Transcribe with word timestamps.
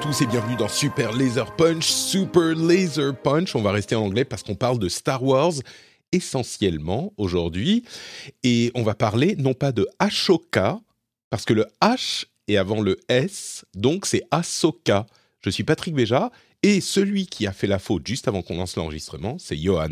Tous 0.00 0.22
et 0.22 0.26
bienvenue 0.26 0.56
dans 0.56 0.68
Super 0.68 1.12
Laser 1.12 1.54
Punch. 1.56 1.84
Super 1.84 2.54
Laser 2.54 3.14
Punch, 3.14 3.54
on 3.54 3.60
va 3.60 3.70
rester 3.70 3.94
en 3.94 4.04
anglais 4.04 4.24
parce 4.24 4.42
qu'on 4.42 4.54
parle 4.54 4.78
de 4.78 4.88
Star 4.88 5.22
Wars 5.22 5.52
essentiellement 6.10 7.12
aujourd'hui. 7.18 7.84
Et 8.42 8.70
on 8.74 8.82
va 8.82 8.94
parler 8.94 9.36
non 9.36 9.52
pas 9.52 9.72
de 9.72 9.86
Ashoka, 9.98 10.80
parce 11.28 11.44
que 11.44 11.52
le 11.52 11.66
H 11.82 12.24
est 12.48 12.56
avant 12.56 12.80
le 12.80 12.98
S, 13.10 13.66
donc 13.74 14.06
c'est 14.06 14.22
Ahsoka. 14.30 15.06
Je 15.44 15.50
suis 15.50 15.64
Patrick 15.64 15.94
Béja 15.94 16.30
et 16.62 16.80
celui 16.80 17.26
qui 17.26 17.46
a 17.46 17.52
fait 17.52 17.66
la 17.66 17.78
faute 17.78 18.06
juste 18.06 18.26
avant 18.26 18.40
qu'on 18.40 18.56
lance 18.56 18.76
l'enregistrement, 18.76 19.36
c'est 19.38 19.56
Johan. 19.56 19.88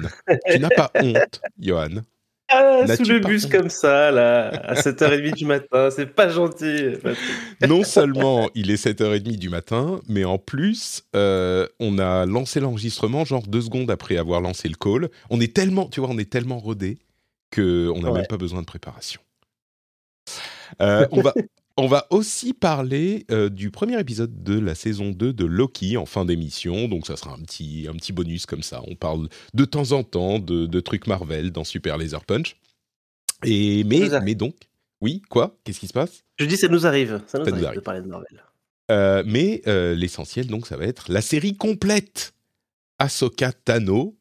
tu 0.51 0.59
n'as 0.59 0.71
pas 0.71 0.91
honte, 0.95 1.43
Johan 1.59 2.01
Ah, 2.51 2.87
sous 2.97 3.05
le 3.05 3.21
bus 3.21 3.45
comme 3.47 3.69
ça, 3.69 4.11
là, 4.11 4.49
à 4.49 4.75
7h30 4.75 5.35
du 5.35 5.45
matin, 5.45 5.91
c'est 5.91 6.07
pas 6.07 6.29
gentil. 6.31 6.95
Non 7.69 7.85
seulement 7.85 8.49
il 8.55 8.71
est 8.71 8.83
7h30 8.83 9.37
du 9.37 9.49
matin, 9.51 10.01
mais 10.09 10.25
en 10.25 10.39
plus, 10.39 11.03
euh, 11.15 11.67
on 11.79 11.99
a 11.99 12.25
lancé 12.25 12.61
l'enregistrement 12.61 13.25
genre 13.27 13.47
deux 13.47 13.61
secondes 13.61 13.91
après 13.91 14.17
avoir 14.17 14.41
lancé 14.41 14.69
le 14.69 14.77
call. 14.77 15.11
On 15.31 15.41
est 15.41 15.55
tellement, 15.55 15.87
tu 15.89 16.01
vois, 16.01 16.09
on 16.11 16.17
est 16.19 16.31
tellement 16.31 16.59
rodé 16.59 16.99
qu'on 17.55 18.01
n'a 18.01 18.11
Ouais. 18.11 18.19
même 18.21 18.27
pas 18.27 18.37
besoin 18.39 18.61
de 18.61 18.67
préparation. 18.67 19.21
Euh, 20.81 21.07
on, 21.13 21.21
va, 21.23 21.33
on 21.79 21.87
va 21.87 22.07
aussi 22.11 22.53
parler 22.53 23.25
euh, 23.31 23.49
du 23.49 23.71
premier 23.71 23.99
épisode 24.01 24.43
de 24.43 24.59
la 24.59 24.75
saison 24.75 25.11
2 25.11 25.33
de 25.33 25.45
Loki 25.45 25.97
en 25.97 26.07
fin 26.07 26.25
d'émission. 26.25 26.89
Donc 26.89 27.07
ça 27.07 27.17
sera 27.17 27.33
un 27.33 27.39
petit, 27.39 27.87
un 27.89 27.95
petit 27.95 28.13
bonus 28.13 28.47
comme 28.47 28.65
ça. 28.65 28.83
On 28.89 28.97
parle 28.97 29.29
de 29.55 29.65
temps 29.65 29.93
en 29.93 30.03
temps 30.03 30.41
de, 30.41 30.67
de 30.67 30.81
trucs 30.81 31.07
Marvel 31.07 31.53
dans 31.53 31.63
Super 31.63 31.97
Laser 31.97 32.25
Punch. 32.25 32.57
Et, 33.45 33.85
mais, 33.85 34.01
nous 34.01 34.21
mais 34.25 34.35
donc, 34.35 34.57
oui, 35.01 35.23
quoi? 35.31 35.57
Qu'est-ce 35.63 35.79
qui 35.79 35.87
se 35.87 35.93
passe? 35.93 36.25
Je 36.39 36.45
dis, 36.47 36.57
ça 36.57 36.67
nous 36.67 36.85
arrive. 36.85 37.23
Ça 37.29 37.39
nous, 37.39 37.45
Ça 37.45 37.51
nous 37.53 37.57
arrive, 37.59 37.67
arrive. 37.67 37.79
de 37.79 37.85
parler 37.85 38.01
de 38.03 38.09
Marvel. 38.09 38.43
Euh, 38.91 39.23
mais 39.25 39.63
euh, 39.69 39.95
l'essentiel, 39.95 40.49
donc, 40.49 40.67
ça 40.67 40.77
va 40.77 40.85
être 40.85 41.11
la 41.13 41.21
série 41.21 41.57
complète 41.57 42.35
Ahsoka 42.99 43.53
Tano. 43.53 44.17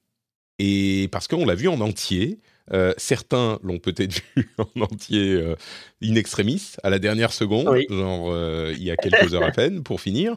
Et 0.59 1.09
parce 1.11 1.27
qu'on 1.27 1.45
l'a 1.45 1.55
vu 1.55 1.67
en 1.67 1.81
entier, 1.81 2.39
euh, 2.73 2.93
certains 2.97 3.59
l'ont 3.63 3.79
peut-être 3.79 4.21
vu 4.35 4.49
en 4.57 4.81
entier 4.81 5.33
euh, 5.33 5.55
in 6.03 6.15
extremis, 6.15 6.73
à 6.83 6.89
la 6.89 6.99
dernière 6.99 7.31
seconde, 7.33 7.69
Oui. 7.69 7.85
genre 7.89 8.29
euh, 8.31 8.73
il 8.77 8.83
y 8.83 8.91
a 8.91 8.95
quelques 8.97 9.33
heures 9.33 9.43
à 9.43 9.51
peine, 9.51 9.83
pour 9.83 10.01
finir. 10.01 10.35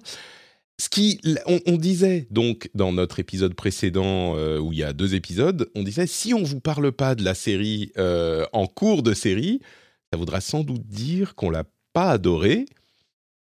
Ce 0.81 0.89
qui, 0.89 1.20
on, 1.47 1.61
on 1.67 1.77
disait 1.77 2.27
donc 2.31 2.70
dans 2.75 2.92
notre 2.92 3.19
épisode 3.20 3.55
précédent, 3.55 4.34
où 4.61 4.73
il 4.73 4.78
y 4.78 4.83
a 4.83 4.95
deux 4.95 5.14
épisodes, 5.14 5.69
on 5.75 5.83
disait 5.83 6.07
si 6.07 6.33
on 6.33 6.42
vous 6.42 6.61
parle 6.61 6.90
pas 6.92 7.14
de 7.14 7.23
la 7.23 7.35
série 7.35 7.92
en 8.52 8.67
cours 8.67 9.02
de 9.02 9.13
série, 9.13 9.61
ça 10.11 10.19
voudra 10.19 10.40
sans 10.40 10.64
doute 10.64 10.86
dire 10.86 11.35
qu'on 11.35 11.51
l'a 11.51 11.64
pas 11.92 12.11
adoré. 12.13 12.64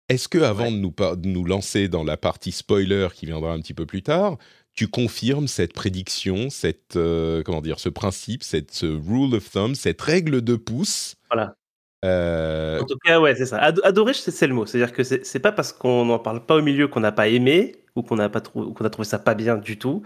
Est-ce 0.08 0.28
que 0.28 0.38
avant 0.38 0.66
Ouais. 0.66 0.72
de, 0.72 0.76
nous 0.78 0.94
de 1.16 1.28
nous 1.28 1.46
lancer 1.46 1.88
dans 1.88 2.04
la 2.04 2.16
partie 2.16 2.52
spoiler 2.52 3.08
qui 3.16 3.26
viendra 3.26 3.54
un 3.54 3.60
petit 3.60 3.74
peu 3.74 3.88
plus 3.88 4.04
tard, 4.04 4.38
tu 4.76 4.88
confirmes 4.88 5.48
cette 5.48 5.74
prédiction, 5.74 6.50
cette 6.50 6.96
euh, 6.98 7.44
comment 7.44 7.62
dire, 7.62 7.80
ce 7.80 7.90
principe, 7.90 8.44
cette 8.44 8.72
ce 8.72 8.86
rule 8.86 9.34
of 9.36 9.50
thumb, 9.50 9.74
cette 9.76 10.02
règle 10.02 10.42
de 10.42 10.56
pouce? 10.56 11.16
Voilà. 11.32 11.56
euh, 12.04 12.82
En 12.82 12.86
tout 12.86 12.98
cas, 13.04 13.20
ouais, 13.20 13.36
c'est 13.36 13.46
ça. 13.46 13.58
Ad- 13.60 13.82
Adorer, 13.84 14.14
c'est 14.14 14.48
le 14.48 14.54
mot. 14.54 14.66
C'est-à-dire 14.66 14.94
que 14.94 15.04
c'est 15.04 15.40
pas 15.40 15.52
parce 15.52 15.72
qu'on 15.74 16.06
n'en 16.06 16.20
parle 16.20 16.46
pas 16.46 16.56
au 16.58 16.62
milieu 16.62 16.88
qu'on 16.88 17.00
n'a 17.00 17.12
pas 17.14 17.28
aimé 17.30 17.78
ou 17.96 18.04
qu'on 18.04 18.18
n'a 18.18 18.30
pas 18.30 18.42
trou- 18.42 18.74
qu'on 18.74 18.86
a 18.86 18.90
trouvé 18.90 19.08
ça 19.08 19.18
pas 19.20 19.34
bien 19.36 19.56
du 19.58 19.78
tout. 19.80 20.04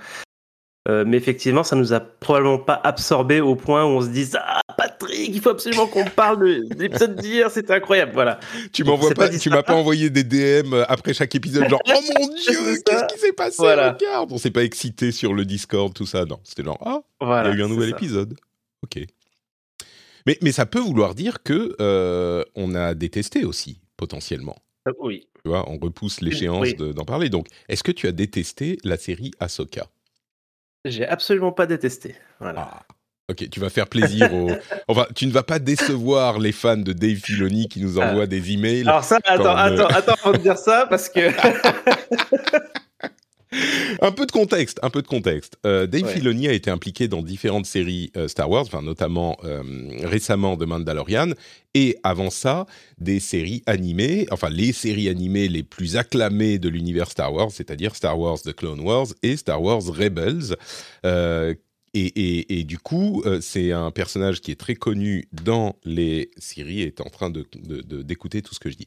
Euh, 0.88 1.04
mais 1.06 1.18
effectivement, 1.18 1.64
ça 1.64 1.76
nous 1.76 1.92
a 1.94 2.00
probablement 2.00 2.58
pas 2.58 2.80
absorbé 2.84 3.42
au 3.42 3.56
point 3.56 3.84
où 3.84 3.90
on 3.90 4.02
se 4.02 4.08
dise 4.08 4.38
Ah, 4.42 4.62
Patrick, 4.78 5.30
il 5.36 5.42
faut 5.42 5.50
absolument 5.50 5.88
qu'on 5.88 6.06
parle 6.06 6.40
de 6.40 6.74
de 6.74 6.82
l'épisode 6.82 7.16
d'hier, 7.18 7.52
c'était 7.52 7.74
incroyable. 7.74 8.14
Voilà. 8.14 8.40
Tu 8.72 8.86
m'envoies 8.86 9.10
c'est 9.10 9.14
pas, 9.16 9.26
pas 9.26 9.30
dit 9.30 9.40
tu 9.40 9.50
ça. 9.50 9.56
m'as 9.58 9.64
pas 9.64 9.76
envoyé 9.76 10.10
des 10.10 10.24
DM 10.24 10.74
après 10.88 11.14
chaque 11.14 11.36
épisode, 11.36 11.68
genre 11.70 11.82
oh 11.88 12.00
mon 12.20 12.28
dieu, 12.30 12.82
qu'est-ce 12.86 13.14
qui 13.14 13.20
s'est 13.20 13.34
passé 13.34 13.58
Voilà. 13.60 13.92
Regarde, 13.92 14.32
on 14.32 14.38
s'est 14.38 14.52
pas 14.52 14.64
excité 14.64 15.12
sur 15.12 15.34
le 15.34 15.44
Discord, 15.44 15.94
tout 15.94 16.06
ça. 16.06 16.24
Non, 16.26 16.40
c'était 16.46 16.64
genre 16.64 16.80
ah, 16.84 17.02
voilà 17.20 17.50
il 17.50 17.56
y 17.56 17.58
a 17.58 17.60
eu 17.62 17.66
un 17.66 17.70
nouvel 17.70 17.90
ça. 17.90 17.98
épisode. 17.98 18.36
Ok. 18.82 19.00
Mais 20.26 20.38
mais 20.42 20.52
ça 20.54 20.66
peut 20.66 20.80
vouloir 20.80 21.14
dire 21.14 21.44
que 21.44 21.76
euh, 21.82 22.44
on 22.56 22.74
a 22.74 22.94
détesté 22.94 23.44
aussi 23.46 23.82
potentiellement. 23.98 24.56
Euh, 24.88 24.92
Oui. 25.02 25.28
Tu 25.44 25.50
vois, 25.50 25.70
on 25.70 25.78
repousse 25.78 26.22
l'échéance 26.22 26.68
Oui. 26.80 26.94
d'en 26.94 27.06
parler. 27.06 27.30
Donc, 27.30 27.48
est-ce 27.70 27.84
que 27.84 27.92
tu 27.94 28.08
as 28.08 28.12
détesté 28.12 28.78
la 28.84 28.98
série 28.98 29.32
Ahsoka? 29.40 29.88
J'ai 30.86 31.06
absolument 31.06 31.52
pas 31.52 31.66
détesté. 31.66 32.16
Voilà. 32.40 32.70
Ah. 32.72 32.82
Ok, 33.30 33.48
tu 33.52 33.60
vas 33.60 33.70
faire 33.70 33.88
plaisir 33.88 34.34
aux. 34.34 34.50
Enfin, 34.88 35.06
tu 35.16 35.28
ne 35.28 35.32
vas 35.32 35.44
pas 35.44 35.60
décevoir 35.60 36.40
les 36.40 36.52
fans 36.52 36.78
de 36.78 36.94
Dave 36.94 37.18
Filoni 37.18 37.68
qui 37.68 37.80
nous 37.82 38.00
Ah. 38.00 38.10
envoient 38.10 38.26
des 38.28 38.52
emails. 38.52 38.82
Alors 38.88 39.04
ça, 39.04 39.20
attends, 39.24 39.56
euh, 39.56 39.86
attends, 39.86 39.88
attends 39.88 40.16
avant 40.24 40.32
de 40.38 40.42
dire 40.42 40.58
ça, 40.58 40.88
parce 40.90 41.10
que... 41.10 41.30
Un 44.02 44.12
peu 44.12 44.26
de 44.26 44.32
contexte, 44.32 44.80
un 44.84 44.90
peu 44.90 45.02
de 45.02 45.08
contexte. 45.08 45.58
Euh, 45.66 45.88
Dave 45.88 46.04
Ouais. 46.04 46.14
Filoni 46.14 46.48
a 46.48 46.54
été 46.54 46.70
impliqué 46.70 47.08
dans 47.08 47.22
différentes 47.22 47.66
séries 47.66 48.12
euh, 48.16 48.28
Star 48.28 48.50
Wars, 48.50 48.64
enfin 48.66 48.82
notamment 48.82 49.38
euh, 49.44 49.62
récemment 50.04 50.56
The 50.56 50.64
Mandalorian, 50.64 51.32
et 51.74 51.98
avant 52.04 52.30
ça 52.30 52.66
des 53.00 53.20
séries 53.20 53.64
animées, 53.66 54.28
enfin 54.32 54.50
les 54.50 54.72
séries 54.72 55.10
animées 55.10 55.48
les 55.48 55.64
plus 55.64 55.98
acclamées 55.98 56.60
de 56.60 56.70
l'univers 56.70 57.10
Star 57.10 57.34
Wars, 57.34 57.52
c'est-à-dire 57.52 57.96
Star 57.96 58.20
Wars 58.20 58.40
The 58.40 58.54
Clone 58.54 58.82
Wars 58.82 59.08
et 59.24 59.36
Star 59.36 59.62
Wars 59.62 59.84
Rebels. 59.84 60.56
Et, 61.94 62.06
et- 62.06 62.60
et 62.60 62.64
du 62.64 62.78
coup, 62.78 63.24
euh, 63.26 63.40
c'est 63.42 63.72
un 63.72 63.92
personnage 63.92 64.42
qui 64.42 64.52
est 64.52 64.60
très 64.60 64.76
connu 64.76 65.28
dans 65.32 65.76
les 65.84 66.32
séries. 66.38 66.82
est 66.82 67.02
en 67.02 67.10
train 67.10 67.30
de 67.30 67.46
de- 67.56 67.82
de- 67.82 68.02
d'écouter 68.04 68.42
tout 68.42 68.54
ce 68.54 68.60
que 68.60 68.70
je 68.70 68.76
dis. 68.78 68.86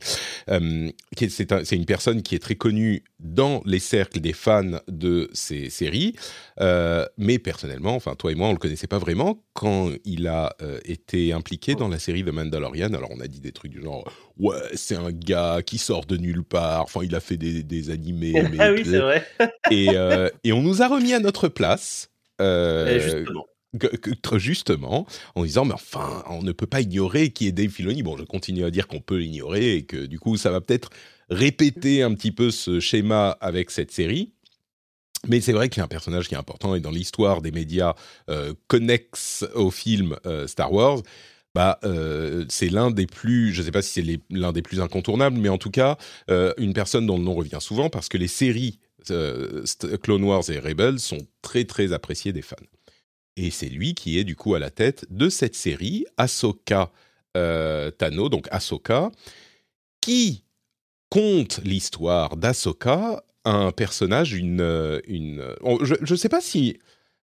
Euh, 0.48 0.90
c'est 1.28 1.52
un- 1.52 1.64
c'est 1.64 1.76
une 1.76 1.84
personne 1.86 2.22
qui 2.22 2.34
est 2.34 2.38
très 2.38 2.54
connue 2.54 3.02
dans 3.20 3.62
les 3.64 3.78
cercles 3.78 4.20
des 4.20 4.32
fans 4.32 4.78
de 4.88 5.28
ces 5.32 5.70
séries, 5.70 6.14
euh, 6.60 7.06
mais 7.18 7.38
personnellement, 7.38 7.94
enfin 7.94 8.14
toi 8.14 8.30
et 8.32 8.34
moi, 8.34 8.48
on 8.48 8.52
le 8.52 8.58
connaissait 8.58 8.86
pas 8.86 8.98
vraiment 8.98 9.42
quand 9.52 9.90
il 10.04 10.26
a 10.28 10.54
été 10.84 11.32
impliqué 11.32 11.74
dans 11.74 11.88
la 11.88 11.98
série 11.98 12.24
The 12.24 12.28
Mandalorian. 12.32 12.92
Alors 12.94 13.10
on 13.12 13.20
a 13.20 13.26
dit 13.26 13.40
des 13.40 13.52
trucs 13.52 13.72
du 13.72 13.82
genre 13.82 14.10
ouais, 14.38 14.56
c'est 14.74 14.96
un 14.96 15.10
gars 15.12 15.60
qui 15.64 15.78
sort 15.78 16.04
de 16.06 16.16
nulle 16.16 16.44
part. 16.44 16.82
Enfin, 16.82 17.00
il 17.02 17.14
a 17.14 17.20
fait 17.20 17.36
des, 17.36 17.62
des 17.62 17.90
animés, 17.90 18.32
ah 18.60 18.72
oui, 18.72 18.82
c'est 18.84 18.98
vrai. 18.98 19.26
et, 19.70 19.88
et 20.44 20.52
on 20.52 20.62
nous 20.62 20.82
a 20.82 20.88
remis 20.88 21.12
à 21.14 21.20
notre 21.20 21.48
place. 21.48 22.08
Euh, 22.40 22.98
justement. 23.00 23.46
que- 23.78 23.96
que- 23.96 24.10
très 24.10 24.38
justement, 24.38 25.06
en 25.34 25.44
disant, 25.44 25.64
mais 25.64 25.74
enfin, 25.74 26.22
on 26.28 26.42
ne 26.42 26.52
peut 26.52 26.66
pas 26.66 26.80
ignorer 26.80 27.30
qui 27.30 27.46
est 27.46 27.52
Dave 27.52 27.70
Filoni. 27.70 28.02
Bon, 28.02 28.16
je 28.16 28.24
continue 28.24 28.64
à 28.64 28.70
dire 28.70 28.86
qu'on 28.86 29.00
peut 29.00 29.18
l'ignorer 29.18 29.76
et 29.76 29.84
que 29.84 30.06
du 30.06 30.18
coup, 30.18 30.36
ça 30.36 30.50
va 30.50 30.60
peut-être 30.60 30.90
répéter 31.30 32.02
un 32.02 32.14
petit 32.14 32.32
peu 32.32 32.50
ce 32.50 32.80
schéma 32.80 33.30
avec 33.40 33.70
cette 33.70 33.90
série. 33.90 34.32
Mais 35.28 35.40
c'est 35.40 35.52
vrai 35.52 35.68
qu'il 35.68 35.78
y 35.78 35.82
a 35.82 35.84
un 35.84 35.88
personnage 35.88 36.28
qui 36.28 36.34
est 36.34 36.38
important 36.38 36.74
et 36.74 36.80
dans 36.80 36.90
l'histoire 36.90 37.42
des 37.42 37.52
médias 37.52 37.94
euh, 38.28 38.54
connexes 38.66 39.46
au 39.54 39.70
film 39.70 40.16
euh, 40.26 40.48
Star 40.48 40.72
Wars, 40.72 41.00
bah, 41.54 41.78
euh, 41.84 42.44
c'est 42.48 42.68
l'un 42.68 42.90
des 42.90 43.06
plus, 43.06 43.52
je 43.52 43.60
ne 43.60 43.66
sais 43.66 43.70
pas 43.70 43.82
si 43.82 43.92
c'est 43.92 44.20
l'un 44.30 44.52
des 44.52 44.62
plus 44.62 44.80
incontournables, 44.80 45.38
mais 45.38 45.48
en 45.48 45.58
tout 45.58 45.70
cas, 45.70 45.96
une 46.28 46.72
personne 46.72 47.06
dont 47.06 47.18
le 47.18 47.22
nom 47.24 47.34
revient 47.34 47.58
souvent 47.60 47.88
parce 47.88 48.08
que 48.08 48.18
les 48.18 48.26
séries 48.26 48.80
euh, 49.10 49.64
St- 49.64 49.96
Clone 49.98 50.24
Wars 50.24 50.48
et 50.50 50.58
Rebels 50.58 51.00
sont 51.00 51.26
très 51.42 51.64
très 51.64 51.92
appréciées 51.92 52.32
des 52.32 52.42
fans. 52.42 52.56
Et 53.36 53.50
c'est 53.50 53.68
lui 53.68 53.94
qui 53.94 54.18
est 54.18 54.24
du 54.24 54.36
coup 54.36 54.54
à 54.54 54.58
la 54.58 54.70
tête 54.70 55.06
de 55.10 55.28
cette 55.28 55.54
série, 55.54 56.04
Ahsoka 56.16 56.92
euh, 57.36 57.90
Tano, 57.90 58.28
donc 58.28 58.46
Ahsoka, 58.50 59.10
qui 60.00 60.44
conte 61.08 61.60
l'histoire 61.64 62.36
d'Ahsoka, 62.36 63.24
un 63.44 63.72
personnage, 63.72 64.34
une... 64.34 64.60
euh, 64.60 65.00
une 65.06 65.42
je 65.82 66.12
ne 66.12 66.16
sais 66.16 66.28
pas 66.28 66.40
si 66.40 66.78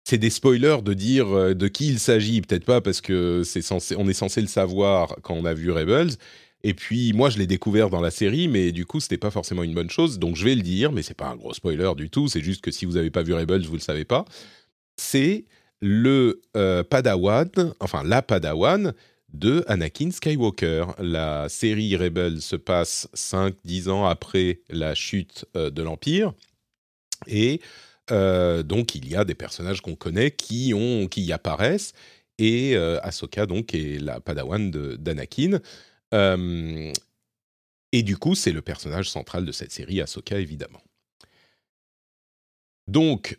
c'est 0.05 0.19
des 0.19 0.31
spoilers 0.31 0.83
de 0.83 0.95
dire 0.95 1.29
euh, 1.29 1.55
de 1.55 1.69
qui 1.69 1.87
il 1.87 2.01
s'agit, 2.01 2.41
peut-être 2.43 2.65
pas 2.65 2.81
parce 2.81 3.01
que 3.01 3.43
c'est 3.45 3.63
censé, 3.63 3.95
on 3.97 4.09
est 4.09 4.15
censé 4.15 4.41
le 4.41 4.49
savoir 4.49 5.17
quand 5.23 5.35
on 5.35 5.45
a 5.45 5.55
vu 5.55 5.71
Rebels. 5.71 6.17
Et 6.64 6.75
puis 6.75 7.12
moi, 7.12 7.29
je 7.29 7.38
l'ai 7.38 7.47
découvert 7.47 7.91
dans 7.91 8.00
la 8.00 8.11
série, 8.11 8.49
mais 8.49 8.73
du 8.73 8.87
coup, 8.87 9.00
c'était 9.00 9.19
pas 9.19 9.31
forcément 9.31 9.62
une 9.62 9.75
bonne 9.75 9.91
chose. 9.91 10.19
Donc 10.19 10.37
je 10.37 10.44
vais 10.44 10.55
le 10.55 10.62
dire, 10.62 10.93
mais 10.93 11.03
c'est 11.03 11.14
pas 11.17 11.29
un 11.29 11.37
gros 11.37 11.53
spoiler 11.53 11.93
du 11.97 12.09
tout. 12.09 12.29
C'est 12.29 12.41
juste 12.41 12.61
que 12.61 12.70
si 12.70 12.85
vous 12.85 12.93
n'avez 12.93 13.11
pas 13.11 13.23
vu 13.23 13.35
Rebels, 13.35 13.62
vous 13.62 13.75
le 13.75 13.81
savez 13.81 14.05
pas. 14.05 14.25
C'est 14.97 15.44
le 15.81 16.41
euh, 16.56 16.85
Padawan, 16.85 17.50
enfin 17.81 18.05
la 18.05 18.23
Padawan 18.23 18.94
de 19.32 19.64
Anakin 19.67 20.12
Skywalker. 20.12 20.87
La 20.99 21.49
série 21.49 21.97
Rebels 21.97 22.41
se 22.41 22.55
passe 22.55 23.09
5-10 23.17 23.91
ans 23.91 24.06
après 24.06 24.61
la 24.70 24.94
chute 24.94 25.44
euh, 25.56 25.70
de 25.70 25.82
l'Empire. 25.82 26.32
Et 27.26 27.61
euh, 28.12 28.62
donc, 28.62 28.94
il 28.94 29.09
y 29.09 29.17
a 29.17 29.25
des 29.25 29.35
personnages 29.35 29.81
qu'on 29.81 29.97
connaît 29.97 30.31
qui, 30.31 30.73
ont, 30.75 31.09
qui 31.09 31.23
y 31.23 31.32
apparaissent. 31.32 31.93
Et 32.38 32.76
Ahsoka, 32.76 33.47
donc, 33.47 33.75
est 33.75 34.00
la 34.00 34.19
Padawan 34.19 34.70
d'Anakin. 34.70 35.61
Et 36.12 38.03
du 38.03 38.17
coup, 38.17 38.35
c'est 38.35 38.53
le 38.53 38.62
personnage 38.62 39.11
central 39.11 39.44
de 39.44 39.53
cette 39.53 39.73
série, 39.73 40.00
Ahsoka, 40.00 40.38
évidemment. 40.38 40.82
Donc, 42.88 43.38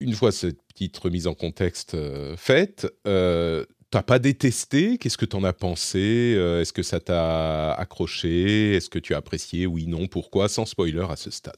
une 0.00 0.14
fois 0.14 0.32
cette 0.32 0.62
petite 0.64 0.96
remise 0.98 1.26
en 1.26 1.34
contexte 1.34 1.96
faite, 2.36 2.86
t'as 3.04 4.02
pas 4.02 4.18
détesté? 4.18 4.98
Qu'est-ce 4.98 5.18
que 5.18 5.26
t'en 5.26 5.44
as 5.44 5.52
pensé? 5.52 6.36
Est-ce 6.60 6.72
que 6.72 6.82
ça 6.82 7.00
t'a 7.00 7.72
accroché? 7.72 8.74
Est-ce 8.74 8.88
que 8.88 8.98
tu 8.98 9.14
as 9.14 9.18
apprécié? 9.18 9.66
Oui, 9.66 9.86
non, 9.86 10.06
pourquoi? 10.06 10.48
Sans 10.48 10.66
spoiler 10.66 11.06
à 11.08 11.16
ce 11.16 11.30
stade. 11.30 11.54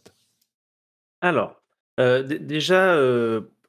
Alors, 1.20 1.62
déjà, 1.99 2.97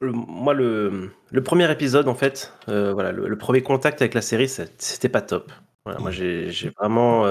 moi, 0.00 0.54
le, 0.54 1.12
premier 1.44 1.70
épisode, 1.70 2.08
en 2.08 2.14
fait, 2.14 2.52
voilà, 2.66 3.12
le, 3.12 3.38
premier 3.38 3.62
contact 3.62 4.02
avec 4.02 4.14
la 4.14 4.22
série, 4.22 4.48
c'était 4.48 5.08
pas 5.08 5.22
top. 5.22 5.52
Voilà, 5.84 6.00
moi, 6.00 6.10
mmh. 6.10 6.48
j'ai 6.50 6.70
vraiment, 6.78 7.26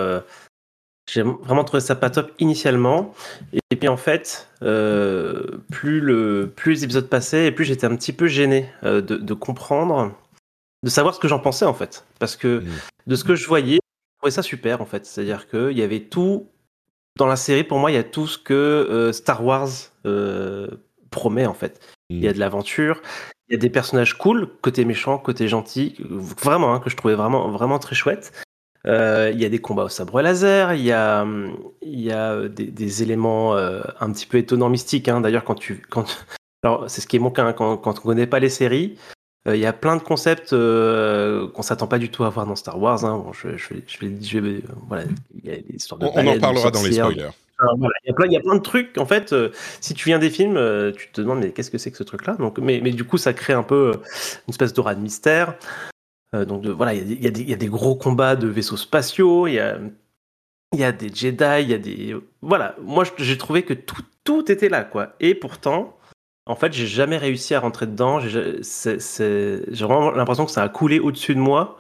j'ai 1.11 1.23
vraiment 1.23 1.63
trouvé 1.63 1.81
ça 1.81 1.95
pas 1.95 2.09
top 2.09 2.31
initialement. 2.39 3.13
Et, 3.71 3.75
puis, 3.75 3.88
en 3.88 3.97
fait, 3.97 4.47
plus, 4.59 6.00
le, 6.00 6.51
plus 6.55 6.73
les 6.73 6.83
épisodes 6.83 7.09
passaient, 7.09 7.47
et 7.47 7.51
plus 7.51 7.65
j'étais 7.65 7.88
un 7.88 7.95
petit 7.95 8.13
peu 8.13 8.27
gêné 8.27 8.69
de, 8.83 9.33
comprendre, 9.33 10.13
de 10.83 10.89
savoir 10.89 11.15
ce 11.15 11.19
que 11.19 11.27
j'en 11.27 11.39
pensais, 11.39 11.65
en 11.65 11.73
fait. 11.73 12.05
Parce 12.19 12.35
que 12.35 12.59
mmh. 12.59 12.67
de 13.07 13.15
ce 13.15 13.23
que 13.23 13.35
je 13.35 13.47
voyais, 13.47 13.79
je 13.79 14.17
trouvais 14.19 14.31
ça 14.31 14.44
super, 14.44 14.81
en 14.81 14.85
fait. 14.85 15.05
C'est-à-dire 15.05 15.50
qu'il 15.50 15.77
y 15.77 15.81
avait 15.81 16.01
tout 16.01 16.47
dans 17.17 17.27
la 17.27 17.35
série, 17.35 17.63
pour 17.63 17.79
moi, 17.79 17.91
il 17.91 17.95
y 17.95 17.97
a 17.97 18.03
tout 18.03 18.27
ce 18.27 18.38
que 18.38 18.53
euh, 18.53 19.11
Star 19.11 19.44
Wars 19.45 19.69
euh, 20.05 20.67
promet 21.11 21.45
en 21.45 21.53
fait. 21.53 21.79
Il 22.09 22.19
y 22.19 22.27
a 22.27 22.31
mm. 22.31 22.33
de 22.33 22.39
l'aventure, 22.39 23.01
il 23.47 23.53
y 23.53 23.55
a 23.55 23.59
des 23.59 23.69
personnages 23.69 24.17
cool, 24.17 24.50
côté 24.61 24.85
méchant, 24.85 25.17
côté 25.17 25.47
gentil, 25.47 25.95
vraiment, 26.00 26.73
hein, 26.73 26.79
que 26.79 26.89
je 26.89 26.97
trouvais 26.97 27.15
vraiment, 27.15 27.50
vraiment 27.50 27.79
très 27.79 27.95
chouette. 27.95 28.43
Euh, 28.85 29.31
il 29.33 29.41
y 29.41 29.45
a 29.45 29.50
des 29.50 29.59
combats 29.59 29.85
au 29.85 29.89
sabre 29.89 30.21
laser, 30.21 30.74
il 30.74 30.83
y 30.83 30.91
a, 30.91 31.25
y 31.81 32.12
a 32.12 32.47
des, 32.50 33.03
éléments 33.03 33.56
un 33.56 34.12
petit 34.12 34.25
peu 34.25 34.38
étonnants, 34.38 34.69
mystiques. 34.69 35.07
Hein. 35.07 35.21
D'ailleurs, 35.21 35.45
quand 35.45 35.56
tu, 35.56 35.85
quand, 35.89 36.25
alors 36.63 36.89
c'est 36.89 37.01
ce 37.01 37.07
qui 37.07 37.15
est 37.15 37.19
mon 37.19 37.31
cas, 37.31 37.45
hein. 37.45 37.53
quand, 37.53 37.77
quand 37.77 38.00
on 38.00 38.01
connaît 38.01 38.27
pas 38.27 38.39
les 38.39 38.50
séries, 38.50 38.97
il 39.45 39.57
y 39.57 39.65
a 39.65 39.74
plein 39.74 39.97
de 39.97 40.01
concepts 40.01 40.51
qu'on 40.51 41.62
s'attend 41.62 41.88
pas 41.88 42.00
du 42.00 42.09
tout 42.09 42.24
à 42.24 42.30
voir 42.30 42.45
dans 42.45 42.56
Star 42.56 42.80
Wars. 42.80 43.03
Hein. 43.06 43.18
Bon, 43.18 43.33
je, 43.33 43.57
je, 43.57 43.74
je, 43.88 44.07
je, 44.21 44.62
voilà, 44.88 45.03
il 45.33 45.50
y 45.50 45.53
a 45.53 45.57
de 45.57 45.63
on, 45.91 46.27
en 46.27 46.39
parlera 46.39 46.71
dans 46.71 46.83
les 46.83 46.94
spoilers. 46.94 47.29
voilà, 47.77 47.95
il, 48.03 48.07
y 48.07 48.12
a 48.12 48.13
plein, 48.13 48.25
il 48.25 48.33
y 48.33 48.38
a 48.38 48.41
plein 48.41 48.56
de 48.56 48.62
trucs. 48.62 48.97
En 48.97 49.06
fait, 49.06 49.33
si 49.79 49.94
tu 49.94 50.09
viens 50.09 50.19
des 50.19 50.29
films, 50.29 50.56
tu 50.97 51.09
te 51.12 51.21
demandes 51.21 51.39
mais 51.39 51.51
qu'est-ce 51.51 51.71
que 51.71 51.77
c'est 51.77 51.91
que 51.91 51.97
ce 51.97 52.03
truc-là? 52.03 52.36
Donc, 52.36 52.57
mais, 52.57 52.81
mais 52.83 52.91
du 52.91 53.06
coup, 53.06 53.18
ça 53.18 53.31
crée 53.31 53.53
un 53.53 53.63
peu 53.63 53.94
une 54.47 54.51
espèce 54.51 54.74
d'aura 54.74 54.94
de 54.94 55.01
mystère. 55.01 55.56
Donc 56.33 56.62
de, 56.62 56.71
voilà, 56.71 56.94
il 56.94 57.12
y, 57.12 57.27
il 57.27 57.50
y, 57.50 57.53
a 57.53 57.57
des 57.57 57.68
gros 57.68 57.95
combats 57.95 58.35
de 58.35 58.47
vaisseaux 58.47 58.77
spatiaux. 58.77 59.47
Il 59.47 59.53
y 59.53 59.59
a, 59.59 59.77
y 60.74 60.83
a 60.83 60.91
des 60.91 61.09
Jedi. 61.13 61.62
Il 61.62 61.69
y 61.69 61.74
a 61.74 61.77
des 61.77 62.15
voilà. 62.41 62.75
Moi, 62.81 63.03
j'ai 63.18 63.38
trouvé 63.38 63.63
que 63.63 63.74
tout, 63.74 64.01
tout 64.24 64.51
était 64.51 64.69
là, 64.69 64.83
quoi. 64.83 65.13
Et 65.19 65.35
pourtant 65.35 65.97
en 66.45 66.56
fait, 66.56 66.74
j'ai 66.74 66.88
jamais 66.88 67.18
réussi 67.18 67.56
à 67.56 67.59
rentrer 67.59 67.88
dedans. 67.88 68.19
J'ai 68.19 68.59
vraiment 69.85 70.12
l'impression 70.12 70.45
que 70.45 70.51
ça 70.51 70.63
a 70.63 70.69
coulé 70.69 71.00
au-dessus 71.00 71.35
de 71.35 71.39
moi. 71.39 71.77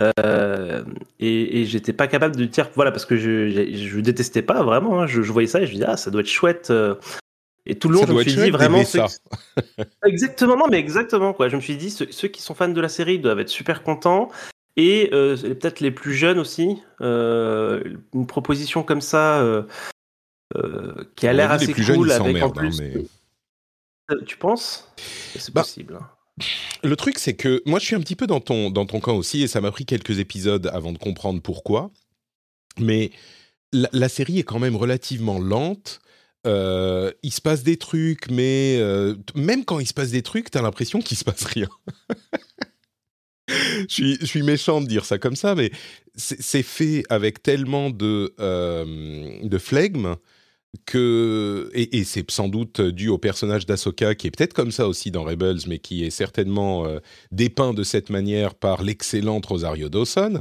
Euh, 0.00 0.82
et, 1.20 1.60
et 1.60 1.66
j'étais 1.66 1.92
pas 1.92 2.06
capable 2.06 2.34
de 2.34 2.46
dire 2.46 2.70
voilà 2.74 2.90
parce 2.92 3.04
que 3.04 3.18
je, 3.18 3.50
je, 3.50 4.00
détestais 4.00 4.40
pas 4.40 4.62
vraiment 4.62 5.02
hein. 5.02 5.06
je, 5.06 5.20
voyais 5.20 5.46
ça 5.46 5.60
et 5.60 5.66
je 5.66 5.72
me 5.72 5.74
disais 5.74 5.86
ah 5.86 5.98
ça 5.98 6.10
doit 6.10 6.22
être 6.22 6.30
chouette 6.30 6.70
euh. 6.70 6.94
Et 7.66 7.78
tout 7.78 7.88
le 7.88 7.96
long 7.96 8.06
je 8.06 8.12
me 8.12 8.22
suis 8.22 8.34
dit 8.34 8.50
vraiment 8.50 8.84
ça. 8.84 9.06
exactement 10.06 10.56
non 10.56 10.66
mais 10.70 10.78
exactement 10.78 11.32
quoi 11.32 11.48
je 11.48 11.56
me 11.56 11.60
suis 11.60 11.76
dit 11.76 11.90
ceux, 11.90 12.28
qui 12.28 12.42
sont 12.42 12.54
fans 12.54 12.68
de 12.68 12.80
la 12.80 12.88
série 12.88 13.18
doivent 13.18 13.40
être 13.40 13.48
super 13.48 13.82
contents 13.82 14.30
et 14.76 15.10
euh, 15.12 15.36
peut-être 15.36 15.80
les 15.80 15.90
plus 15.90 16.14
jeunes 16.14 16.38
aussi 16.38 16.82
une 17.00 18.26
proposition 18.26 18.82
comme 18.82 19.00
ça 19.00 19.64
qui 21.16 21.26
a 21.26 21.32
l'air 21.32 21.52
assez 21.52 21.72
cool 21.72 22.10
avec 22.10 22.42
en 22.42 22.50
plus 22.50 22.80
hein, 22.80 23.02
euh, 24.10 24.22
tu 24.24 24.36
penses? 24.36 24.92
C'est 25.36 25.52
bah, 25.52 25.62
possible. 25.62 25.98
Hein. 26.00 26.08
Le 26.82 26.96
truc, 26.96 27.18
c'est 27.18 27.34
que 27.34 27.62
moi, 27.66 27.78
je 27.78 27.86
suis 27.86 27.96
un 27.96 28.00
petit 28.00 28.16
peu 28.16 28.26
dans 28.26 28.40
ton, 28.40 28.70
dans 28.70 28.86
ton 28.86 29.00
camp 29.00 29.16
aussi, 29.16 29.42
et 29.42 29.46
ça 29.46 29.60
m'a 29.60 29.70
pris 29.70 29.84
quelques 29.84 30.18
épisodes 30.18 30.70
avant 30.72 30.92
de 30.92 30.98
comprendre 30.98 31.40
pourquoi. 31.40 31.90
Mais 32.78 33.10
la, 33.72 34.08
série 34.08 34.38
est 34.38 34.44
quand 34.44 34.58
même 34.58 34.76
relativement 34.76 35.38
lente. 35.38 36.00
Euh, 36.46 37.12
il 37.22 37.32
se 37.32 37.40
passe 37.40 37.62
des 37.62 37.76
trucs, 37.76 38.30
mais 38.30 38.76
euh, 38.78 39.14
même 39.34 39.64
quand 39.64 39.78
il 39.78 39.86
se 39.86 39.94
passe 39.94 40.10
des 40.10 40.22
trucs, 40.22 40.50
t'as 40.50 40.62
l'impression 40.62 41.00
qu'il 41.00 41.16
se 41.16 41.24
passe 41.24 41.44
rien. 41.44 41.68
je, 43.48 44.16
suis, 44.22 44.42
méchant 44.42 44.80
de 44.80 44.86
dire 44.86 45.04
ça 45.04 45.18
comme 45.18 45.36
ça, 45.36 45.54
mais 45.54 45.70
c'est 46.14 46.62
fait 46.62 47.04
avec 47.08 47.42
tellement 47.42 47.90
de, 47.90 48.34
de 48.38 49.58
flegme 49.58 50.16
que 50.86 51.70
et, 51.74 52.04
c'est 52.04 52.28
sans 52.30 52.48
doute 52.48 52.80
dû 52.80 53.08
au 53.08 53.18
personnage 53.18 53.66
d'Asoka 53.66 54.14
qui 54.14 54.26
est 54.26 54.30
peut-être 54.30 54.54
comme 54.54 54.72
ça 54.72 54.88
aussi 54.88 55.10
dans 55.10 55.22
Rebels, 55.22 55.60
mais 55.66 55.78
qui 55.78 56.04
est 56.04 56.10
certainement 56.10 56.86
euh, 56.86 56.98
dépeint 57.30 57.74
de 57.74 57.82
cette 57.82 58.10
manière 58.10 58.54
par 58.54 58.82
l'excellente 58.82 59.46
Rosario 59.46 59.88
Dawson. 59.88 60.40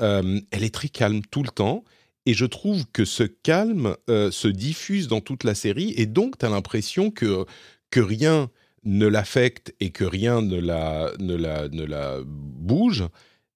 Euh, 0.00 0.40
elle 0.50 0.64
est 0.64 0.74
très 0.74 0.88
calme 0.88 1.22
tout 1.30 1.42
le 1.42 1.50
temps. 1.50 1.84
Et 2.30 2.34
je 2.34 2.46
trouve 2.46 2.86
que 2.92 3.04
ce 3.04 3.24
calme 3.24 3.96
euh, 4.08 4.30
se 4.30 4.46
diffuse 4.46 5.08
dans 5.08 5.20
toute 5.20 5.42
la 5.42 5.56
série, 5.56 5.94
et 5.96 6.06
donc 6.06 6.38
tu 6.38 6.46
as 6.46 6.48
l'impression 6.48 7.10
que, 7.10 7.44
que 7.90 7.98
rien 7.98 8.50
ne 8.84 9.08
l'affecte 9.08 9.74
et 9.80 9.90
que 9.90 10.04
rien 10.04 10.40
ne 10.40 10.60
la, 10.60 11.10
ne, 11.18 11.34
la, 11.34 11.68
ne 11.70 11.82
la 11.82 12.20
bouge, 12.24 13.02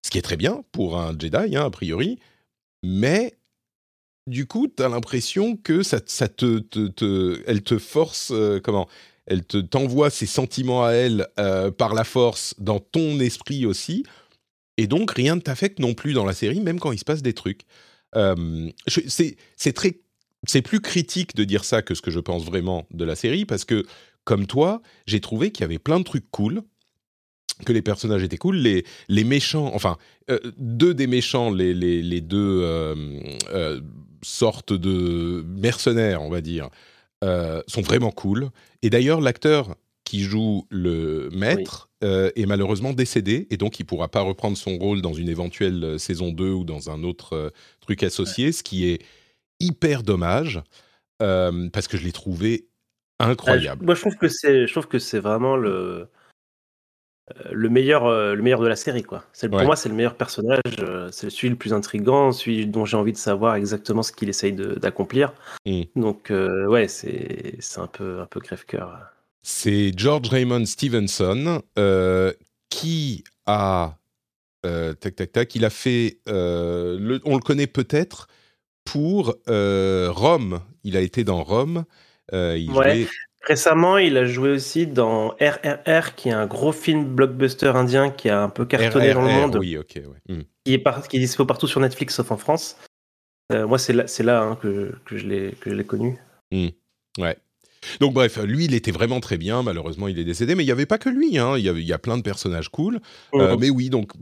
ce 0.04 0.10
qui 0.10 0.18
est 0.18 0.22
très 0.22 0.36
bien 0.36 0.64
pour 0.72 0.98
un 0.98 1.16
Jedi, 1.16 1.54
hein, 1.54 1.66
a 1.66 1.70
priori, 1.70 2.18
mais 2.82 3.36
du 4.26 4.48
coup, 4.48 4.66
tu 4.66 4.82
as 4.82 4.88
l'impression 4.88 5.56
que 5.56 5.84
ça, 5.84 6.00
te, 6.00 6.64
elle 7.46 7.62
te 7.62 7.78
force, 7.78 8.32
euh, 8.32 8.58
comment? 8.58 8.88
Elle 9.26 9.44
te 9.44 9.58
t'envoie 9.58 10.10
ses 10.10 10.26
sentiments 10.26 10.84
à 10.84 10.90
elle 10.94 11.28
euh, 11.38 11.70
par 11.70 11.94
la 11.94 12.02
force 12.02 12.56
dans 12.58 12.80
ton 12.80 13.20
esprit 13.20 13.66
aussi, 13.66 14.02
et 14.78 14.88
donc 14.88 15.12
rien 15.12 15.36
ne 15.36 15.40
t'affecte 15.40 15.78
non 15.78 15.94
plus 15.94 16.12
dans 16.12 16.24
la 16.24 16.34
série, 16.34 16.58
même 16.58 16.80
quand 16.80 16.90
il 16.90 16.98
se 16.98 17.04
passe 17.04 17.22
des 17.22 17.34
trucs. 17.34 17.66
Euh, 18.16 18.70
c'est 18.86 19.72
très, 19.72 20.00
c'est 20.46 20.62
plus 20.62 20.80
critique 20.80 21.34
de 21.34 21.44
dire 21.44 21.64
ça 21.64 21.82
que 21.82 21.94
ce 21.94 22.02
que 22.02 22.10
je 22.10 22.20
pense 22.20 22.44
vraiment 22.44 22.86
de 22.90 23.04
la 23.04 23.16
série, 23.16 23.44
parce 23.44 23.64
que 23.64 23.84
comme 24.24 24.46
toi, 24.46 24.80
j'ai 25.06 25.20
trouvé 25.20 25.50
qu'il 25.50 25.62
y 25.62 25.64
avait 25.64 25.78
plein 25.78 25.98
de 25.98 26.04
trucs 26.04 26.30
cool 26.30 26.62
que 27.64 27.72
les 27.72 27.82
personnages 27.82 28.22
étaient 28.22 28.36
cool, 28.36 28.56
les, 28.56 28.84
les 29.08 29.22
méchants, 29.22 29.70
enfin, 29.74 29.96
deux 30.56 30.92
des 30.92 31.06
méchants, 31.06 31.52
les, 31.52 31.72
les, 31.72 32.20
deux 32.20 32.64
sorte 34.24 34.72
de 34.72 35.44
mercenaires, 35.46 36.22
on 36.22 36.30
va 36.30 36.40
dire, 36.40 36.68
euh, 37.22 37.62
sont 37.66 37.82
vraiment 37.82 38.10
cool. 38.10 38.50
Et 38.82 38.90
d'ailleurs, 38.90 39.20
l'acteur 39.20 39.76
qui 40.04 40.20
joue 40.20 40.66
le 40.70 41.30
maître 41.32 41.88
euh, 42.04 42.30
est 42.36 42.46
malheureusement 42.46 42.92
décédé 42.92 43.46
et 43.50 43.56
donc 43.56 43.80
il 43.80 43.84
pourra 43.84 44.08
pas 44.08 44.20
reprendre 44.20 44.56
son 44.56 44.78
rôle 44.78 45.02
dans 45.02 45.14
une 45.14 45.28
éventuelle 45.28 45.82
euh, 45.82 45.98
saison 45.98 46.30
2 46.30 46.50
ou 46.50 46.64
dans 46.64 46.90
un 46.90 47.02
autre 47.02 47.52
truc 47.80 48.02
associé, 48.02 48.52
ce 48.52 48.62
qui 48.62 48.88
est 48.88 49.02
hyper 49.60 50.02
dommage 50.02 50.62
parce 51.18 51.88
que 51.88 51.96
je 51.96 52.04
l'ai 52.04 52.12
trouvé 52.12 52.68
ah, 53.18 53.30
incroyable. 53.30 53.82
moi, 53.82 53.94
je 53.94 54.00
trouve 54.02 54.16
que 54.16 54.28
c'est, 54.28 54.66
je 54.66 54.72
trouve 54.72 54.88
que 54.88 54.98
c'est 54.98 55.20
vraiment 55.20 55.56
le 55.56 56.10
euh, 57.30 57.50
le 57.52 57.70
meilleur, 57.70 58.04
euh, 58.04 58.34
le 58.34 58.42
meilleur 58.42 58.60
de 58.60 58.66
la 58.66 58.76
série, 58.76 59.02
quoi. 59.02 59.24
C'est, 59.32 59.48
pour 59.48 59.62
moi, 59.62 59.76
c'est 59.76 59.88
le 59.88 59.94
meilleur 59.94 60.14
personnage, 60.14 60.60
euh, 60.80 61.08
c'est 61.10 61.30
celui 61.30 61.48
le 61.48 61.56
plus 61.56 61.72
intrigant, 61.72 62.32
celui 62.32 62.66
dont 62.66 62.84
j'ai 62.84 62.98
envie 62.98 63.12
de 63.12 63.18
savoir 63.18 63.54
exactement 63.54 64.02
ce 64.02 64.12
qu'il 64.12 64.28
essaye 64.28 64.52
d'accomplir. 64.52 65.32
Mm. 65.64 65.82
Donc, 65.96 66.30
ouais, 66.30 66.86
c'est, 66.88 67.56
c'est 67.60 67.80
un 67.80 67.86
peu, 67.86 68.20
un 68.20 68.26
peu 68.26 68.40
crève-cœur. 68.40 69.13
C'est 69.46 69.92
George 69.96 70.28
Raymond 70.28 70.64
Stevenson 70.64 71.60
qui 72.70 73.22
a. 73.46 73.98
tac, 74.62 75.14
tac, 75.14 75.32
tac. 75.32 75.54
Il 75.54 75.66
a 75.66 75.70
fait. 75.70 76.18
Le, 76.26 77.20
on 77.24 77.36
le 77.36 77.42
connaît 77.42 77.66
peut-être 77.66 78.26
pour 78.84 79.36
Rome. 79.46 80.60
Il 80.82 80.96
a 80.96 81.00
été 81.00 81.24
dans 81.24 81.44
Rome. 81.44 81.84
il 82.32 82.70
ouais. 82.72 83.06
Récemment, 83.46 83.98
il 83.98 84.16
a 84.16 84.24
joué 84.24 84.50
aussi 84.50 84.86
dans 84.86 85.36
RRR, 85.38 86.14
qui 86.14 86.30
est 86.30 86.32
un 86.32 86.46
gros 86.46 86.72
film 86.72 87.04
blockbuster 87.04 87.68
indien 87.68 88.08
qui 88.08 88.30
a 88.30 88.42
un 88.42 88.48
peu 88.48 88.64
cartonné 88.64 89.12
dans 89.12 89.20
le 89.20 89.32
monde. 89.32 89.56
Oui, 89.56 89.76
ok. 89.76 90.00
Hmm. 90.28 90.40
Qui, 90.64 90.72
est 90.72 91.08
qui 91.08 91.18
dispo 91.18 91.44
partout 91.44 91.66
sur 91.66 91.80
Netflix, 91.80 92.14
sauf 92.14 92.30
en 92.30 92.38
France. 92.38 92.78
moi, 93.50 93.78
c'est 93.78 93.92
là, 93.92 94.06
là 94.20 94.42
hein, 94.42 94.56
que, 94.56 94.94
que 95.04 95.18
je 95.18 95.26
l'ai 95.26 95.84
connu. 95.84 96.16
Mmh. 96.50 96.68
Ouais. 97.18 97.36
Donc 98.00 98.14
bref, 98.14 98.38
lui, 98.38 98.66
il 98.66 98.74
était 98.74 98.90
vraiment 98.90 99.20
très 99.20 99.38
bien. 99.38 99.62
Malheureusement, 99.62 100.08
il 100.08 100.18
est 100.18 100.24
décédé, 100.24 100.54
mais 100.54 100.62
il 100.62 100.66
n'y 100.66 100.72
avait 100.72 100.86
pas 100.86 100.98
que 100.98 101.08
lui. 101.08 101.38
Hein. 101.38 101.56
Il, 101.56 101.64
y 101.64 101.68
avait, 101.68 101.80
il 101.80 101.86
y 101.86 101.92
a 101.92 101.98
plein 101.98 102.16
de 102.16 102.22
personnages 102.22 102.68
cool. 102.68 103.00
Euh, 103.34 103.56
mais 103.58 103.70
oui, 103.70 103.90
donc 103.90 104.12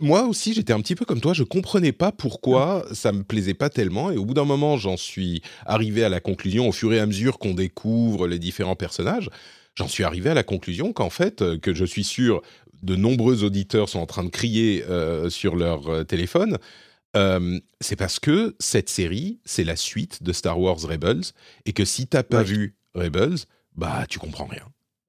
moi 0.00 0.24
aussi, 0.24 0.54
j'étais 0.54 0.72
un 0.72 0.80
petit 0.80 0.94
peu 0.94 1.04
comme 1.04 1.20
toi. 1.20 1.32
Je 1.32 1.42
comprenais 1.42 1.92
pas 1.92 2.12
pourquoi 2.12 2.86
ça 2.92 3.12
me 3.12 3.22
plaisait 3.22 3.54
pas 3.54 3.70
tellement. 3.70 4.10
Et 4.10 4.16
au 4.16 4.24
bout 4.24 4.34
d'un 4.34 4.44
moment, 4.44 4.76
j'en 4.76 4.96
suis 4.96 5.42
arrivé 5.66 6.04
à 6.04 6.08
la 6.08 6.20
conclusion, 6.20 6.68
au 6.68 6.72
fur 6.72 6.92
et 6.92 7.00
à 7.00 7.06
mesure 7.06 7.38
qu'on 7.38 7.54
découvre 7.54 8.26
les 8.26 8.38
différents 8.38 8.76
personnages, 8.76 9.30
j'en 9.74 9.88
suis 9.88 10.04
arrivé 10.04 10.30
à 10.30 10.34
la 10.34 10.42
conclusion 10.42 10.92
qu'en 10.92 11.10
fait, 11.10 11.42
euh, 11.42 11.58
que 11.58 11.74
je 11.74 11.84
suis 11.84 12.04
sûr, 12.04 12.42
de 12.82 12.94
nombreux 12.96 13.42
auditeurs 13.42 13.88
sont 13.88 13.98
en 13.98 14.06
train 14.06 14.24
de 14.24 14.28
crier 14.28 14.84
euh, 14.88 15.30
sur 15.30 15.56
leur 15.56 16.06
téléphone. 16.06 16.58
c'est 17.80 17.96
parce 17.96 18.20
que 18.20 18.54
cette 18.60 18.88
série, 18.88 19.40
c'est 19.44 19.64
la 19.64 19.74
suite 19.74 20.22
de 20.22 20.32
Star 20.32 20.60
Wars 20.60 20.78
Rebels, 20.78 21.32
et 21.66 21.72
que 21.72 21.84
si 21.84 22.06
t'as 22.06 22.22
pas 22.22 22.44
vu 22.44 22.77
Rebels, 22.98 23.38
bah 23.76 24.04
tu 24.08 24.18
comprends 24.18 24.46
rien. 24.46 24.64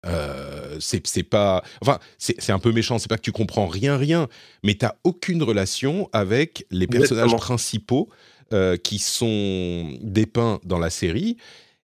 Euh, 0.06 0.78
c'est 0.80 1.24
pas, 1.24 1.64
enfin 1.82 2.00
c'est 2.18 2.52
un 2.52 2.60
peu 2.60 2.72
méchant. 2.72 3.00
C'est 3.00 3.10
pas 3.10 3.18
que 3.18 3.22
tu 3.22 3.32
comprends 3.32 3.68
rien, 3.68 3.98
rien, 3.98 4.28
mais 4.64 4.76
t'as 4.76 4.96
aucune 5.04 5.44
relation 5.44 6.10
avec 6.14 6.66
les 6.72 6.88
personnages 6.88 7.36
principaux 7.36 8.10
euh, 8.54 8.78
qui 8.78 9.00
sont 9.00 9.98
dépeints 10.02 10.60
dans 10.64 10.80
la 10.80 10.90
série. 10.90 11.38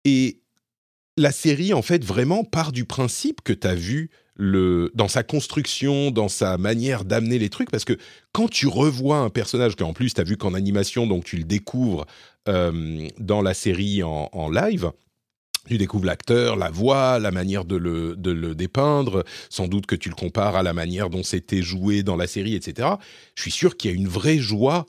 Et 0.04 0.40
la 1.16 1.30
série, 1.30 1.72
en 1.72 1.82
fait, 1.82 2.04
vraiment 2.04 2.42
part 2.44 2.72
du 2.72 2.84
principe 2.84 3.42
que 3.42 3.52
tu 3.52 3.66
as 3.66 3.74
vu 3.74 4.10
le, 4.34 4.90
dans 4.94 5.08
sa 5.08 5.22
construction, 5.22 6.10
dans 6.10 6.28
sa 6.28 6.58
manière 6.58 7.04
d'amener 7.04 7.38
les 7.38 7.50
trucs, 7.50 7.70
parce 7.70 7.84
que 7.84 7.96
quand 8.32 8.48
tu 8.48 8.66
revois 8.66 9.18
un 9.18 9.30
personnage 9.30 9.76
que 9.76 9.84
en 9.84 9.92
plus 9.92 10.14
tu 10.14 10.20
as 10.20 10.24
vu 10.24 10.36
qu'en 10.38 10.54
animation, 10.54 11.06
donc 11.06 11.24
tu 11.24 11.36
le 11.36 11.44
découvres 11.44 12.06
euh, 12.48 13.06
dans 13.18 13.42
la 13.42 13.54
série 13.54 14.02
en 14.02 14.48
live, 14.50 14.90
tu 15.68 15.78
découvres 15.78 16.06
l'acteur, 16.06 16.56
la 16.56 16.70
voix, 16.70 17.18
la 17.18 17.30
manière 17.30 17.64
de 17.64 17.76
le, 17.76 18.16
de 18.16 18.30
le, 18.30 18.54
dépeindre, 18.54 19.24
sans 19.48 19.68
doute 19.68 19.86
que 19.86 19.94
tu 19.94 20.08
le 20.08 20.14
compares 20.14 20.56
à 20.56 20.62
la 20.62 20.72
manière 20.72 21.08
dont 21.08 21.22
c'était 21.22 21.62
joué 21.62 22.02
dans 22.02 22.16
la 22.16 22.26
série, 22.26 22.54
etc. 22.54 22.88
Je 23.34 23.42
suis 23.42 23.50
sûr 23.50 23.76
qu'il 23.76 23.90
y 23.90 23.94
a 23.94 23.96
une 23.96 24.08
vraie 24.08 24.38
joie 24.38 24.86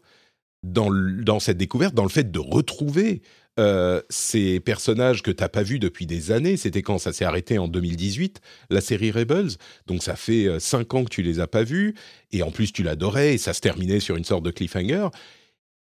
dans, 0.64 0.90
dans 0.92 1.40
cette 1.40 1.58
découverte, 1.58 1.94
dans 1.94 2.04
le 2.04 2.10
fait 2.10 2.32
de 2.32 2.40
retrouver 2.40 3.22
euh, 3.60 4.02
ces 4.10 4.60
personnages 4.60 5.22
que 5.22 5.30
tu 5.30 5.44
n'as 5.44 5.50
pas 5.50 5.62
vus 5.62 5.78
depuis 5.78 6.08
des 6.08 6.32
années. 6.32 6.58
C'était 6.58 6.82
quand 6.82 6.98
ça 6.98 7.14
s'est 7.14 7.26
arrêté 7.26 7.60
en 7.60 7.68
2018, 7.68 8.42
la 8.72 8.82
série 8.82 9.12
Rebels. 9.12 9.52
Donc 9.86 10.02
ça 10.02 10.16
fait 10.16 10.46
euh, 10.48 10.60
cinq 10.60 10.96
ans 10.96 11.04
que 11.04 11.10
tu 11.10 11.22
les 11.22 11.40
as 11.40 11.46
pas 11.46 11.64
vus, 11.64 11.94
et 12.32 12.42
en 12.42 12.50
plus 12.50 12.74
tu 12.74 12.82
l'adorais, 12.82 13.36
et 13.36 13.38
ça 13.38 13.54
se 13.54 13.62
terminait 13.62 14.00
sur 14.00 14.16
une 14.16 14.24
sorte 14.24 14.44
de 14.44 14.50
cliffhanger. 14.50 15.10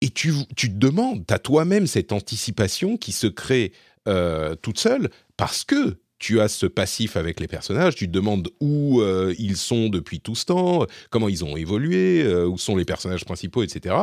Et 0.02 0.10
tu, 0.10 0.34
tu 0.56 0.70
te 0.70 0.76
demandes, 0.76 1.26
tu 1.26 1.34
as 1.34 1.40
toi-même 1.40 1.88
cette 1.88 2.12
anticipation 2.12 2.96
qui 2.98 3.12
se 3.12 3.26
crée 3.26 3.72
euh, 4.07 4.55
toute 4.55 4.79
seule 4.79 5.10
parce 5.38 5.63
que 5.63 5.98
tu 6.19 6.39
as 6.39 6.48
ce 6.48 6.65
passif 6.65 7.17
avec 7.17 7.39
les 7.39 7.48
personnages, 7.48 7.95
tu 7.95 8.07
te 8.07 8.12
demandes 8.12 8.50
où 8.62 9.01
euh, 9.01 9.33
ils 9.38 9.57
sont 9.57 9.89
depuis 9.89 10.22
tout 10.22 10.36
ce 10.36 10.45
temps, 10.45 10.86
comment 11.10 11.27
ils 11.27 11.43
ont 11.43 11.57
évolué, 11.57 12.24
euh, 12.24 12.48
où 12.48 12.57
sont 12.57 12.75
les 12.75 12.86
personnages 12.86 13.25
principaux, 13.25 13.63
etc. 13.63 13.95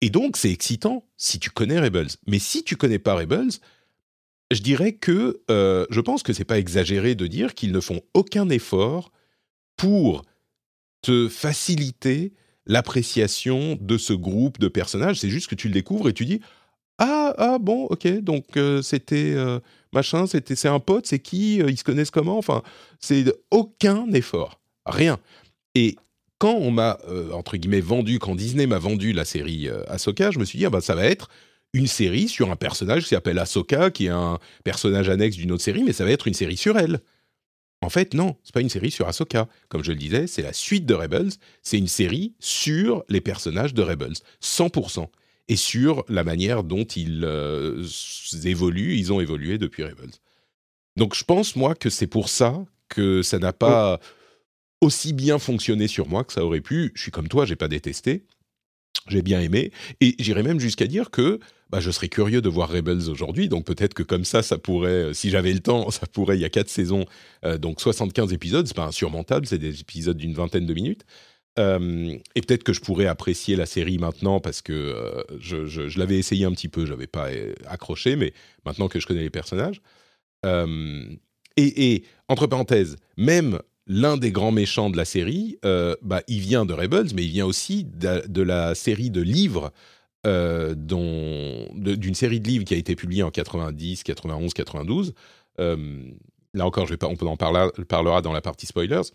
Et 0.00 0.10
donc, 0.10 0.36
c'est 0.36 0.50
excitant 0.50 1.06
si 1.16 1.38
tu 1.38 1.50
connais 1.50 1.78
Rebels. 1.78 2.08
Mais 2.26 2.38
si 2.38 2.64
tu 2.64 2.76
connais 2.76 2.98
pas 2.98 3.14
Rebels, 3.14 3.50
je 4.50 4.60
dirais 4.60 4.94
que 4.94 5.40
je 5.48 6.00
pense 6.00 6.24
que 6.24 6.32
c'est 6.32 6.44
pas 6.44 6.58
exagéré 6.58 7.14
de 7.14 7.28
dire 7.28 7.54
qu'ils 7.54 7.70
ne 7.70 7.80
font 7.80 8.00
aucun 8.14 8.48
effort 8.48 9.12
pour 9.76 10.22
te 11.02 11.28
faciliter 11.28 12.32
l'appréciation 12.66 13.76
de 13.80 13.98
ce 13.98 14.12
groupe 14.12 14.58
de 14.58 14.68
personnages. 14.68 15.18
C'est 15.18 15.30
juste 15.30 15.48
que 15.48 15.54
tu 15.54 15.68
le 15.68 15.74
découvres 15.74 16.08
et 16.08 16.12
tu 16.12 16.24
dis 16.24 16.40
ah, 17.00 17.34
ah 17.38 17.58
bon, 17.58 17.86
ok, 17.86 18.06
donc 18.20 18.44
euh, 18.58 18.82
c'était 18.82 19.32
euh, 19.34 19.58
machin, 19.94 20.26
c'était 20.26 20.54
c'est 20.54 20.68
un 20.68 20.80
pote, 20.80 21.06
c'est 21.06 21.18
qui, 21.18 21.62
euh, 21.62 21.70
ils 21.70 21.78
se 21.78 21.82
connaissent 21.82 22.10
comment, 22.10 22.36
enfin, 22.36 22.62
c'est 23.00 23.24
aucun 23.50 24.06
effort, 24.12 24.60
rien. 24.84 25.18
Et 25.74 25.96
quand 26.38 26.52
on 26.52 26.70
m'a 26.70 26.98
entre 27.32 27.56
guillemets 27.56 27.80
vendu, 27.80 28.18
quand 28.18 28.34
Disney 28.34 28.66
m'a 28.66 28.78
vendu 28.78 29.12
la 29.12 29.24
série 29.24 29.68
Ahsoka, 29.88 30.30
je 30.30 30.38
me 30.38 30.44
suis 30.44 30.58
dit 30.58 30.66
ah 30.66 30.70
bah 30.70 30.80
ça 30.80 30.94
va 30.94 31.04
être 31.04 31.28
une 31.74 31.86
série 31.86 32.28
sur 32.28 32.50
un 32.50 32.56
personnage 32.56 33.04
qui 33.04 33.10
s'appelle 33.10 33.38
Ahsoka, 33.38 33.90
qui 33.90 34.06
est 34.06 34.10
un 34.10 34.38
personnage 34.64 35.08
annexe 35.08 35.36
d'une 35.36 35.52
autre 35.52 35.62
série, 35.62 35.84
mais 35.84 35.92
ça 35.92 36.04
va 36.04 36.10
être 36.10 36.26
une 36.26 36.34
série 36.34 36.56
sur 36.56 36.78
elle. 36.78 37.00
En 37.82 37.90
fait, 37.90 38.14
non, 38.14 38.36
c'est 38.42 38.54
pas 38.54 38.60
une 38.60 38.68
série 38.68 38.90
sur 38.90 39.08
Ahsoka. 39.08 39.48
Comme 39.68 39.84
je 39.84 39.92
le 39.92 39.98
disais, 39.98 40.26
c'est 40.26 40.42
la 40.42 40.52
suite 40.52 40.86
de 40.86 40.94
Rebels. 40.94 41.30
C'est 41.62 41.78
une 41.78 41.88
série 41.88 42.34
sur 42.40 43.04
les 43.08 43.20
personnages 43.20 43.72
de 43.74 43.82
Rebels, 43.82 44.16
100% 44.42 45.08
et 45.50 45.56
sur 45.56 46.04
la 46.08 46.22
manière 46.22 46.62
dont 46.62 46.84
ils 46.84 47.24
euh, 47.24 47.84
évoluent, 48.44 48.96
ils 48.96 49.12
ont 49.12 49.20
évolué 49.20 49.58
depuis 49.58 49.82
Rebels. 49.82 50.12
Donc 50.96 51.16
je 51.16 51.24
pense, 51.24 51.56
moi, 51.56 51.74
que 51.74 51.90
c'est 51.90 52.06
pour 52.06 52.28
ça 52.28 52.64
que 52.88 53.22
ça 53.22 53.40
n'a 53.40 53.52
pas 53.52 53.98
aussi 54.80 55.12
bien 55.12 55.40
fonctionné 55.40 55.88
sur 55.88 56.08
moi 56.08 56.22
que 56.22 56.32
ça 56.32 56.44
aurait 56.44 56.60
pu. 56.60 56.92
Je 56.94 57.02
suis 57.02 57.10
comme 57.10 57.26
toi, 57.26 57.46
j'ai 57.46 57.56
pas 57.56 57.66
détesté. 57.66 58.26
J'ai 59.08 59.22
bien 59.22 59.40
aimé. 59.40 59.72
Et 60.00 60.14
j'irais 60.20 60.44
même 60.44 60.60
jusqu'à 60.60 60.86
dire 60.86 61.10
que 61.10 61.40
bah, 61.68 61.80
je 61.80 61.90
serais 61.90 62.08
curieux 62.08 62.42
de 62.42 62.48
voir 62.48 62.70
Rebels 62.70 63.10
aujourd'hui. 63.10 63.48
Donc 63.48 63.64
peut-être 63.64 63.94
que 63.94 64.04
comme 64.04 64.24
ça, 64.24 64.44
ça 64.44 64.56
pourrait, 64.56 64.90
euh, 64.90 65.12
si 65.12 65.30
j'avais 65.30 65.52
le 65.52 65.60
temps, 65.60 65.90
ça 65.90 66.06
pourrait, 66.06 66.36
il 66.36 66.42
y 66.42 66.44
a 66.44 66.48
quatre 66.48 66.68
saisons, 66.68 67.06
euh, 67.44 67.58
donc 67.58 67.80
75 67.80 68.32
épisodes, 68.32 68.68
c'est 68.68 68.76
pas 68.76 68.86
insurmontable, 68.86 69.46
c'est 69.46 69.58
des 69.58 69.80
épisodes 69.80 70.16
d'une 70.16 70.34
vingtaine 70.34 70.66
de 70.66 70.74
minutes. 70.74 71.04
Euh, 71.58 72.16
et 72.34 72.42
peut-être 72.42 72.62
que 72.62 72.72
je 72.72 72.80
pourrais 72.80 73.06
apprécier 73.06 73.56
la 73.56 73.66
série 73.66 73.98
maintenant 73.98 74.40
parce 74.40 74.62
que 74.62 74.72
euh, 74.72 75.22
je, 75.40 75.98
l'avais 75.98 76.18
essayé 76.18 76.44
un 76.44 76.52
petit 76.52 76.68
peu, 76.68 76.86
j'avais 76.86 77.08
pas 77.08 77.30
euh, 77.30 77.54
accroché, 77.66 78.16
mais 78.16 78.32
maintenant 78.64 78.88
que 78.88 79.00
je 79.00 79.06
connais 79.06 79.22
les 79.22 79.30
personnages. 79.30 79.80
et, 81.56 82.04
entre 82.28 82.46
parenthèses, 82.46 82.96
même 83.16 83.58
l'un 83.86 84.16
des 84.16 84.30
grands 84.30 84.52
méchants 84.52 84.90
de 84.90 84.96
la 84.96 85.04
série, 85.04 85.58
bah, 86.02 86.22
il 86.28 86.40
vient 86.40 86.64
de 86.64 86.72
Rebels, 86.72 87.12
mais 87.14 87.24
il 87.24 87.30
vient 87.30 87.46
aussi 87.46 87.84
de, 87.84 88.42
la 88.42 88.74
série 88.76 89.10
de 89.10 89.20
livres, 89.20 89.72
d'une 90.24 92.14
série 92.14 92.40
de 92.40 92.46
livres 92.46 92.64
qui 92.64 92.74
a 92.74 92.76
été 92.76 92.94
publiée 92.94 93.24
en 93.24 93.30
90, 93.30 94.04
91, 94.04 94.54
92. 94.54 95.14
là 95.58 95.76
encore, 96.60 96.88
on 97.02 97.26
en 97.26 97.36
parlera 97.36 98.22
dans 98.22 98.32
la 98.32 98.40
partie 98.40 98.66
spoilers 98.66 99.10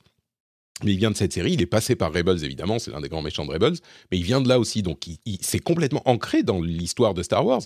mais 0.84 0.94
il 0.94 0.98
vient 0.98 1.12
de 1.12 1.16
cette 1.16 1.34
série, 1.34 1.54
il 1.54 1.62
est 1.62 1.68
passé 1.68 1.96
par 1.96 2.14
Rebels 2.14 2.44
évidemment, 2.44 2.80
c'est 2.80 2.92
l'un 2.92 3.02
des 3.02 3.10
grands 3.10 3.22
méchants 3.22 3.46
de 3.46 3.52
Rebels, 3.52 3.78
mais 4.12 4.18
il 4.18 4.24
vient 4.24 4.42
de 4.42 4.50
là 4.50 4.60
aussi, 4.60 4.82
donc 4.82 5.08
il, 5.08 5.20
c'est 5.42 5.60
complètement 5.60 6.02
ancré 6.06 6.44
dans 6.44 6.62
l'histoire 6.62 7.14
de 7.14 7.24
Star 7.24 7.46
Wars. 7.46 7.62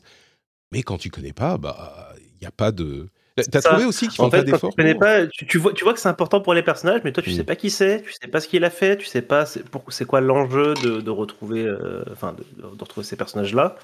Mais 0.71 0.83
quand 0.83 0.99
tu 0.99 1.09
connais 1.09 1.33
pas, 1.33 1.57
bah 1.57 2.13
il 2.19 2.43
n'y 2.43 2.47
a 2.47 2.51
pas 2.51 2.71
de. 2.71 3.07
T'as 3.51 3.61
trouvé 3.61 3.85
aussi 3.85 4.07
qu'il 4.07 4.17
font 4.17 4.29
pas 4.29 4.43
d'efforts. 4.43 4.75
Tu, 4.77 4.95
pas, 4.95 5.25
tu, 5.27 5.57
vois, 5.57 5.73
tu 5.73 5.85
vois 5.85 5.93
que 5.93 5.99
c'est 5.99 6.09
important 6.09 6.41
pour 6.41 6.53
les 6.53 6.61
personnages, 6.61 7.01
mais 7.03 7.13
toi 7.13 7.23
tu 7.23 7.31
mm. 7.31 7.35
sais 7.35 7.43
pas 7.43 7.55
qui 7.55 7.69
c'est, 7.69 8.01
tu 8.01 8.11
sais 8.11 8.27
pas 8.27 8.41
ce 8.41 8.47
qu'il 8.47 8.63
a 8.65 8.69
fait, 8.69 8.97
tu 8.97 9.05
sais 9.05 9.21
pas 9.21 9.45
c'est 9.45 10.05
quoi 10.05 10.21
l'enjeu 10.21 10.73
de, 10.75 11.09
retrouver, 11.09 11.63
euh, 11.63 12.03
enfin 12.11 12.33
de, 12.33 12.65
retrouver 12.65 13.05
ces 13.05 13.15
personnages 13.15 13.55
là. 13.55 13.75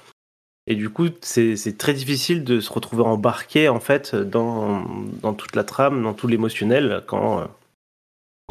Et 0.68 0.74
du 0.74 0.90
coup, 0.90 1.08
c'est 1.20 1.78
très 1.78 1.94
difficile 1.94 2.42
de 2.42 2.60
se 2.60 2.72
retrouver 2.72 3.04
embarqué 3.04 3.68
en 3.68 3.80
fait 3.80 4.14
dans, 4.14 4.84
dans 5.22 5.32
toute 5.32 5.54
la 5.54 5.64
trame, 5.64 6.02
dans 6.02 6.12
tout 6.12 6.26
l'émotionnel 6.26 7.02
quand 7.06 7.40
euh, 7.40 7.44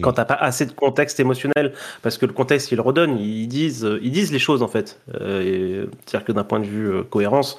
quand 0.01 0.13
t'as 0.13 0.25
pas 0.25 0.35
assez 0.35 0.65
de 0.65 0.71
contexte 0.71 1.19
émotionnel, 1.19 1.73
parce 2.01 2.17
que 2.17 2.25
le 2.25 2.33
contexte 2.33 2.67
qu'ils 2.67 2.81
redonnent, 2.81 3.17
ils 3.17 3.47
disent, 3.47 3.87
ils 4.01 4.11
disent 4.11 4.31
les 4.31 4.39
choses 4.39 4.61
en 4.61 4.67
fait. 4.67 4.99
Euh, 5.13 5.87
c'est-à-dire 6.05 6.25
que 6.25 6.31
d'un 6.31 6.43
point 6.43 6.59
de 6.59 6.65
vue 6.65 6.89
euh, 6.89 7.03
cohérence, 7.03 7.57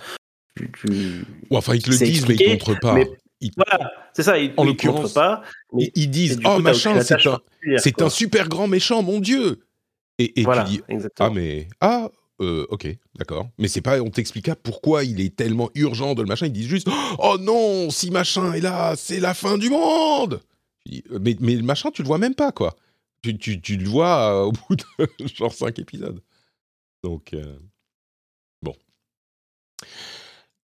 tu, 0.57 1.25
enfin, 1.51 1.75
ils 1.75 1.83
te 1.83 1.91
le 1.91 1.97
disent, 1.97 2.27
mais 2.29 2.35
ils 2.35 2.47
ne 2.47 2.53
montrent 2.53 2.79
pas. 2.81 2.97
Voilà, 3.57 3.93
c'est 4.15 4.23
ça, 4.23 4.39
ils, 4.39 4.53
en 4.57 4.65
l'occurrence, 4.65 5.13
pas. 5.13 5.43
ils 5.79 6.11
disent 6.11 6.41
Oh 6.45 6.59
machin, 6.59 7.01
c'est 7.03 7.27
un, 7.27 7.39
c'est 7.77 8.01
un 8.03 8.09
super 8.09 8.49
grand 8.49 8.67
méchant, 8.67 9.03
mon 9.03 9.21
Dieu 9.21 9.61
Et, 10.19 10.41
et 10.41 10.45
tu 10.45 10.65
dis 10.65 10.83
Ah, 11.19 11.31
mais. 11.31 11.69
Ah, 11.81 12.09
euh, 12.41 12.67
ok, 12.71 12.89
d'accord. 13.19 13.49
Mais 13.59 13.69
c'est 13.69 13.81
pas, 13.81 14.01
on 14.01 14.11
t'explique 14.11 14.47
pas 14.47 14.57
pourquoi 14.57 15.05
il 15.05 15.21
est 15.21 15.35
tellement 15.35 15.71
urgent 15.75 16.15
de 16.15 16.23
le 16.23 16.29
machin. 16.29 16.47
Ils 16.47 16.53
disent 16.53 16.69
juste, 16.69 16.89
oh 17.19 17.37
non, 17.41 17.91
si 17.91 18.11
machin 18.11 18.53
est 18.53 18.61
là, 18.61 18.95
c'est 18.97 19.21
la 19.21 19.35
fin 19.35 19.59
du 19.59 19.71
monde. 19.71 20.41
Mais, 21.21 21.37
mais 21.41 21.55
le 21.55 21.63
machin, 21.63 21.91
tu 21.91 22.03
le 22.03 22.07
vois 22.07 22.19
même 22.19 22.35
pas, 22.35 22.53
quoi. 22.53 22.77
Tu, 23.23 23.37
tu, 23.39 23.61
tu 23.61 23.77
le 23.77 23.89
vois 23.89 24.33
euh, 24.33 24.45
au 24.47 24.53
bout 24.53 24.77
de 24.77 25.27
genre 25.35 25.53
5 25.53 25.79
épisodes. 25.79 26.21
Donc, 27.03 27.35
euh, 27.35 27.59
bon. 28.63 28.75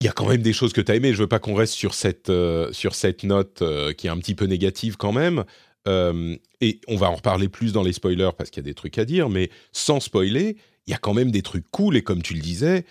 Il 0.02 0.06
y 0.06 0.08
a 0.08 0.12
quand 0.12 0.28
même 0.28 0.42
des 0.42 0.54
choses 0.54 0.74
que 0.74 0.82
tu 0.82 0.92
as 0.92 0.96
aimées. 0.96 1.14
Je 1.14 1.20
veux 1.20 1.28
pas 1.28 1.40
qu'on 1.40 1.56
reste 1.56 1.74
sur 1.74 1.94
cette, 1.94 2.30
euh, 2.30 2.72
sur 2.72 2.96
cette 2.96 3.24
note 3.24 3.64
qui 3.98 4.08
est 4.08 4.10
un 4.10 4.18
petit 4.18 4.36
peu 4.36 4.46
négative 4.46 4.98
quand 4.98 5.14
même. 5.14 5.44
et 5.88 6.82
on 6.88 6.98
va 6.98 7.10
en 7.10 7.16
reparler 7.16 7.50
plus 7.50 7.72
dans 7.72 7.84
les 7.84 7.94
spoilers 7.94 8.32
parce 8.38 8.50
qu'il 8.50 8.62
y 8.62 8.66
a 8.66 8.70
des 8.70 8.76
trucs 8.76 8.98
à 8.98 9.06
dire. 9.06 9.30
Mais 9.30 9.50
sans 9.72 10.00
spoiler, 10.00 10.58
il 10.86 10.92
y 10.92 10.94
a 10.94 10.98
quand 10.98 11.14
même 11.14 11.32
des 11.32 11.42
trucs 11.42 11.70
cool. 11.72 11.98
Et 11.98 12.04
comme 12.04 12.22
tu 12.22 12.34
le 12.34 12.42
disais, 12.42 12.86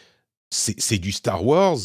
c'est 0.51 0.99
du 0.99 1.13
Star 1.13 1.45
Wars 1.45 1.79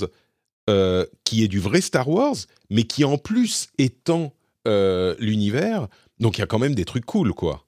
qui 1.23 1.43
est 1.43 1.47
du 1.47 1.59
vrai 1.59 1.81
Star 1.81 2.09
Wars, 2.09 2.37
mais 2.69 2.83
qui 2.83 3.03
en 3.03 3.17
plus 3.17 3.67
étant 3.77 4.33
euh, 4.67 5.15
l'univers. 5.19 5.87
Donc 6.19 6.37
il 6.37 6.41
y 6.41 6.43
a 6.43 6.47
quand 6.47 6.59
même 6.59 6.75
des 6.75 6.85
trucs 6.85 7.05
cool, 7.05 7.33
quoi. 7.33 7.65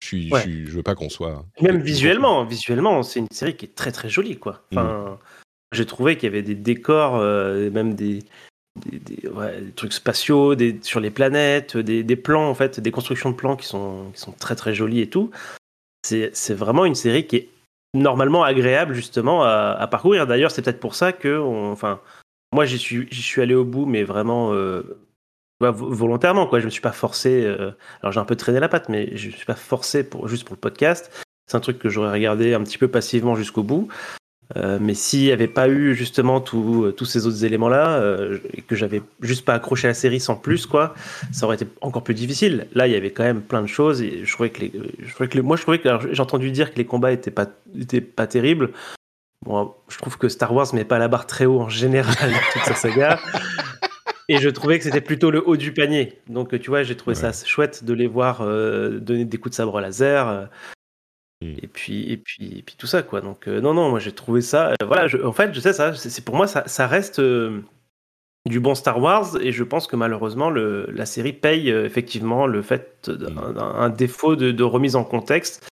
Je, 0.00 0.08
suis, 0.08 0.30
je, 0.30 0.70
veux 0.70 0.82
pas 0.82 0.94
qu'on 0.94 1.08
soit. 1.08 1.44
Même 1.60 1.80
visuellement, 1.80 2.44
visuellement, 2.44 3.02
c'est 3.02 3.20
une 3.20 3.28
série 3.30 3.56
qui 3.56 3.64
est 3.64 3.74
très 3.74 3.92
très 3.92 4.08
jolie, 4.08 4.36
quoi. 4.36 4.62
Enfin, 4.70 5.18
j'ai 5.72 5.86
trouvé 5.86 6.16
qu'il 6.16 6.24
y 6.24 6.32
avait 6.32 6.42
des 6.42 6.54
décors, 6.54 7.18
même 7.18 7.94
des, 7.94 8.22
des, 8.76 9.30
trucs 9.74 9.92
spatiaux, 9.92 10.54
des, 10.54 10.78
sur 10.82 11.00
les 11.00 11.10
planètes, 11.10 11.76
des, 11.76 12.02
des, 12.02 12.16
plans 12.16 12.48
en 12.48 12.54
fait, 12.54 12.78
des 12.78 12.90
constructions 12.90 13.30
de 13.30 13.36
plans 13.36 13.56
qui 13.56 13.66
sont, 13.66 14.10
qui 14.14 14.20
sont 14.20 14.32
très 14.32 14.54
très 14.54 14.74
jolies 14.74 15.00
et 15.00 15.08
tout. 15.08 15.30
C'est 16.02 16.54
vraiment 16.54 16.84
une 16.84 16.94
série 16.94 17.26
qui 17.26 17.36
est 17.36 17.48
normalement 17.94 18.44
agréable 18.44 18.94
justement 18.94 19.42
à, 19.42 19.86
parcourir. 19.90 20.26
D'ailleurs, 20.26 20.50
c'est 20.50 20.62
peut-être 20.62 20.80
pour 20.80 20.94
ça 20.94 21.12
que, 21.12 21.38
enfin, 21.38 22.00
moi 22.52 22.64
j'y 22.64 22.78
suis, 22.78 23.08
suis 23.12 23.42
allé 23.42 23.54
au 23.54 23.64
bout, 23.64 23.86
mais 23.86 24.04
vraiment 24.04 24.52
euh, 24.52 24.98
volontairement 25.60 26.46
quoi. 26.46 26.60
Je 26.60 26.66
me 26.66 26.70
suis 26.70 26.80
pas 26.80 26.92
forcé. 26.92 27.44
Euh, 27.44 27.72
alors 28.02 28.12
j'ai 28.12 28.20
un 28.20 28.24
peu 28.24 28.36
traîné 28.36 28.60
la 28.60 28.68
patte, 28.68 28.88
mais 28.88 29.16
je 29.16 29.28
me 29.28 29.32
suis 29.32 29.46
pas 29.46 29.54
forcé 29.54 30.08
pour 30.08 30.28
juste 30.28 30.44
pour 30.44 30.54
le 30.54 30.60
podcast. 30.60 31.10
C'est 31.46 31.56
un 31.56 31.60
truc 31.60 31.78
que 31.78 31.88
j'aurais 31.88 32.12
regardé 32.12 32.54
un 32.54 32.62
petit 32.62 32.78
peu 32.78 32.88
passivement 32.88 33.36
jusqu'au 33.36 33.62
bout. 33.62 33.88
Euh, 34.54 34.78
mais 34.80 34.94
s'il 34.94 35.22
n'y 35.22 35.32
avait 35.32 35.48
pas 35.48 35.68
eu 35.68 35.94
justement 35.94 36.40
tous 36.40 37.04
ces 37.04 37.26
autres 37.26 37.44
éléments-là, 37.44 37.98
euh, 37.98 38.38
et 38.54 38.62
que 38.62 38.76
j'avais 38.76 39.02
juste 39.20 39.44
pas 39.44 39.54
accroché 39.54 39.88
à 39.88 39.90
la 39.90 39.94
série 39.94 40.20
sans 40.20 40.36
plus, 40.36 40.66
quoi, 40.66 40.94
ça 41.32 41.46
aurait 41.46 41.56
été 41.56 41.66
encore 41.80 42.04
plus 42.04 42.14
difficile. 42.14 42.68
Là, 42.74 42.86
il 42.86 42.92
y 42.92 42.96
avait 42.96 43.10
quand 43.10 43.24
même 43.24 43.42
plein 43.42 43.62
de 43.62 43.66
choses. 43.66 44.02
Et 44.02 44.24
je 44.24 44.32
trouvais 44.32 44.50
que, 44.50 44.60
les, 44.60 44.72
je 45.00 45.12
trouvais 45.14 45.28
que 45.28 45.38
moi, 45.40 45.56
je 45.56 45.62
trouvais 45.62 45.80
que 45.80 45.88
j'ai 46.12 46.22
entendu 46.22 46.50
dire 46.52 46.72
que 46.72 46.78
les 46.78 46.86
combats 46.86 47.12
étaient 47.12 47.30
pas, 47.30 47.46
étaient 47.78 48.00
pas 48.00 48.26
terribles. 48.26 48.70
Bon, 49.44 49.74
je 49.88 49.98
trouve 49.98 50.16
que 50.16 50.28
Star 50.28 50.52
Wars 50.52 50.72
met 50.74 50.84
pas 50.84 50.98
la 50.98 51.08
barre 51.08 51.26
très 51.26 51.46
haut 51.46 51.60
en 51.60 51.68
général 51.68 52.30
dans 52.30 52.38
toute 52.52 52.62
sa 52.62 52.74
saga. 52.74 53.18
Et 54.28 54.38
je 54.38 54.48
trouvais 54.48 54.78
que 54.78 54.84
c'était 54.84 55.00
plutôt 55.00 55.30
le 55.30 55.46
haut 55.46 55.56
du 55.56 55.72
panier. 55.72 56.18
Donc, 56.28 56.58
tu 56.60 56.70
vois, 56.70 56.82
j'ai 56.82 56.96
trouvé 56.96 57.14
ça 57.14 57.32
chouette 57.32 57.84
de 57.84 57.92
les 57.92 58.08
voir 58.08 58.40
euh, 58.40 58.98
donner 58.98 59.24
des 59.24 59.38
coups 59.38 59.52
de 59.52 59.56
sabre 59.56 59.80
laser. 59.80 60.48
Mmh. 61.42 61.54
Et 61.62 61.66
puis, 61.66 62.10
et 62.10 62.16
puis, 62.16 62.58
et 62.58 62.62
puis 62.62 62.76
tout 62.78 62.86
ça, 62.86 63.02
quoi. 63.02 63.20
Donc, 63.20 63.46
euh, 63.46 63.60
non, 63.60 63.74
non, 63.74 63.90
moi 63.90 63.98
j'ai 63.98 64.12
trouvé 64.12 64.40
ça. 64.40 64.70
Euh, 64.70 64.86
voilà, 64.86 65.06
en 65.24 65.32
fait, 65.32 65.52
je 65.52 65.60
sais 65.60 65.72
ça. 65.72 65.94
C'est 65.94 66.24
pour 66.24 66.34
moi, 66.34 66.46
ça, 66.46 66.66
ça 66.66 66.86
reste 66.86 67.18
euh, 67.18 67.60
du 68.46 68.58
bon 68.58 68.74
Star 68.74 69.00
Wars, 69.00 69.36
et 69.40 69.52
je 69.52 69.64
pense 69.64 69.86
que 69.86 69.96
malheureusement, 69.96 70.48
le, 70.48 70.86
la 70.92 71.04
série 71.04 71.34
paye 71.34 71.68
effectivement 71.68 72.46
le 72.46 72.62
fait 72.62 73.10
d'un 73.10 73.88
mmh. 73.88 73.94
défaut 73.94 74.36
de, 74.36 74.64
remise 74.64 74.96
en 74.96 75.04
contexte. 75.04 75.68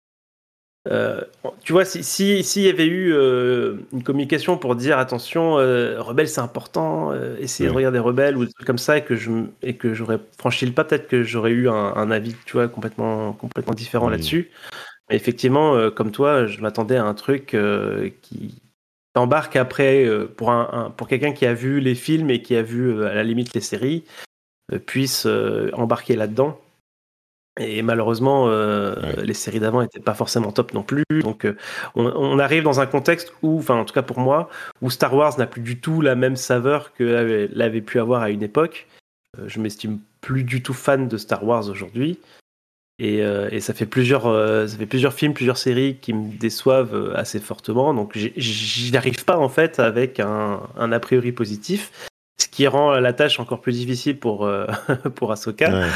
Tu 1.63 1.73
vois, 1.73 1.85
s'il 1.85 2.05
si, 2.05 2.45
si, 2.45 2.63
y 2.63 2.69
avait 2.69 2.87
eu 2.87 3.13
une 3.93 4.03
communication 4.03 4.59
pour 4.59 4.77
dire 4.77 4.99
attention, 4.99 5.55
Rebelle 5.55 6.29
c'est 6.29 6.41
important, 6.41 7.13
essayez 7.39 7.69
de 7.69 7.75
regarder 7.75 7.99
Rebelle 7.99 8.37
ou 8.37 8.45
des 8.45 8.53
trucs 8.53 8.67
comme 8.67 8.79
ça, 8.79 8.99
et 8.99 9.05
que 9.05 9.17
je 9.17 9.31
et 9.63 9.77
que 9.77 9.95
j'aurais 9.95 10.19
franchi 10.39 10.67
le 10.67 10.73
pas, 10.73 10.85
peut-être 10.85 11.09
que 11.09 11.23
j'aurais 11.23 11.53
eu 11.53 11.69
un, 11.69 12.11
avis, 12.11 12.35
tu 12.45 12.53
vois, 12.53 12.69
complètement 12.69 13.33
complètement 13.33 13.75
différent 13.75 14.09
là-dessus. 14.09 14.51
Effectivement, 15.11 15.75
euh, 15.77 15.91
comme 15.91 16.11
toi, 16.11 16.47
je 16.47 16.61
m'attendais 16.61 16.97
à 16.97 17.05
un 17.05 17.15
truc 17.15 17.55
euh, 17.55 18.11
qui 18.23 18.63
t'embarque 19.13 19.57
après 19.57 20.05
euh, 20.07 20.27
pour, 20.27 20.51
un, 20.51 20.93
pour 20.97 21.09
quelqu'un 21.09 21.33
qui 21.33 21.47
a 21.47 21.55
vu 21.55 21.81
les 21.81 21.95
films 21.95 22.31
et 22.31 22.41
qui 22.41 22.57
a 22.57 22.63
vu 22.63 23.05
à 23.05 23.15
la 23.15 23.23
limite 23.23 23.55
les 23.55 23.61
séries, 23.61 24.05
puisse 24.87 25.27
embarquer 25.75 26.17
là-dedans. 26.17 26.59
Et 27.61 27.83
malheureusement, 27.83 28.49
les 29.17 29.35
séries 29.35 29.61
d'avant 29.61 29.81
n'étaient 29.81 30.01
pas 30.01 30.15
forcément 30.15 30.51
top 30.51 30.75
non 30.75 30.83
plus. 30.83 31.05
Donc, 31.23 31.47
on, 31.95 32.39
arrive 32.41 32.65
dans 32.65 32.81
un 32.81 32.87
contexte 32.87 33.33
où, 33.43 33.59
enfin, 33.59 33.77
en 33.77 33.85
tout 33.85 33.95
cas 33.95 34.03
pour 34.03 34.19
moi, 34.19 34.49
où 34.83 34.91
Star 34.91 35.15
Wars 35.15 35.39
n'a 35.39 35.47
plus 35.47 35.61
du 35.61 35.81
tout 35.81 36.01
la 36.01 36.17
même 36.17 36.35
saveur 36.35 36.93
que 36.95 37.49
l'avait 37.53 37.81
pu 37.81 38.01
avoir 38.01 38.23
à 38.23 38.31
une 38.31 38.43
époque. 38.43 38.89
je 39.47 39.61
m'estime 39.61 40.01
plus 40.21 40.43
du 40.43 40.63
tout 40.63 40.75
fan 40.75 41.07
de 41.07 41.17
Star 41.17 41.45
Wars 41.45 41.69
aujourd'hui. 41.69 42.19
Euh, 43.03 43.49
et, 43.51 43.61
ça 43.61 43.75
fait 43.75 43.87
plusieurs, 43.87 44.27
euh, 44.27 44.67
ça 44.67 44.77
fait 44.77 44.87
plusieurs 44.87 45.15
films, 45.15 45.35
plusieurs 45.35 45.59
séries 45.59 45.99
qui 46.01 46.13
me 46.13 46.33
déçoivent 46.39 46.95
euh, 46.95 47.17
assez 47.17 47.41
fortement. 47.41 47.93
Donc 47.93 48.13
j'y 48.15 48.93
n'arrive 48.93 49.25
pas 49.25 49.37
en 49.37 49.49
fait 49.49 49.81
avec 49.81 50.21
un, 50.21 50.61
un, 50.77 50.93
a 50.93 51.01
priori 51.01 51.33
positif, 51.33 51.91
ce 52.37 52.49
qui 52.49 52.67
rend 52.67 52.93
la 52.93 53.13
tâche 53.13 53.39
encore 53.39 53.61
plus 53.61 53.73
difficile 53.73 54.19
pour 54.19 54.49
pour 55.15 55.33
Ahsoka. 55.33 55.87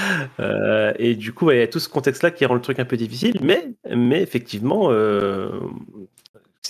et 0.99 1.15
du 1.15 1.33
coup, 1.33 1.51
il 1.51 1.59
y 1.59 1.63
a 1.63 1.67
tout 1.67 1.81
ce 1.81 1.89
contexte-là 1.89 2.31
qui 2.31 2.47
rend 2.47 2.55
le 2.55 2.61
truc 2.61 2.79
un 2.79 2.85
peu 2.85 2.97
difficile. 2.97 3.35
Mais 3.43 3.73
mais 3.95 4.23
effectivement, 4.23 4.91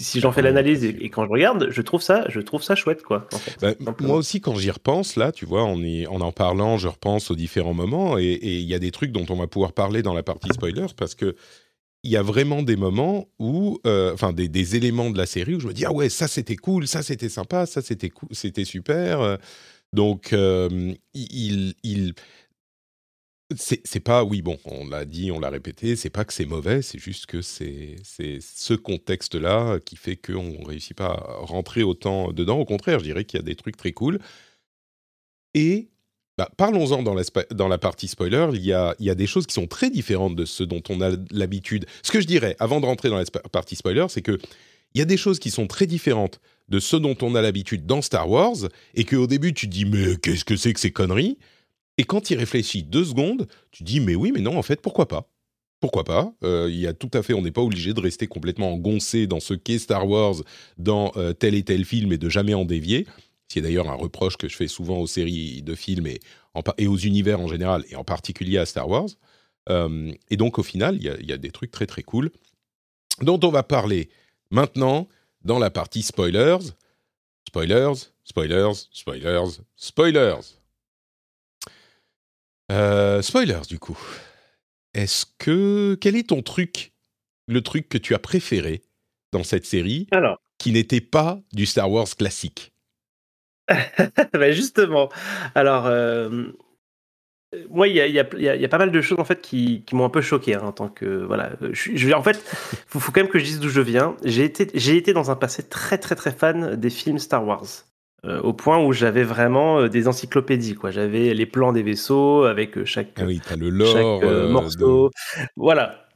si, 0.03 0.21
j'en 0.21 0.33
fais 0.33 0.43
l'analyse 0.43 0.85
et, 0.85 1.09
quand 1.09 1.25
je 1.25 1.31
regarde, 1.31 1.69
je 1.71 1.83
trouve 1.83 2.03
ça, 2.03 2.25
je 2.29 2.41
trouve 2.41 2.63
ça 2.63 2.75
chouette, 2.75 3.03
quoi. 3.03 3.27
Bah, 3.61 3.75
moi 4.01 4.17
aussi, 4.17 4.41
quand 4.41 4.55
j'y 4.57 4.71
repense, 4.71 5.17
là, 5.17 5.33
tu 5.33 5.45
vois, 5.45 5.65
en, 5.65 5.81
en 5.83 6.21
en 6.21 6.33
parlant, 6.33 6.79
je 6.79 6.89
repense 6.89 7.31
aux 7.31 7.35
différents 7.35 7.75
moments 7.75 8.19
et 8.19 8.39
il 8.43 8.65
y 8.65 8.75
a 8.75 8.79
des 8.79 8.91
trucs 8.91 9.13
dont 9.13 9.27
on 9.31 9.37
va 9.37 9.47
pouvoir 9.47 9.73
parler 9.73 10.03
dans 10.03 10.15
la 10.15 10.23
partie 10.23 10.49
spoiler 10.53 10.87
parce 10.97 11.15
que 11.15 11.37
il 12.05 12.11
y 12.11 12.17
a 12.17 12.23
vraiment 12.23 12.63
des 12.63 12.77
moments 12.77 13.27
où, 13.39 13.79
euh, 13.87 14.15
enfin, 14.15 14.33
des, 14.33 14.77
éléments 14.77 15.11
de 15.11 15.19
la 15.19 15.27
série 15.27 15.55
où 15.55 15.61
je 15.61 15.67
me 15.67 15.73
dis 15.73 15.85
ah 15.85 15.93
ouais, 15.93 16.09
ça 16.09 16.29
c'était 16.29 16.57
cool, 16.57 16.87
ça 16.87 17.03
c'était 17.03 17.29
sympa, 17.29 17.67
ça 17.67 17.83
c'était 17.83 18.11
cool, 18.11 18.29
c'était 18.33 18.65
super. 18.65 19.39
Donc, 19.93 20.33
euh, 20.33 20.95
il, 21.15 21.75
il 21.83 22.15
c'est 23.57 24.01
pas, 24.01 24.25
oui, 24.25 24.43
bon, 24.43 24.59
on 24.67 24.87
l'a 24.89 25.07
dit, 25.07 25.31
on 25.31 25.41
l'a 25.41 25.49
répété, 25.49 25.97
c'est 25.97 26.11
pas 26.11 26.25
que 26.27 26.35
c'est 26.35 26.45
mauvais, 26.45 26.83
c'est 26.83 26.99
juste 26.99 27.27
que 27.27 27.41
c'est 27.41 27.97
ce 28.05 28.75
contexte-là 28.75 29.79
qui 29.81 29.97
fait 29.97 30.17
qu'on 30.17 30.63
réussit 30.65 30.97
pas 30.97 31.13
à 31.13 31.45
rentrer 31.47 31.83
autant 31.83 32.33
dedans. 32.33 32.59
Au 32.59 32.67
contraire, 32.67 32.99
je 32.99 33.05
dirais 33.05 33.25
qu'il 33.25 33.39
y 33.41 33.43
a 33.43 33.45
des 33.45 33.57
trucs 33.57 33.77
très 33.79 33.93
cool. 33.93 34.19
Et 35.55 35.89
bah, 36.39 36.49
parlons-en 36.57 37.03
dans 37.03 37.69
la, 37.69 37.79
partie 37.79 38.07
spoiler, 38.07 38.47
il 38.55 38.65
y, 38.65 38.73
a, 38.73 38.95
des 38.97 39.27
choses 39.27 39.45
qui 39.45 39.55
sont 39.55 39.67
très 39.67 39.91
différentes 39.91 40.37
de 40.37 40.45
ce 40.45 40.63
dont 40.63 40.83
on 40.89 41.01
a 41.01 41.11
l'habitude. 41.33 41.85
Ce 42.05 42.13
que 42.13 42.21
je 42.21 42.29
dirais, 42.29 42.55
avant 42.61 42.81
de 42.81 42.87
rentrer 42.87 43.09
dans 43.09 43.19
la 43.19 43.25
partie 43.51 43.75
spoiler, 43.75 44.07
c'est 44.09 44.23
que 44.23 44.39
il 44.95 44.99
y 44.99 45.03
a 45.03 45.05
des 45.05 45.17
choses 45.17 45.41
qui 45.41 45.51
sont 45.51 45.67
très 45.67 45.87
différentes 45.87 46.41
de 46.69 46.79
ce 46.79 46.95
dont 46.95 47.17
on 47.23 47.35
a 47.35 47.43
l'habitude 47.43 47.87
dans 47.87 48.03
Star 48.03 48.31
Wars, 48.31 48.57
et 48.95 49.03
qu'au 49.05 49.27
début 49.27 49.53
tu 49.53 49.67
te 49.69 49.73
dis 49.73 49.85
mais 49.85 50.17
qu'est-ce 50.17 50.45
que 50.45 50.57
c'est 50.57 50.73
que 50.73 50.79
ces 50.79 50.93
conneries? 50.93 51.39
Et 51.99 52.05
quand 52.05 52.31
il 52.31 52.39
réfléchit 52.39 52.85
deux 52.85 53.05
secondes, 53.05 53.49
tu 53.73 53.83
dis 53.83 53.99
mais 53.99 54.15
oui, 54.15 54.31
mais 54.33 54.41
non, 54.41 54.57
en 54.57 54.63
fait, 54.63 54.81
pourquoi 54.81 55.09
pas? 55.09 55.29
Pourquoi 55.81 56.05
pas? 56.05 56.33
Euh, 56.45 56.69
Il 56.71 56.79
y 56.79 56.87
a 56.87 56.93
tout 56.93 57.11
à 57.15 57.23
fait, 57.23 57.35
on 57.35 57.43
n'est 57.43 57.51
pas 57.51 57.63
obligé 57.63 57.95
de 57.95 58.01
rester 58.01 58.29
complètement 58.29 58.73
engoncé 58.73 59.27
dans 59.27 59.41
ce 59.41 59.55
qu'est 59.55 59.79
Star 59.79 60.09
Wars, 60.09 60.37
dans 60.77 61.11
euh, 61.17 61.33
tel 61.33 61.57
et 61.57 61.65
tel 61.65 61.85
film 61.85 62.13
et 62.13 62.19
de 62.19 62.29
jamais 62.29 62.55
en 62.55 62.65
dévier. 62.65 63.07
C'est 63.49 63.61
d'ailleurs 63.61 63.89
un 63.89 63.95
reproche 63.95 64.37
que 64.37 64.49
je 64.49 64.57
fais 64.57 64.69
souvent 64.69 64.99
aux 64.99 65.07
séries 65.07 65.63
de 65.63 65.75
films 65.75 66.07
et, 66.07 66.21
et, 66.77 66.87
aux 66.87 66.97
univers 66.97 67.41
en 67.41 67.49
général, 67.49 67.85
et 67.89 67.97
en 67.97 68.05
particulier 68.05 68.59
à 68.59 68.67
Star 68.67 68.89
Wars. 68.89 69.09
Euh, 69.71 70.13
et 70.31 70.37
donc 70.37 70.59
au 70.59 70.63
final, 70.63 70.97
il 70.97 71.03
y, 71.03 71.27
y, 71.27 71.33
a 71.33 71.37
des 71.37 71.51
trucs 71.51 71.71
très 71.71 71.87
très 71.87 72.03
cool 72.03 72.31
dont 73.21 73.41
on 73.43 73.51
va 73.51 73.63
parler 73.63 74.09
maintenant 74.51 75.09
dans 75.43 75.59
la 75.59 75.71
partie 75.71 76.03
spoilers. 76.03 76.59
Spoilers, 77.49 77.95
spoilers, 78.25 78.73
spoilers, 78.93 79.61
spoilers. 79.77 80.59
Euh, 82.71 83.23
spoilers, 83.23 83.67
du 83.69 83.79
coup. 83.79 83.99
Est-ce 84.95 85.27
que. 85.39 85.97
Quel 86.01 86.17
est 86.17 86.29
ton 86.29 86.43
truc, 86.43 86.93
le 87.47 87.63
truc 87.63 87.89
que 87.89 87.99
tu 87.99 88.15
as 88.15 88.19
préféré 88.19 88.83
dans 89.33 89.45
cette 89.45 89.65
série 89.65 90.07
Alors. 90.11 90.41
qui 90.59 90.73
n'était 90.73 91.01
pas 91.01 91.41
du 91.53 91.67
Star 91.67 91.91
Wars 91.91 92.09
classique? 92.17 92.73
ben 94.33 94.53
Justement. 94.53 95.09
Alors. 95.55 95.87
Euh, 95.87 96.53
moi, 97.71 97.89
il 97.89 97.97
y, 97.97 98.13
y, 98.13 98.19
a, 98.19 98.69
pas 98.69 98.77
mal 98.77 98.91
de 98.91 99.01
choses 99.01 99.19
en 99.19 99.25
fait 99.25 99.41
qui, 99.41 99.83
qui 99.87 99.97
m'ont 99.97 100.05
un 100.05 100.11
peu 100.11 100.21
choqué 100.21 100.55
hein, 100.55 100.61
en 100.65 100.73
tant 100.73 100.89
que 100.89 101.25
voilà. 101.25 101.53
Je, 101.73 101.97
je 101.97 102.13
en 102.13 102.23
fait, 102.23 102.37
faut, 102.87 103.01
faut 103.01 103.11
quand 103.11 103.23
même 103.23 103.31
que 103.31 103.39
je 103.39 103.45
dise 103.45 103.59
d'où 103.59 103.71
je 103.71 103.81
viens. 103.81 104.17
J'ai 104.23 104.45
été, 104.45 104.69
j'ai 104.75 104.99
été 104.99 105.15
dans 105.15 105.31
un 105.31 105.35
passé 105.35 105.63
très 105.67 105.97
très 105.97 106.15
très 106.15 106.31
fan 106.31 106.77
des 106.77 106.91
films 106.91 107.19
Star 107.19 107.47
Wars. 107.47 107.65
Euh, 108.25 108.41
au 108.41 108.53
point 108.53 108.85
où 108.85 108.93
j'avais 108.93 109.23
vraiment 109.23 109.79
euh, 109.79 109.89
des 109.89 110.09
encyclopédies. 110.09 110.75
Quoi. 110.75 110.91
J'avais 110.91 111.33
les 111.35 111.47
plans 111.47 111.73
des 111.73 111.85
vaisseaux 111.85 112.45
avec 112.45 112.77
euh, 112.77 112.85
chaque, 112.85 113.11
ah 113.17 113.25
oui, 113.25 113.41
le 113.57 113.71
lore, 113.71 114.51
morceau. 114.51 115.11
Voilà. 115.57 116.09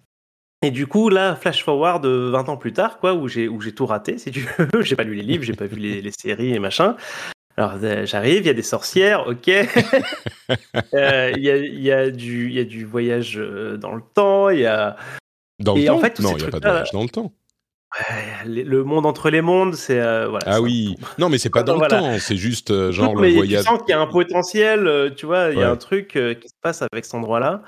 Et 0.62 0.72
du 0.72 0.88
coup, 0.88 1.08
là, 1.08 1.36
flash 1.36 1.64
forward 1.64 2.04
20 2.04 2.48
ans 2.48 2.56
plus 2.56 2.72
tard, 2.72 2.98
quoi, 2.98 3.14
où 3.14 3.28
j'ai 3.28 3.48
où 3.48 3.60
j'ai 3.60 3.72
tout 3.72 3.86
raté, 3.86 4.18
si 4.18 4.32
tu 4.32 4.40
veux. 4.40 4.68
j'ai 4.82 4.96
pas 4.96 5.04
lu 5.04 5.14
les 5.14 5.22
livres, 5.22 5.44
j'ai 5.44 5.54
pas 5.54 5.66
vu 5.66 5.76
les, 5.76 6.02
les, 6.02 6.10
séries 6.10 6.54
et 6.54 6.58
machin. 6.58 6.96
Alors 7.56 7.74
j'arrive, 8.04 8.42
il 8.42 8.46
y 8.46 8.50
a 8.50 8.54
des 8.54 8.62
sorcières, 8.62 9.26
ok. 9.26 9.46
Il 10.94 11.42
y, 11.42 11.50
a, 11.50 11.56
y, 11.56 11.90
a 11.90 12.10
du, 12.10 12.50
y 12.50 12.58
a 12.58 12.64
du 12.64 12.84
voyage 12.84 13.36
dans 13.36 13.94
le 13.94 14.02
temps, 14.14 14.50
il 14.50 14.60
y 14.60 14.66
a. 14.66 14.96
Dans 15.58 15.74
le 15.74 15.86
temps 15.86 15.96
en 15.96 16.00
fait, 16.00 16.20
Non, 16.20 16.30
il 16.36 16.42
n'y 16.42 16.44
a 16.44 16.48
pas 16.48 16.60
de 16.60 16.68
voyage 16.68 16.90
dans 16.92 17.02
le 17.02 17.08
temps 17.08 17.32
le 18.46 18.82
monde 18.82 19.06
entre 19.06 19.30
les 19.30 19.40
mondes, 19.40 19.74
c'est 19.74 20.00
euh, 20.00 20.28
voilà. 20.28 20.44
Ah 20.46 20.60
oui, 20.60 20.96
non 21.18 21.28
mais 21.28 21.38
c'est 21.38 21.50
pas 21.50 21.62
dans 21.62 21.78
le 21.78 21.86
temps, 21.88 22.18
c'est 22.18 22.36
juste 22.36 22.70
euh, 22.70 22.92
genre 22.92 23.14
le 23.14 23.30
voyage. 23.30 23.64
Tu 23.64 23.68
sens 23.68 23.78
qu'il 23.80 23.90
y 23.90 23.92
a 23.92 24.00
un 24.00 24.06
potentiel, 24.06 24.86
euh, 24.86 25.10
tu 25.10 25.26
vois, 25.26 25.50
il 25.50 25.58
y 25.58 25.62
a 25.62 25.70
un 25.70 25.76
truc 25.76 26.08
qui 26.08 26.48
se 26.48 26.54
passe 26.62 26.82
avec 26.82 27.04
cet 27.04 27.14
endroit-là. 27.14 27.62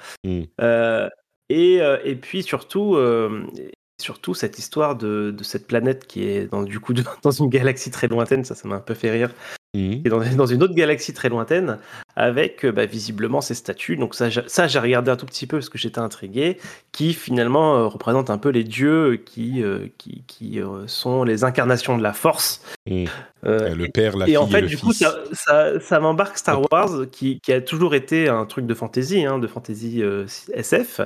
Et, 1.50 1.78
et, 1.78 2.14
puis 2.16 2.42
surtout, 2.42 2.96
surtout 4.00 4.34
cette 4.34 4.58
histoire 4.58 4.96
de, 4.96 5.30
de, 5.36 5.44
cette 5.44 5.66
planète 5.66 6.06
qui 6.06 6.24
est 6.24 6.50
dans 6.50 6.62
du 6.62 6.80
coup 6.80 6.94
dans 7.22 7.30
une 7.30 7.48
galaxie 7.48 7.90
très 7.90 8.08
lointaine, 8.08 8.44
ça, 8.44 8.54
ça 8.54 8.66
m'a 8.68 8.76
un 8.76 8.80
peu 8.80 8.94
fait 8.94 9.10
rire. 9.10 9.30
Hmm. 9.74 10.00
Et 10.04 10.08
dans, 10.36 10.46
une 10.46 10.62
autre 10.62 10.74
galaxie 10.74 11.12
très 11.12 11.28
lointaine, 11.28 11.78
avec 12.16 12.66
bah, 12.66 12.86
visiblement 12.86 13.40
ces 13.40 13.54
statues. 13.54 13.96
Donc 13.96 14.14
ça, 14.14 14.28
ça 14.46 14.66
j'ai 14.68 14.78
regardé 14.78 15.10
un 15.10 15.16
tout 15.16 15.26
petit 15.26 15.46
peu 15.46 15.58
parce 15.58 15.68
que 15.68 15.78
j'étais 15.78 15.98
intrigué, 15.98 16.58
qui 16.92 17.12
finalement 17.14 17.88
représentent 17.88 18.30
un 18.30 18.38
peu 18.38 18.50
les 18.50 18.64
dieux 18.64 19.22
qui, 19.24 19.62
qui, 19.98 20.22
qui 20.26 20.60
sont 20.86 21.24
les 21.24 21.44
incarnations 21.44 21.96
de 21.98 22.02
la 22.02 22.12
force. 22.12 22.62
Mmh. 22.86 23.06
le 23.42 23.86
père, 23.88 24.16
la 24.16 24.28
et 24.28 24.36
fille 24.36 24.36
en 24.36 24.46
fait, 24.46 24.58
et 24.58 24.62
le 24.62 24.68
du 24.68 24.76
fils. 24.76 24.84
coup, 24.84 24.92
ça, 24.92 25.16
ça, 25.32 25.80
ça 25.80 26.00
m'embarque 26.00 26.36
Star 26.38 26.60
Wars, 26.70 27.06
qui, 27.10 27.40
qui, 27.40 27.52
a 27.52 27.60
toujours 27.60 27.94
été 27.94 28.28
un 28.28 28.44
truc 28.44 28.66
de 28.66 28.74
fantasy, 28.74 29.24
hein, 29.24 29.38
de 29.38 29.46
fantasy 29.46 30.02
SF, 30.52 31.00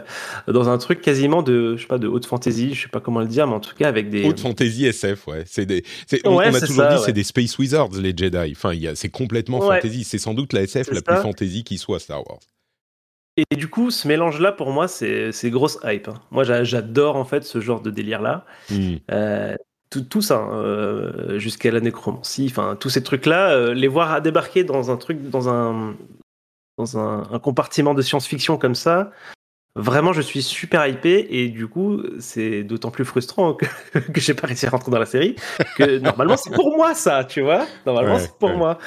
dans 0.48 0.68
un 0.68 0.78
truc 0.78 1.00
quasiment 1.00 1.42
de, 1.42 1.76
je 1.76 1.82
sais 1.82 1.88
pas, 1.88 1.98
de 1.98 2.08
haute 2.08 2.26
fantasy, 2.26 2.74
je 2.74 2.82
sais 2.82 2.88
pas 2.88 3.00
comment 3.00 3.20
le 3.20 3.26
dire, 3.26 3.46
mais 3.46 3.54
en 3.54 3.60
tout 3.60 3.74
cas 3.76 3.88
avec 3.88 4.10
des 4.10 4.24
haute 4.24 4.40
fantasy 4.40 4.86
SF, 4.86 5.26
ouais. 5.28 5.44
C'est 5.46 5.66
des, 5.66 5.84
on, 6.24 6.36
Ouais, 6.36 6.46
on 6.50 6.54
a 6.54 6.60
c'est 6.60 6.66
toujours 6.66 6.84
ça, 6.84 6.88
dit 6.90 6.96
ouais. 6.96 7.02
c'est 7.06 7.12
des 7.12 7.24
space 7.24 7.58
wizards 7.58 7.90
les 8.00 8.14
Jedi. 8.16 8.52
Enfin, 8.56 8.72
c'est 8.94 9.08
complètement 9.08 9.58
Ouais. 9.60 9.80
fantasy. 9.80 10.04
C'est 10.04 10.18
sans 10.18 10.34
doute 10.34 10.52
la 10.52 10.62
SF 10.62 10.90
la 11.06 11.14
ça. 11.16 11.20
plus 11.20 11.22
fantasy 11.22 11.64
qui 11.64 11.78
soit 11.78 11.98
Star 11.98 12.26
Wars. 12.28 12.40
Et 13.50 13.56
du 13.56 13.68
coup, 13.68 13.90
ce 13.92 14.08
mélange-là, 14.08 14.50
pour 14.52 14.70
moi, 14.72 14.88
c'est 14.88 15.32
grosse 15.50 15.78
hype. 15.84 16.08
hein. 16.08 16.20
Moi, 16.32 16.42
j'a- 16.42 16.64
j'adore 16.64 17.14
en 17.16 17.24
fait 17.24 17.44
ce 17.44 17.60
genre 17.60 17.80
de 17.80 17.90
délire-là. 17.90 18.44
Hmm. 18.70 18.96
Euh, 19.12 19.54
tout, 19.90 20.02
tout 20.02 20.22
ça, 20.22 20.38
hein, 20.38 20.60
euh, 20.64 21.38
jusqu'à 21.38 21.70
la 21.70 21.80
nécromancie, 21.80 22.48
enfin, 22.50 22.76
tous 22.78 22.90
ces 22.90 23.02
trucs-là, 23.02 23.50
euh, 23.52 23.74
les 23.74 23.88
voir 23.88 24.20
débarquer 24.20 24.64
dans 24.64 24.90
un 24.90 24.96
truc, 24.96 25.30
dans 25.30 25.48
un, 25.48 25.94
dans 26.78 26.98
un, 26.98 27.28
un 27.32 27.38
compartiment 27.38 27.94
de 27.94 28.02
science-fiction 28.02 28.58
comme 28.58 28.74
ça, 28.74 29.12
vraiment, 29.78 30.12
je 30.12 30.20
suis 30.20 30.42
super 30.42 30.86
hypé 30.86 31.26
et 31.30 31.48
du 31.48 31.66
coup, 31.68 32.02
c'est 32.18 32.64
d'autant 32.64 32.90
plus 32.90 33.04
frustrant 33.04 33.54
que, 33.54 33.66
que 34.12 34.20
j'ai 34.20 34.34
pas 34.34 34.46
réussi 34.46 34.66
à 34.66 34.70
rentrer 34.70 34.90
dans 34.90 34.98
la 34.98 35.06
série, 35.06 35.36
que 35.76 35.98
normalement, 36.00 36.36
c'est 36.36 36.52
pour 36.52 36.76
moi 36.76 36.94
ça, 36.94 37.24
tu 37.24 37.40
vois 37.40 37.66
Normalement, 37.86 38.14
Ouais, 38.14 38.18
c'est 38.18 38.36
pour 38.38 38.50
ouais. 38.50 38.56
moi. 38.56 38.78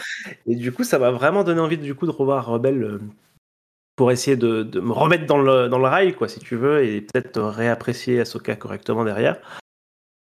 Et 0.48 0.56
du 0.56 0.72
coup, 0.72 0.84
ça 0.84 1.00
m'a 1.00 1.12
vraiment 1.12 1.44
donné 1.44 1.60
envie 1.62 1.78
du 1.78 1.96
coup 1.96 2.06
de 2.06 2.12
revoir 2.12 2.46
Rebelle 2.46 2.84
euh, 2.84 3.00
pour 3.96 4.12
essayer 4.12 4.38
de, 4.38 4.64
de 4.64 4.80
me 4.80 4.92
remettre 4.94 5.26
dans 5.26 5.38
le, 5.42 5.68
dans 5.70 5.78
le 5.80 5.88
rail, 5.88 6.14
quoi, 6.14 6.28
si 6.28 6.40
tu 6.40 6.56
veux, 6.56 6.84
et 6.84 7.02
peut-être 7.02 7.42
réapprécier 7.42 8.20
Ahsoka 8.20 8.56
correctement 8.56 9.04
derrière. 9.04 9.38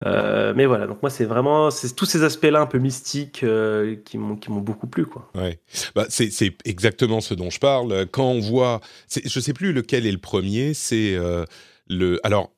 Euh, 0.06 0.54
mais 0.56 0.66
voilà, 0.66 0.88
donc 0.88 1.02
moi 1.02 1.10
c'est 1.10 1.24
vraiment 1.24 1.72
c'est 1.72 1.96
tous 1.96 2.06
ces 2.06 2.24
aspects-là 2.24 2.60
un 2.60 2.66
peu 2.66 2.80
mystiques 2.80 3.44
euh, 3.44 3.96
qui 4.04 4.18
m'ont 4.18 4.36
beaucoup 4.60 4.88
plu 4.88 5.06
quoi. 5.06 5.32
Ouais. 5.36 5.60
Bah, 5.96 6.06
c'est, 6.10 6.32
c'est 6.32 6.54
exactement 6.66 7.22
ce 7.22 7.34
dont 7.34 7.50
je 7.50 7.60
parle. 7.60 8.06
Quand 8.12 8.28
on 8.30 8.42
voit, 8.42 8.82
c'est, 9.08 9.28
je 9.28 9.40
sais 9.40 9.54
plus 9.54 9.72
lequel 9.72 10.06
est 10.06 10.12
le 10.12 10.18
premier. 10.18 10.74
C'est 10.74 11.16
euh, 11.16 11.46
le. 11.88 12.20
Alors, 12.24 12.52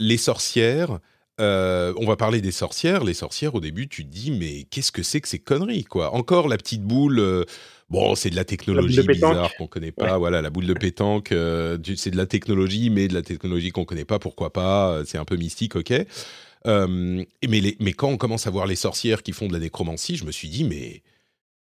les 0.00 0.16
sorcières. 0.16 0.98
euh, 1.40 1.94
on 1.96 2.06
va 2.06 2.16
parler 2.16 2.40
des 2.40 2.50
sorcières. 2.50 3.04
Les 3.04 3.14
sorcières, 3.14 3.54
au 3.54 3.60
début, 3.60 3.88
tu 3.88 4.04
te 4.04 4.10
dis, 4.10 4.32
mais 4.32 4.64
qu'est-ce 4.64 4.90
que 4.90 5.04
c'est 5.04 5.20
que 5.20 5.28
ces 5.28 5.38
conneries, 5.38 5.84
quoi? 5.84 6.12
Encore 6.12 6.48
la 6.48 6.56
petite 6.56 6.82
boule. 6.82 7.20
euh, 7.20 7.44
bon, 7.88 8.16
c'est 8.16 8.30
de 8.30 8.36
la 8.36 8.44
technologie 8.44 8.96
La 8.96 9.02
de 9.04 9.08
bizarre 9.12 9.54
qu'on 9.54 9.68
connaît 9.68 9.92
pas. 9.92 10.18
Voilà, 10.18 10.42
la 10.42 10.50
boule 10.50 10.66
de 10.66 10.74
pétanque. 10.74 11.30
euh, 11.30 11.78
c'est 11.96 12.10
de 12.10 12.16
la 12.16 12.26
technologie, 12.26 12.90
mais 12.90 13.06
de 13.06 13.14
la 13.14 13.22
technologie 13.22 13.70
qu'on 13.70 13.84
connaît 13.84 14.04
pas. 14.04 14.18
Pourquoi 14.18 14.52
pas 14.52 15.02
C'est 15.06 15.18
un 15.18 15.24
peu 15.24 15.36
mystique, 15.36 15.76
ok. 15.76 15.92
Euh, 16.66 17.24
mais, 17.48 17.92
quand 17.92 18.08
on 18.08 18.16
commence 18.16 18.46
à 18.46 18.50
voir 18.50 18.66
les 18.66 18.76
sorcières 18.76 19.22
qui 19.22 19.32
font 19.32 19.46
de 19.46 19.52
la 19.52 19.58
nécromancie, 19.58 20.16
je 20.16 20.24
me 20.24 20.32
suis 20.32 20.48
dit, 20.48 20.64
mais 20.64 21.02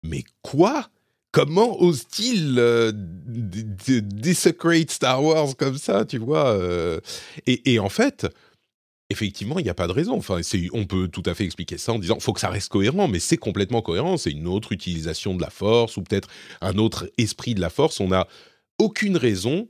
mais 0.02 0.22
quoi? 0.42 0.88
Comment 1.32 1.80
ose-t-il 1.80 2.56
euh, 2.58 2.92
desecrate 2.94 4.90
Star 4.90 5.24
Wars 5.24 5.56
comme 5.56 5.78
ça, 5.78 6.04
tu 6.04 6.18
vois 6.18 6.50
euh, 6.50 7.00
et, 7.46 7.80
en 7.80 7.88
fait, 7.88 8.28
effectivement, 9.10 9.58
il 9.58 9.64
n'y 9.64 9.70
a 9.70 9.74
pas 9.74 9.88
de 9.88 9.92
raison. 9.92 10.14
Enfin, 10.14 10.40
on 10.72 10.84
peut 10.84 11.08
tout 11.08 11.24
à 11.26 11.34
fait 11.34 11.44
expliquer 11.44 11.76
ça 11.76 11.92
en 11.92 11.98
disant, 11.98 12.20
faut 12.20 12.32
que 12.32 12.40
ça 12.40 12.50
reste 12.50 12.68
cohérent, 12.68 13.08
mais 13.08 13.18
c'est 13.18 13.36
complètement 13.36 13.82
cohérent. 13.82 14.16
C'est 14.16 14.30
une 14.30 14.46
autre 14.46 14.70
utilisation 14.70 15.34
de 15.34 15.42
la 15.42 15.50
Force 15.50 15.96
ou 15.96 16.02
peut-être 16.02 16.28
un 16.60 16.78
autre 16.78 17.10
esprit 17.18 17.56
de 17.56 17.60
la 17.60 17.70
Force. 17.70 17.98
On 17.98 18.08
n'a 18.08 18.28
aucune 18.78 19.16
raison 19.16 19.68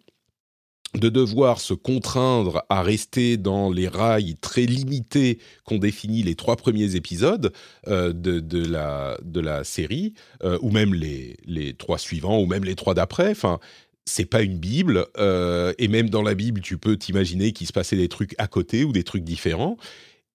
de 0.94 1.08
devoir 1.08 1.60
se 1.60 1.74
contraindre 1.74 2.62
à 2.68 2.82
rester 2.82 3.36
dans 3.36 3.70
les 3.70 3.88
rails 3.88 4.36
très 4.40 4.66
limités 4.66 5.38
qu'ont 5.64 5.78
définis 5.78 6.22
les 6.22 6.34
trois 6.34 6.56
premiers 6.56 6.96
épisodes 6.96 7.52
euh, 7.88 8.12
de, 8.12 8.64
la, 8.66 9.18
de 9.22 9.40
la 9.40 9.64
série, 9.64 10.14
euh, 10.44 10.58
ou 10.62 10.70
même 10.70 10.94
les, 10.94 11.36
les 11.46 11.74
trois 11.74 11.98
suivants, 11.98 12.40
ou 12.40 12.46
même 12.46 12.64
les 12.64 12.74
trois 12.74 12.94
d'après. 12.94 13.30
Enfin, 13.30 13.58
c'est 14.04 14.26
pas 14.26 14.42
une 14.42 14.58
Bible, 14.58 15.06
euh, 15.18 15.72
et 15.78 15.88
même 15.88 16.10
dans 16.10 16.22
la 16.22 16.34
Bible, 16.34 16.60
tu 16.60 16.78
peux 16.78 16.96
t'imaginer 16.96 17.52
qu'il 17.52 17.66
se 17.66 17.72
passait 17.72 17.96
des 17.96 18.08
trucs 18.08 18.34
à 18.38 18.46
côté 18.46 18.84
ou 18.84 18.92
des 18.92 19.04
trucs 19.04 19.24
différents. 19.24 19.76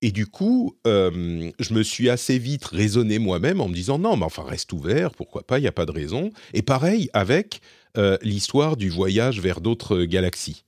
Et 0.01 0.11
du 0.11 0.27
coup, 0.27 0.77
euh, 0.87 1.51
je 1.59 1.73
me 1.73 1.83
suis 1.83 2.09
assez 2.09 2.39
vite 2.39 2.65
raisonné 2.65 3.19
moi-même 3.19 3.59
en 3.59 3.67
me 3.67 3.73
disant 3.73 3.99
non, 3.99 4.15
mais 4.15 4.25
enfin 4.25 4.43
reste 4.43 4.71
ouvert, 4.71 5.11
pourquoi 5.11 5.43
pas, 5.43 5.59
il 5.59 5.61
n'y 5.61 5.67
a 5.67 5.73
pas 5.73 5.85
de 5.85 5.91
raison. 5.91 6.31
Et 6.53 6.61
pareil 6.61 7.09
avec 7.13 7.61
euh, 7.97 8.17
l'histoire 8.21 8.77
du 8.77 8.89
voyage 8.89 9.41
vers 9.41 9.59
d'autres 9.59 10.03
galaxies. 10.03 10.63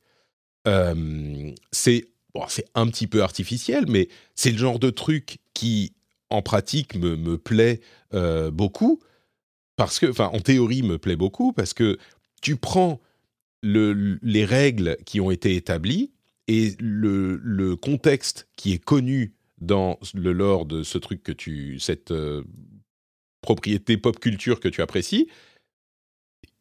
Euh, 0.68 1.52
c'est 1.72 2.08
un 2.76 2.88
petit 2.88 3.08
peu 3.08 3.24
artificiel, 3.24 3.86
mais 3.88 4.10
c'est 4.36 4.52
le 4.52 4.58
genre 4.58 4.80
de 4.80 4.90
truc 4.90 5.38
qui, 5.54 5.94
en 6.30 6.42
pratique, 6.42 6.96
me, 6.96 7.38
plaît 7.38 7.82
beaucoup 8.52 9.02
parce 9.76 10.00
que, 10.00 10.06
enfin, 10.06 10.30
en 10.34 10.40
théorie, 10.40 10.84
me 10.84 10.98
plaît 10.98 11.16
beaucoup 11.16 11.54
parce 11.54 11.74
que 11.74 11.98
tu 12.42 12.56
prends 12.58 13.00
le- 13.64 14.20
les 14.22 14.46
règles 14.46 14.98
qui 15.06 15.20
ont 15.20 15.32
été 15.32 15.56
établies 15.56 16.12
et 16.48 16.76
le, 16.80 17.76
contexte 17.76 18.50
qui 18.56 18.74
est 18.74 18.84
connu 18.84 19.34
dans 19.60 20.00
le 20.14 20.34
lore 20.34 20.66
de 20.66 20.84
ce 20.84 20.98
truc 20.98 21.24
que 21.24 21.32
tu, 21.32 21.80
cette 21.80 22.12
euh, 22.12 22.44
propriété 23.42 23.98
pop 23.98 24.20
culture 24.20 24.60
que 24.60 24.68
tu 24.68 24.82
apprécies, 24.82 25.28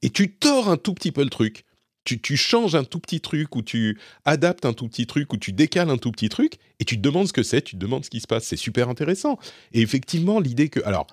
et 0.02 0.10
tu 0.10 0.32
tords 0.34 0.68
un 0.68 0.76
tout 0.76 0.94
petit 0.94 1.12
peu 1.12 1.22
le 1.22 1.30
truc. 1.30 1.64
Tu, 2.04 2.20
tu 2.20 2.36
changes 2.36 2.74
un 2.74 2.84
tout 2.84 3.00
petit 3.00 3.20
truc, 3.20 3.54
ou 3.56 3.62
tu 3.62 3.98
adaptes 4.24 4.64
un 4.64 4.72
tout 4.72 4.88
petit 4.88 5.06
truc, 5.06 5.32
ou 5.32 5.36
tu 5.36 5.52
décales 5.52 5.90
un 5.90 5.98
tout 5.98 6.10
petit 6.10 6.30
truc, 6.30 6.54
et 6.78 6.84
tu 6.84 6.96
te 6.96 7.02
demandes 7.02 7.28
ce 7.28 7.32
que 7.32 7.42
c'est, 7.42 7.62
tu 7.62 7.76
te 7.76 7.80
demandes 7.80 8.04
ce 8.04 8.10
qui 8.10 8.20
se 8.20 8.26
passe. 8.26 8.44
C'est 8.44 8.56
super 8.56 8.88
intéressant. 8.88 9.38
Et 9.72 9.80
effectivement, 9.82 10.40
l'idée 10.40 10.68
que... 10.70 10.80
Alors, 10.84 11.06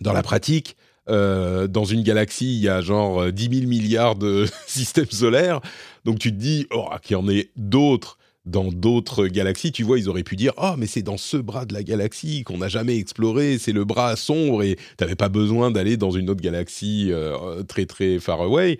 dans 0.00 0.12
la 0.12 0.22
pratique, 0.22 0.76
euh, 1.08 1.66
dans 1.66 1.84
une 1.84 2.02
galaxie, 2.02 2.56
il 2.56 2.60
y 2.60 2.68
a 2.68 2.80
genre 2.80 3.22
euh, 3.22 3.32
10 3.32 3.60
000 3.60 3.68
milliards 3.68 4.16
de 4.16 4.46
systèmes 4.66 5.10
solaires. 5.10 5.60
Donc 6.04 6.18
tu 6.18 6.30
te 6.30 6.36
dis, 6.36 6.66
oh, 6.70 6.88
qu'il 7.02 7.14
y 7.14 7.16
en 7.16 7.28
ait 7.28 7.50
d'autres 7.56 8.18
dans 8.48 8.72
d'autres 8.72 9.26
galaxies. 9.26 9.72
Tu 9.72 9.84
vois, 9.84 9.98
ils 9.98 10.08
auraient 10.08 10.22
pu 10.22 10.36
dire, 10.36 10.52
oh, 10.56 10.74
mais 10.76 10.86
c'est 10.86 11.02
dans 11.02 11.16
ce 11.16 11.36
bras 11.36 11.66
de 11.66 11.74
la 11.74 11.82
galaxie 11.82 12.44
qu'on 12.44 12.58
n'a 12.58 12.68
jamais 12.68 12.96
exploré, 12.96 13.58
c'est 13.58 13.72
le 13.72 13.84
bras 13.84 14.16
sombre 14.16 14.62
et 14.62 14.76
tu 14.76 14.82
n'avais 15.00 15.16
pas 15.16 15.28
besoin 15.28 15.70
d'aller 15.70 15.96
dans 15.96 16.10
une 16.10 16.30
autre 16.30 16.40
galaxie 16.40 17.08
euh, 17.12 17.62
très 17.62 17.86
très 17.86 18.18
far 18.18 18.40
away. 18.40 18.78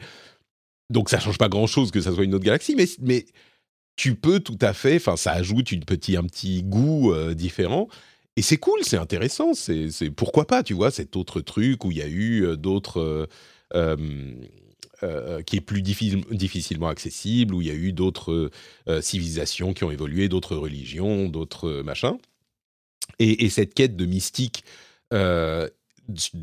Donc 0.90 1.10
ça 1.10 1.20
change 1.20 1.38
pas 1.38 1.48
grand-chose 1.48 1.90
que 1.90 2.00
ça 2.00 2.12
soit 2.12 2.24
une 2.24 2.34
autre 2.34 2.44
galaxie, 2.44 2.74
mais, 2.74 2.86
mais 3.00 3.26
tu 3.96 4.14
peux 4.14 4.40
tout 4.40 4.58
à 4.60 4.72
fait, 4.72 4.96
enfin 4.96 5.16
ça 5.16 5.32
ajoute 5.32 5.70
une 5.70 5.84
petit, 5.84 6.16
un 6.16 6.24
petit 6.24 6.62
goût 6.62 7.12
euh, 7.12 7.34
différent. 7.34 7.88
Et 8.38 8.42
c'est 8.42 8.56
cool, 8.56 8.78
c'est 8.84 8.96
intéressant, 8.96 9.52
c'est 9.52 10.10
pourquoi 10.14 10.46
pas, 10.46 10.62
tu 10.62 10.72
vois, 10.72 10.92
cet 10.92 11.16
autre 11.16 11.40
truc 11.40 11.84
où 11.84 11.90
il 11.90 11.98
y 11.98 12.02
a 12.02 12.06
eu 12.06 12.44
euh, 12.44 12.56
d'autres... 12.56 13.28
euh, 13.74 14.34
euh, 15.04 15.42
qui 15.42 15.56
est 15.56 15.60
plus 15.60 15.82
difficile- 15.82 16.24
difficilement 16.30 16.88
accessible, 16.88 17.54
où 17.54 17.62
il 17.62 17.68
y 17.68 17.70
a 17.70 17.74
eu 17.74 17.92
d'autres 17.92 18.50
euh, 18.88 19.00
civilisations 19.00 19.72
qui 19.72 19.84
ont 19.84 19.90
évolué, 19.90 20.28
d'autres 20.28 20.56
religions, 20.56 21.28
d'autres 21.28 21.82
machins. 21.82 22.18
Et, 23.18 23.44
et 23.44 23.48
cette 23.48 23.74
quête 23.74 23.96
de 23.96 24.06
mystique 24.06 24.64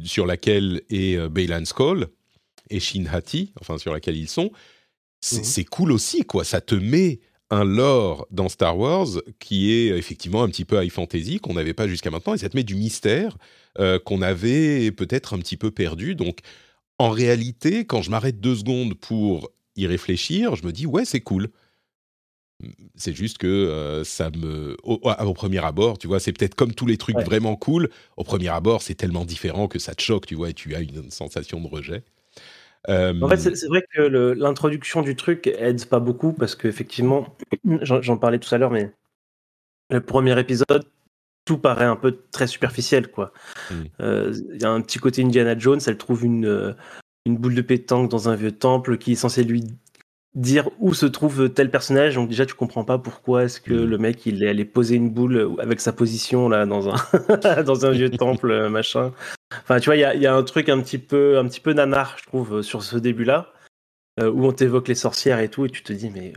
sur 0.03 0.25
laquelle 0.25 0.81
est 0.89 1.29
Baylan 1.29 1.65
Skoll 1.65 2.07
et 2.69 2.79
Shin 2.79 3.05
Hati, 3.09 3.53
enfin 3.61 3.77
sur 3.77 3.93
laquelle 3.93 4.17
ils 4.17 4.29
sont, 4.29 4.51
c'est 5.21 5.45
c'est 5.45 5.65
cool 5.65 5.91
aussi, 5.91 6.23
quoi. 6.23 6.43
Ça 6.43 6.61
te 6.61 6.75
met 6.75 7.19
un 7.51 7.63
lore 7.63 8.27
dans 8.31 8.49
Star 8.49 8.77
Wars 8.77 9.07
qui 9.39 9.71
est 9.73 9.91
euh, 9.91 9.97
effectivement 9.97 10.43
un 10.43 10.49
petit 10.49 10.65
peu 10.65 10.83
high 10.83 10.91
fantasy 10.91 11.39
qu'on 11.39 11.53
n'avait 11.53 11.73
pas 11.73 11.87
jusqu'à 11.87 12.11
maintenant, 12.11 12.33
et 12.33 12.37
ça 12.37 12.49
te 12.49 12.57
met 12.57 12.63
du 12.63 12.75
mystère 12.75 13.37
euh, 13.79 13.99
qu'on 13.99 14.21
avait 14.21 14.91
peut-être 14.91 15.33
un 15.33 15.39
petit 15.39 15.57
peu 15.57 15.71
perdu. 15.71 16.15
Donc, 16.15 16.39
en 16.97 17.09
réalité, 17.09 17.85
quand 17.85 18.01
je 18.01 18.09
m'arrête 18.09 18.39
deux 18.39 18.55
secondes 18.55 18.93
pour 18.95 19.51
y 19.75 19.85
réfléchir, 19.87 20.55
je 20.55 20.65
me 20.65 20.71
dis 20.71 20.85
ouais, 20.85 21.05
c'est 21.05 21.21
cool. 21.21 21.49
C'est 22.95 23.13
juste 23.13 23.37
que 23.37 23.47
euh, 23.47 24.05
ça 24.05 24.29
me, 24.31 24.77
au, 24.83 25.01
au 25.03 25.33
premier 25.33 25.63
abord, 25.63 25.97
tu 25.97 26.07
vois, 26.07 26.21
c'est 26.21 26.31
peut-être 26.31 26.55
comme 26.55 26.73
tous 26.73 26.85
les 26.85 26.97
trucs 26.97 27.17
Ouais. 27.17 27.23
vraiment 27.23 27.57
cool. 27.57 27.89
Au 28.15 28.23
premier 28.23 28.47
abord, 28.47 28.81
c'est 28.81 28.95
tellement 28.95 29.25
différent 29.25 29.67
que 29.67 29.77
ça 29.77 29.93
te 29.93 30.01
choque, 30.01 30.25
tu 30.25 30.35
vois, 30.35 30.49
et 30.49 30.53
tu 30.53 30.73
as 30.73 30.79
une, 30.79 31.11
sensation 31.11 31.59
de 31.59 31.67
rejet. 31.67 32.03
Euh, 32.89 33.19
En 33.21 33.27
fait, 33.29 33.37
c'est 33.37 33.67
vrai 33.67 33.83
que 33.93 34.01
l'introduction 34.01 35.01
du 35.01 35.15
truc 35.15 35.47
aide 35.47 35.85
pas 35.85 35.99
beaucoup 35.99 36.33
parce 36.33 36.55
qu'effectivement, 36.55 37.35
j'en 37.81 38.01
j'en 38.01 38.17
parlais 38.17 38.39
tout 38.39 38.53
à 38.53 38.57
l'heure, 38.57 38.71
mais 38.71 38.91
le 39.89 40.01
premier 40.01 40.37
épisode, 40.39 40.85
tout 41.45 41.57
paraît 41.57 41.85
un 41.85 41.95
peu 41.95 42.17
très 42.31 42.47
superficiel, 42.47 43.07
quoi. 43.09 43.31
Euh, 44.01 44.33
Il 44.53 44.61
y 44.61 44.65
a 44.65 44.71
un 44.71 44.81
petit 44.81 44.99
côté 44.99 45.23
Indiana 45.23 45.57
Jones, 45.57 45.79
elle 45.85 45.97
trouve 45.97 46.25
une, 46.25 46.45
euh, 46.47 46.73
une 47.25 47.37
boule 47.37 47.55
de 47.55 47.61
pétanque 47.61 48.09
dans 48.09 48.29
un 48.29 48.35
vieux 48.35 48.51
temple 48.51 48.97
qui 48.97 49.13
est 49.13 49.15
censé 49.15 49.43
lui 49.43 49.63
dire 50.35 50.69
où 50.79 50.93
se 50.93 51.05
trouve 51.05 51.49
tel 51.49 51.71
personnage. 51.71 52.15
Donc 52.15 52.29
déjà, 52.29 52.45
tu 52.45 52.55
comprends 52.55 52.83
pas 52.83 52.97
pourquoi 52.97 53.43
est-ce 53.45 53.61
que 53.61 53.73
Mm. 53.73 53.85
le 53.85 53.97
mec 53.97 54.25
il 54.25 54.43
est 54.43 54.49
allé 54.49 54.65
poser 54.65 54.95
une 54.95 55.09
boule 55.09 55.55
avec 55.59 55.79
sa 55.79 55.93
position 55.93 56.49
là 56.49 56.65
dans 56.65 56.89
un 56.89 56.95
dans 57.63 57.85
un 57.85 57.91
vieux 57.91 58.09
temple 58.11 58.69
machin. 58.69 59.13
Enfin, 59.51 59.79
tu 59.79 59.85
vois, 59.85 59.95
il 59.95 59.99
y 59.99 60.05
a, 60.05 60.15
y 60.15 60.25
a, 60.25 60.33
un 60.33 60.43
truc 60.43 60.69
un 60.69 60.81
petit 60.81 60.97
peu, 60.97 61.37
un 61.37 61.45
petit 61.47 61.59
peu 61.59 61.73
nanar, 61.73 62.17
je 62.17 62.25
trouve, 62.25 62.61
sur 62.61 62.83
ce 62.83 62.97
début-là, 62.97 63.53
euh, 64.19 64.31
où 64.31 64.45
on 64.45 64.51
t'évoque 64.51 64.87
les 64.87 64.95
sorcières 64.95 65.39
et 65.39 65.49
tout, 65.49 65.65
et 65.65 65.69
tu 65.69 65.83
te 65.83 65.93
dis, 65.93 66.09
mais 66.09 66.33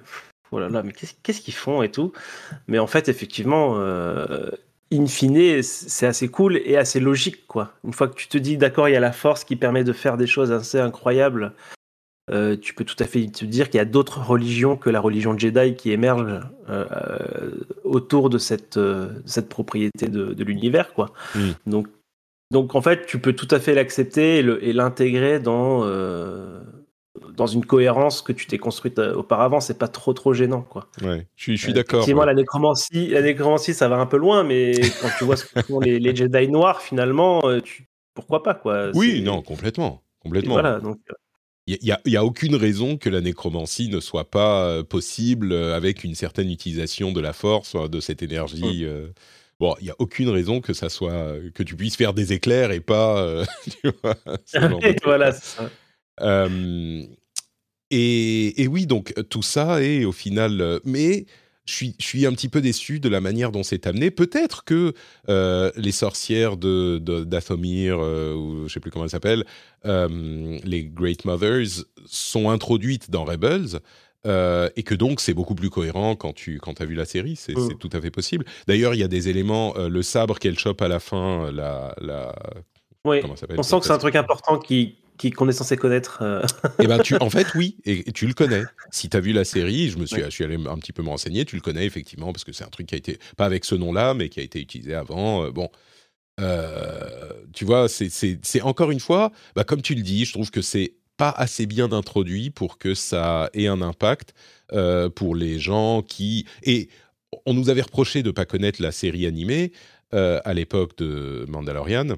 oh 0.53 0.59
là 0.59 0.69
là, 0.69 0.83
mais 0.83 0.93
qu'est-ce 0.93 1.41
qu'ils 1.41 1.55
font 1.55 1.83
et 1.83 1.91
tout. 1.91 2.13
Mais 2.67 2.79
en 2.79 2.87
fait, 2.87 3.09
effectivement, 3.09 3.77
euh, 3.79 4.51
in 4.93 5.07
fine, 5.07 5.63
c'est 5.63 6.07
assez 6.07 6.29
cool 6.29 6.59
et 6.59 6.77
assez 6.77 7.01
logique, 7.01 7.47
quoi. 7.47 7.73
Une 7.85 7.93
fois 7.93 8.09
que 8.09 8.15
tu 8.15 8.29
te 8.29 8.39
dis, 8.39 8.57
d'accord, 8.57 8.89
il 8.89 8.93
y 8.93 8.97
a 8.97 9.01
la 9.01 9.13
force 9.13 9.45
qui 9.45 9.57
permet 9.57 9.85
de 9.85 9.93
faire 9.93 10.17
des 10.17 10.27
choses 10.27 10.53
assez 10.53 10.79
incroyables 10.79 11.55
euh, 12.31 12.57
tu 12.61 12.75
peux 12.75 12.85
tout 12.85 12.97
à 12.99 13.05
fait 13.05 13.27
te 13.29 13.45
dire 13.45 13.71
qu'il 13.71 13.79
y 13.79 13.81
a 13.81 13.87
d'autres 13.87 14.21
religions 14.21 14.77
que 14.77 14.91
la 14.91 15.01
religion 15.01 15.37
Jedi 15.39 15.75
qui 15.75 15.93
émergent 15.93 16.41
euh, 16.69 17.51
autour 17.85 18.29
de 18.29 18.39
cette, 18.39 18.77
euh, 18.77 19.09
cette 19.25 19.49
propriété 19.49 20.09
de, 20.09 20.35
de 20.35 20.45
l'univers, 20.45 20.93
quoi. 20.93 21.13
Mm. 21.35 21.51
Donc, 21.67 21.89
donc 22.51 22.75
en 22.75 22.83
fait, 22.83 23.07
tu 23.07 23.19
peux 23.19 23.33
tout 23.33 23.49
à 23.51 23.61
fait 23.61 23.75
l'accepter 23.75 24.39
et 24.39 24.73
l'intégrer 24.73 25.41
dans 25.41 25.85
euh, 25.85 26.61
dans 27.37 27.47
une 27.47 27.65
cohérence 27.65 28.23
que 28.23 28.33
tu 28.33 28.47
t'es 28.47 28.59
construite 28.59 28.99
euh, 28.99 29.15
auparavant. 29.15 29.61
C'est 29.61 29.79
pas 29.79 29.89
trop 29.89 30.13
trop 30.13 30.33
gênant, 30.33 30.63
quoi. 30.63 30.89
Ouais, 31.03 31.27
je 31.37 31.43
suis, 31.43 31.57
je 31.57 31.63
suis 31.63 31.73
d'accord. 31.73 32.01
Effectivement, 32.01 32.25
la 32.25 32.35
nécromancie, 32.35 33.09
la 33.09 33.23
nécromancie, 33.23 33.75
ça 33.75 33.89
va 33.89 33.97
un 33.97 34.07
peu 34.07 34.17
loin, 34.17 34.45
mais 34.45 34.73
quand 35.03 35.09
tu 35.19 35.25
vois 35.25 35.37
ce 35.37 35.45
que 35.45 35.63
font 35.63 35.81
les, 35.81 35.99
les 35.99 36.15
Jedi 36.15 36.49
noirs, 36.49 36.81
finalement, 36.81 37.43
tu... 37.61 37.89
pourquoi 38.15 38.43
pas, 38.43 38.55
quoi. 38.55 38.91
Oui, 38.95 39.23
non, 39.23 39.43
complètement, 39.43 40.03
complètement. 40.21 40.59
Et 40.59 40.61
voilà, 40.61 40.81
donc. 40.81 40.99
Il 41.69 41.77
n'y 41.83 41.93
a, 41.93 42.01
y 42.07 42.17
a, 42.17 42.25
aucune 42.25 42.55
raison 42.55 42.97
que 42.97 43.11
la 43.11 43.21
nécromancie 43.21 43.91
ne 43.91 44.01
soit 44.01 44.31
pas 44.31 44.65
euh, 44.65 44.83
possible 44.83 45.53
euh, 45.53 45.77
avec 45.77 46.03
une 46.03 46.15
certaine 46.15 46.51
utilisation 46.51 47.13
de 47.13 47.21
la 47.21 47.35
force, 47.35 47.77
de 47.77 48.01
cette 48.01 48.23
énergie. 48.23 48.87
Euh. 48.87 49.09
Bon, 49.61 49.75
il 49.81 49.85
n'y 49.85 49.91
a 49.91 49.97
aucune 49.99 50.29
raison 50.29 50.61
que 50.61 50.73
ça 50.73 50.89
soit 50.89 51.35
que 51.55 51.63
tu 51.63 51.75
puisses 51.75 51.97
faire 51.97 52.15
des 52.15 52.33
éclairs 52.33 52.71
et 52.71 52.81
pas. 52.81 53.45
tu 53.83 53.91
vois, 54.03 54.17
voilà. 55.05 55.33
Ça. 55.33 55.71
et, 57.91 58.63
et, 58.63 58.69
oui, 58.69 58.87
donc 58.87 59.15
tout 59.29 59.43
ça 59.43 59.83
est 59.83 60.05
au 60.05 60.13
final. 60.13 60.81
Mais 60.85 61.27
je 61.69 61.75
suis, 61.75 61.95
je 61.99 62.05
suis 62.05 62.25
un 62.25 62.33
petit 62.33 62.49
peu 62.49 62.63
déçu 62.63 62.99
de 62.99 63.11
la 63.11 63.21
manière 63.21 63.53
dont 63.53 63.63
c'est 63.63 63.87
amené. 63.87 64.11
Peut-être 64.11 64.65
que 64.65 64.95
euh, 65.29 65.71
les 65.77 65.93
sorcières 65.93 66.57
de, 66.57 66.99
d'Athomir, 66.99 67.99
euh, 68.01 68.35
ou 68.35 68.69
je 68.69 68.73
sais 68.73 68.81
plus 68.81 68.91
comment 68.91 69.05
elles 69.05 69.11
s'appellent, 69.11 69.45
euh, 69.85 70.59
les 70.65 70.85
Great 70.85 71.27
Mothers, 71.27 71.85
sont 72.07 72.49
introduites 72.49 73.11
dans 73.11 73.25
Rebels. 73.25 73.81
Et 74.25 74.83
que 74.83 74.95
donc 74.95 75.21
c'est 75.21 75.35
beaucoup 75.35 75.55
plus 75.55 75.71
cohérent 75.71 76.15
quand 76.15 76.35
tu 76.35 76.59
quand 76.59 76.81
as 76.81 76.85
vu 76.85 76.95
la 76.95 77.07
série, 77.07 77.37
c'est, 77.37 77.57
mm. 77.57 77.69
c'est 77.69 77.79
tout 77.79 77.91
à 77.93 78.01
fait 78.01 78.11
possible. 78.11 78.45
D'ailleurs, 78.67 78.95
il 78.95 78.99
y 78.99 79.05
a 79.05 79.09
des 79.09 79.29
éléments, 79.29 79.75
le 79.77 80.03
sabre 80.03 80.39
qu'elle 80.39 80.59
chope 80.59 80.83
à 80.83 80.89
la 80.89 81.01
fin, 81.01 81.51
la, 81.51 81.95
la 82.01 82.35
oui, 83.05 83.21
on 83.57 83.63
sent 83.63 83.81
que 83.81 83.87
c'est 83.87 83.93
un 83.93 83.99
truc 83.99 84.17
important 84.17 84.59
qui, 84.59 84.99
qu'on 85.37 85.49
est 85.49 85.53
censé 85.53 85.77
connaître. 85.77 86.19
Euh. 86.23 86.43
Eh 86.81 86.87
ben, 86.87 86.99
tu, 86.99 87.17
en 87.17 87.31
fait, 87.31 87.47
oui, 87.55 87.77
et, 87.85 88.05
tu 88.13 88.27
le 88.27 88.35
connais. 88.35 88.63
Si 88.91 89.09
tu 89.09 89.17
as 89.17 89.21
vu 89.21 89.33
la 89.33 89.45
série, 89.45 89.91
je 89.91 89.99
me 89.99 90.07
suis, 90.07 90.23
je 90.23 90.31
suis 90.31 90.45
allé 90.45 90.57
un 90.57 90.79
petit 90.79 90.93
peu 90.93 91.03
me 91.03 91.09
renseigner, 91.09 91.45
tu 91.45 91.57
le 91.57 91.63
connais 91.63 91.87
effectivement, 91.87 92.33
parce 92.33 92.45
que 92.45 92.53
c'est 92.53 92.65
un 92.65 92.69
truc 92.69 92.87
qui 92.87 92.95
a 92.95 92.99
été, 92.99 93.19
pas 93.37 93.47
avec 93.47 93.65
ce 93.65 93.75
nom-là, 93.75 94.15
mais 94.15 94.29
qui 94.29 94.41
a 94.41 94.43
été 94.43 94.61
utilisé 94.61 94.95
avant. 94.95 95.45
Euh, 95.45 95.51
bon, 95.51 95.71
euh, 96.41 97.33
tu 97.53 97.65
vois, 97.65 97.89
c'est 97.89 98.63
encore 98.63 98.91
une 98.91 99.01
fois, 99.01 99.33
bah, 99.57 99.65
comme 99.65 99.83
tu 99.83 99.95
le 99.95 100.03
dis, 100.03 100.25
je 100.25 100.33
trouve 100.33 100.51
que 100.51 100.63
c'est 100.63 100.95
pas 101.19 101.29
assez 101.29 101.67
bien 101.67 101.93
introduit 101.93 102.49
pour 102.49 102.79
que 102.79 102.95
ça 102.95 103.51
ait 103.53 103.67
un 103.67 103.83
impact 103.83 104.33
pour 105.15 105.35
les 105.35 105.59
gens 105.59 106.03
qui. 106.03 106.47
Et 106.63 106.89
on 107.45 107.53
nous 107.53 107.69
avait 107.69 107.83
reproché 107.83 108.23
de 108.23 108.31
pas 108.31 108.47
connaître 108.47 108.81
la 108.81 108.93
série 108.93 109.27
animée 109.27 109.73
à 110.13 110.55
l'époque 110.55 110.97
de 110.97 111.45
Mandalorian. 111.49 112.17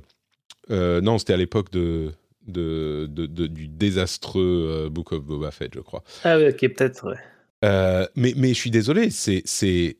non, 0.69 1.19
c'était 1.19 1.33
à 1.33 1.37
l'époque 1.37 1.73
de 1.73 2.13
de, 2.47 3.07
du 3.47 3.69
désastreux 3.69 4.87
euh, 4.87 4.89
Book 4.89 5.13
of 5.13 5.23
Boba 5.25 5.51
Fett, 5.51 5.73
je 5.75 5.81
crois. 5.81 6.03
Ah 6.25 6.37
oui, 6.37 6.49
ok, 6.49 6.59
peut-être, 6.75 7.09
ouais. 7.09 7.19
Euh, 7.65 8.07
mais, 8.17 8.33
mais 8.37 8.49
je 8.49 8.55
suis 8.55 8.71
désolé, 8.71 9.11
c'est, 9.11 9.99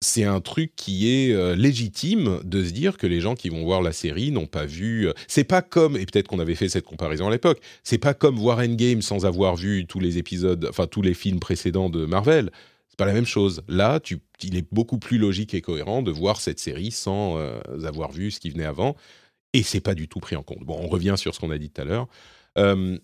c'est, 0.00 0.24
un 0.24 0.40
truc 0.40 0.72
qui 0.76 1.10
est 1.10 1.32
euh, 1.32 1.54
légitime 1.54 2.40
de 2.44 2.64
se 2.64 2.70
dire 2.70 2.96
que 2.96 3.06
les 3.06 3.20
gens 3.20 3.34
qui 3.34 3.48
vont 3.48 3.64
voir 3.64 3.82
la 3.82 3.92
série 3.92 4.30
n'ont 4.30 4.46
pas 4.46 4.66
vu. 4.66 5.08
c'est 5.26 5.44
pas 5.44 5.62
comme, 5.62 5.96
et 5.96 6.06
peut-être 6.06 6.28
qu'on 6.28 6.38
avait 6.38 6.54
fait 6.54 6.68
cette 6.68 6.84
comparaison 6.84 7.28
à 7.28 7.30
l'époque, 7.30 7.60
c'est 7.82 7.98
pas 7.98 8.14
comme 8.14 8.36
voir 8.36 8.58
Endgame 8.58 9.02
sans 9.02 9.26
avoir 9.26 9.56
vu 9.56 9.86
tous 9.86 10.00
les 10.00 10.18
épisodes, 10.18 10.66
enfin 10.68 10.86
tous 10.86 11.02
les 11.02 11.14
films 11.14 11.40
précédents 11.40 11.90
de 11.90 12.06
Marvel. 12.06 12.50
C'est 12.88 12.98
pas 12.98 13.06
la 13.06 13.12
même 13.12 13.26
chose. 13.26 13.62
Là, 13.68 14.00
il 14.42 14.56
est 14.56 14.66
beaucoup 14.72 14.98
plus 14.98 15.18
logique 15.18 15.54
et 15.54 15.60
cohérent 15.60 16.02
de 16.02 16.10
voir 16.10 16.40
cette 16.40 16.58
série 16.58 16.90
sans 16.90 17.38
avoir 17.84 18.10
vu 18.10 18.30
ce 18.30 18.40
qui 18.40 18.50
venait 18.50 18.64
avant 18.64 18.96
et 19.52 19.62
c'est 19.62 19.80
pas 19.80 19.94
du 19.94 20.08
tout 20.08 20.20
pris 20.20 20.36
en 20.36 20.42
compte. 20.42 20.64
Bon, 20.64 20.78
on 20.80 20.88
revient 20.88 21.14
sur 21.16 21.34
ce 21.34 21.40
qu'on 21.40 21.50
a 21.50 21.58
dit 21.58 21.70
tout 21.70 21.80
à 21.80 21.84
l'heure. 21.84 22.08
Euh, 22.58 22.98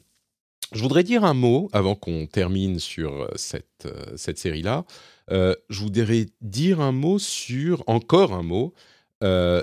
je 0.72 0.83
voudrais 0.83 1.04
dire 1.04 1.24
un 1.24 1.35
mot 1.35 1.68
avant 1.72 1.94
qu'on 1.94 2.26
termine 2.26 2.78
sur 2.78 3.12
euh, 3.12 3.28
cette, 3.37 3.87
euh, 3.87 4.16
cette 4.16 4.38
série-là. 4.38 4.85
Je 5.30 5.80
voudrais 5.80 6.26
dire 6.40 6.80
un 6.80 6.92
mot 6.92 7.18
sur, 7.18 7.82
encore 7.87 8.32
un 8.32 8.42
mot, 8.42 8.74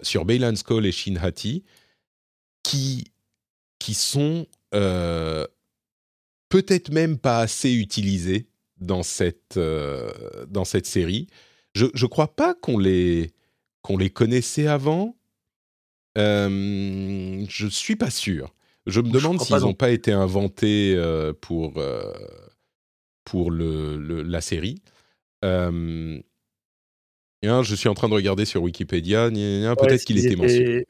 sur 0.03 0.25
Baylan 0.25 0.55
Skoll 0.55 0.85
et 0.85 0.91
Shin 0.91 1.15
Hati, 1.21 1.63
qui, 2.63 3.11
qui 3.79 3.93
sont 3.93 4.47
peut-être 6.49 6.91
même 6.91 7.17
pas 7.17 7.39
assez 7.39 7.71
utilisés 7.73 8.47
dans 8.77 9.03
cette, 9.03 9.59
dans 10.47 10.65
cette 10.65 10.87
série. 10.87 11.27
Je 11.73 11.85
ne 11.85 12.07
crois 12.07 12.35
pas 12.35 12.53
qu'on 12.55 12.77
les, 12.77 13.31
qu'on 13.81 13.97
les 13.97 14.09
connaissait 14.09 14.67
avant 14.67 15.15
euh, 16.17 17.45
je 17.47 17.67
suis 17.67 17.95
pas 17.95 18.09
sûr. 18.09 18.53
Je 18.87 18.99
me 18.99 19.09
demande 19.09 19.39
s'ils 19.41 19.57
n'ont 19.57 19.73
pas 19.73 19.91
été 19.91 20.11
inventés 20.11 20.93
euh, 20.95 21.33
pour, 21.39 21.77
euh, 21.77 22.13
pour 23.25 23.51
le, 23.51 23.97
la 24.23 24.41
série. 24.41 24.81
Euh, 25.43 26.21
je 27.43 27.75
suis 27.75 27.89
en 27.89 27.93
train 27.93 28.09
de 28.09 28.13
regarder 28.13 28.45
sur 28.45 28.61
Wikipédia. 28.61 29.29
Peut-être 29.29 30.03
qu'il 30.03 30.23
était 30.23 30.35
mentionné. 30.35 30.85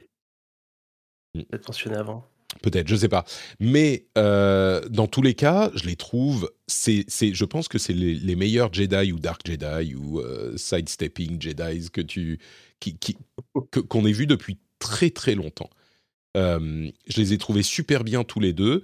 Peut-être 1.34 1.68
mentionné 1.68 1.98
avant. 1.98 2.26
Peut-être, 2.62 2.90
je 2.90 2.96
sais 2.98 3.08
pas. 3.08 3.24
Mais 3.60 4.06
dans 4.16 5.08
tous 5.10 5.22
les 5.22 5.34
cas, 5.34 5.72
je 5.76 5.86
les 5.86 5.96
trouve. 5.96 6.52
C'est, 6.68 7.06
je 7.10 7.46
pense 7.46 7.68
que 7.68 7.78
c'est 7.78 7.94
les, 7.94 8.36
meilleurs 8.36 8.74
Jedi 8.74 9.12
ou 9.12 9.20
Dark 9.20 9.42
Jedi 9.46 9.96
ou 9.96 10.22
sidestepping 10.58 11.42
Jedi 11.42 11.90
que 11.92 12.02
tu, 12.02 12.40
qui, 12.82 12.98
qu'on 13.88 14.06
ait 14.06 14.12
vu 14.12 14.28
depuis 14.28 14.58
très 14.80 15.12
très 15.12 15.36
longtemps. 15.36 15.70
Euh, 16.38 16.90
je 17.08 17.22
les 17.22 17.34
ai 17.34 17.38
trouvés 17.38 17.64
super 17.64 18.04
bien 18.04 18.24
tous 18.24 18.40
les 18.40 18.54
deux. 18.54 18.84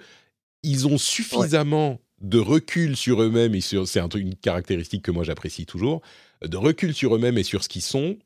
Ils 0.64 0.88
ont 0.88 0.98
suffisamment 0.98 2.00
de 2.22 2.40
recul 2.40 2.96
sur 2.96 3.22
eux-mêmes 3.22 3.56
et 3.56 3.62
sur 3.62 3.88
c'est 3.88 4.00
un 4.00 4.08
truc 4.08 4.24
une 4.24 4.36
caractéristique 4.36 5.04
que 5.04 5.12
moi 5.12 5.24
j'apprécie 5.24 5.66
toujours 5.66 6.02
de 6.42 6.58
recul 6.58 6.94
sur 6.94 7.16
eux-mêmes 7.16 7.38
et 7.38 7.44
sur 7.44 7.64
ce 7.64 7.70
qu'ils 7.70 7.82
sont 7.82 8.18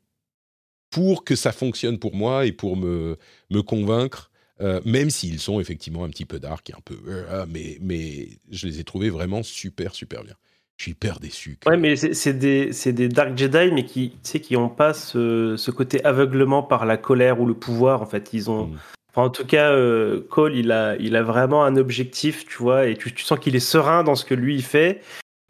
pour 0.90 1.24
que 1.24 1.36
ça 1.36 1.52
fonctionne 1.52 2.00
pour 2.00 2.16
moi 2.16 2.46
et 2.46 2.52
pour 2.52 2.78
me 2.78 3.18
me 3.50 3.62
convaincre 3.62 4.32
euh, 4.62 4.80
même 4.86 5.10
s'ils 5.10 5.40
sont 5.40 5.60
effectivement 5.60 6.04
un 6.04 6.10
petit 6.10 6.26
peu 6.26 6.40
dark 6.40 6.70
et 6.70 6.74
un 6.74 6.82
peu 6.84 6.98
euh, 7.08 7.46
mais 7.50 7.78
mais 7.82 8.30
je 8.50 8.68
les 8.68 8.80
ai 8.80 8.84
trouvés 8.84 9.10
vraiment 9.10 9.44
super 9.44 9.94
super 9.94 10.24
bien 10.24 10.36
je 10.82 10.86
suis 10.86 10.92
hyper 10.94 11.20
déçu. 11.20 11.60
Ouais, 11.68 11.78
mais 11.78 11.96
c'est 11.96 12.34
des, 12.34 12.72
des, 12.88 13.08
Dark 13.08 13.38
Jedi, 13.38 13.72
mais 13.72 13.86
qui, 13.86 14.10
tu 14.10 14.18
sais, 14.24 14.40
qui 14.40 14.56
n'ont 14.56 14.68
pas 14.68 14.96
ce, 14.96 15.54
ce, 15.56 15.70
côté 15.70 16.04
aveuglement 16.04 16.64
par 16.64 16.88
la 16.88 16.98
colère 16.98 17.40
ou 17.40 17.46
le 17.46 17.54
pouvoir. 17.54 18.02
En 18.02 18.08
fait, 18.08 18.32
ils 18.34 18.50
ont. 18.50 18.66
Mm. 18.66 18.80
En 19.15 19.30
tout 19.30 19.45
cas, 19.45 19.71
euh, 19.71 20.21
Cole, 20.30 20.56
il 20.56 20.71
a, 20.71 20.95
il 20.97 21.15
a 21.15 21.24
vraiment 21.24 21.65
un 21.65 21.76
objectif, 21.76 22.45
tu 22.45 22.58
vois, 22.58 22.88
et 22.88 22.95
tu, 22.95 23.12
sens 23.17 23.39
qu'il 23.39 23.56
est 23.56 23.60
serein 23.60 24.04
dans 24.04 24.15
ce 24.15 24.24
que 24.24 24.34
lui 24.34 24.56
il 24.56 24.63
fait. 24.63 25.02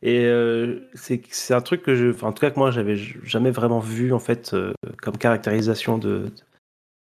Et 0.02 0.26
euh, 0.26 0.80
c'est 0.96 1.54
un 1.54 1.62
truc 1.62 1.84
que 1.84 1.96
je, 1.96 2.10
enfin, 2.10 2.30
en 2.30 2.34
tout 2.34 2.42
cas 2.42 2.50
que 2.50 2.58
moi 2.58 2.72
j'avais 2.72 2.96
jamais 2.96 3.52
vraiment 3.52 3.80
vu 3.80 4.14
en 4.14 4.20
fait 4.20 4.56
euh, 4.56 4.74
comme 4.98 5.16
caractérisation 5.16 6.00
de, 6.00 6.32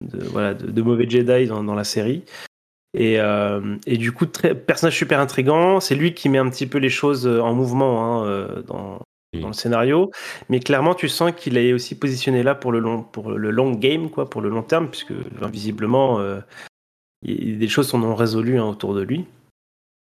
voilà 0.01 0.53
de, 0.55 0.83
mauvais 0.83 1.09
Jedi 1.09 1.47
dans, 1.47 1.75
la 1.75 1.85
série. 1.85 2.25
Et, 2.95 3.19
du 3.87 4.11
coup, 4.11 4.27
personnage 4.27 4.97
super 4.97 5.21
intrigant. 5.21 5.79
C'est 5.79 5.95
lui 5.95 6.13
qui 6.13 6.29
met 6.29 6.39
un 6.39 6.51
petit 6.51 6.67
peu 6.67 6.79
les 6.79 6.91
choses 6.91 7.29
en 7.29 7.55
mouvement 7.55 8.25
hein, 8.25 8.63
dans, 8.67 9.01
dans, 9.35 9.49
le 9.49 9.53
scénario. 9.53 10.11
Mais 10.49 10.61
clairement, 10.61 10.95
tu 10.95 11.09
sens 11.09 11.33
qu'il 11.33 11.57
est 11.57 11.73
aussi 11.73 11.99
positionné 11.99 12.43
là 12.43 12.55
pour 12.55 12.73
le 12.73 12.79
long, 12.79 13.03
pour 13.03 13.31
le 13.31 13.51
long 13.51 13.73
game, 13.73 14.11
quoi, 14.11 14.29
pour 14.29 14.41
le 14.41 14.49
long 14.49 14.63
terme, 14.63 14.89
puisque 14.89 15.13
visiblement, 15.51 16.21
euh, 16.21 16.41
des 17.23 17.69
choses 17.69 17.89
sont 17.89 17.99
non 17.99 18.15
résolues 18.15 18.59
hein, 18.59 18.67
autour 18.67 18.95
de 18.95 19.03
lui. 19.03 19.27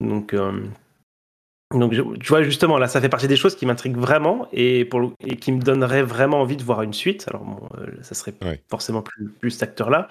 Donc, 0.01 0.33
euh, 0.33 0.61
donc, 1.73 1.93
tu 1.93 2.27
vois, 2.27 2.43
justement, 2.43 2.77
là, 2.77 2.87
ça 2.87 3.01
fait 3.01 3.09
partie 3.09 3.27
des 3.27 3.37
choses 3.37 3.55
qui 3.55 3.65
m'intriguent 3.65 3.97
vraiment 3.97 4.47
et, 4.51 4.85
pour, 4.85 5.13
et 5.19 5.35
qui 5.35 5.51
me 5.51 5.61
donneraient 5.61 6.03
vraiment 6.03 6.41
envie 6.41 6.57
de 6.57 6.63
voir 6.63 6.81
une 6.83 6.93
suite. 6.93 7.25
Alors, 7.27 7.43
bon, 7.43 7.69
ça 8.01 8.15
serait 8.15 8.35
forcément 8.69 9.01
plus, 9.01 9.29
plus 9.29 9.51
cet 9.51 9.63
acteur-là. 9.63 10.07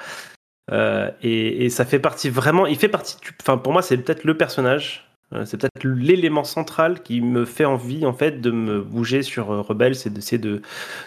Euh, 0.70 1.10
et, 1.22 1.66
et, 1.66 1.70
ça 1.70 1.84
fait 1.84 1.98
partie 1.98 2.30
vraiment, 2.30 2.66
il 2.66 2.76
fait 2.76 2.88
partie, 2.88 3.16
enfin 3.42 3.58
pour 3.58 3.74
moi 3.74 3.82
c'est 3.82 3.98
peut-être 3.98 4.24
le 4.24 4.34
personnage 4.34 5.06
Euh, 5.06 5.13
c'est 5.44 5.56
peut-être 5.56 5.84
l'élément 5.84 6.44
central 6.44 7.02
qui 7.02 7.20
me 7.20 7.44
fait 7.44 7.64
envie 7.64 8.06
en 8.06 8.12
fait 8.12 8.40
de 8.40 8.50
me 8.50 8.80
bouger 8.80 9.22
sur 9.22 9.50
euh, 9.50 9.62
Rebels 9.62 9.96
et 10.06 10.10
d'essayer 10.10 10.38
de, 10.38 10.62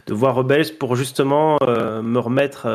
de 0.06 0.14
voir 0.14 0.36
Rebels 0.36 0.78
pour 0.78 0.96
justement 0.96 1.58
euh, 1.62 2.02
me 2.02 2.20
remettre 2.20 2.68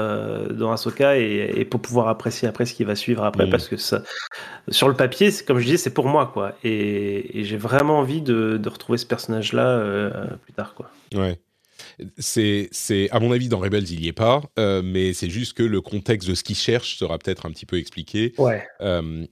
dans 0.52 0.72
Ahsoka 0.72 1.18
et, 1.18 1.52
et, 1.56 1.64
pour 1.64 1.80
pouvoir 1.80 2.08
apprécier 2.08 2.48
après 2.48 2.64
ce 2.64 2.74
qui 2.74 2.84
va 2.84 2.94
suivre 2.94 3.24
après 3.24 3.46
mmh. 3.46 3.50
parce 3.50 3.68
que 3.68 3.76
ça, 3.76 4.02
sur 4.68 4.88
le 4.88 4.94
papier, 4.94 5.30
comme 5.46 5.58
je 5.58 5.64
disais, 5.64 5.76
c'est 5.76 5.94
pour 5.94 6.06
moi 6.06 6.30
quoi 6.32 6.54
et, 6.64 7.40
et 7.40 7.44
j'ai 7.44 7.56
vraiment 7.56 7.98
envie 7.98 8.22
de, 8.22 8.56
de 8.56 8.68
retrouver 8.68 8.98
ce 8.98 9.06
personnage 9.06 9.52
là 9.52 9.82
plus 10.44 10.52
tard 10.52 10.74
quoi. 10.74 10.90
Ouais. 11.14 11.38
C'est, 12.16 12.68
c'est, 12.70 13.10
à 13.10 13.18
mon 13.18 13.32
avis, 13.32 13.48
dans 13.48 13.58
Rebels, 13.58 13.90
il 13.90 14.00
n'y 14.00 14.08
est 14.08 14.12
pas, 14.12 14.40
mais 14.56 15.12
c'est 15.12 15.28
juste 15.28 15.54
que 15.54 15.62
le 15.62 15.80
contexte 15.80 16.28
de 16.28 16.34
ce 16.34 16.44
qu'il 16.44 16.56
cherche 16.56 16.96
sera 16.96 17.18
peut-être 17.18 17.44
un 17.44 17.50
petit 17.50 17.66
peu 17.66 17.76
expliqué. 17.76 18.34
Ouais. 18.38 18.64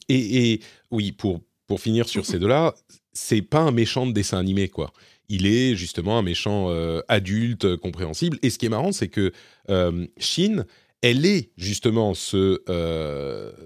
et, 0.08 0.52
et, 0.52 0.60
oui, 0.90 1.12
pour, 1.12 1.40
pour 1.70 1.80
finir 1.80 2.08
sur 2.08 2.26
ces 2.26 2.40
deux-là, 2.40 2.74
c'est 3.12 3.42
pas 3.42 3.60
un 3.60 3.70
méchant 3.70 4.04
de 4.04 4.10
dessin 4.10 4.38
animé, 4.38 4.68
quoi. 4.68 4.92
Il 5.28 5.46
est 5.46 5.76
justement 5.76 6.18
un 6.18 6.22
méchant 6.22 6.66
euh, 6.68 7.00
adulte, 7.06 7.64
euh, 7.64 7.76
compréhensible. 7.76 8.40
Et 8.42 8.50
ce 8.50 8.58
qui 8.58 8.66
est 8.66 8.70
marrant, 8.70 8.90
c'est 8.90 9.06
que 9.06 9.30
euh, 9.70 10.04
Shin, 10.18 10.64
elle 11.00 11.24
est 11.24 11.52
justement 11.56 12.12
ce, 12.14 12.58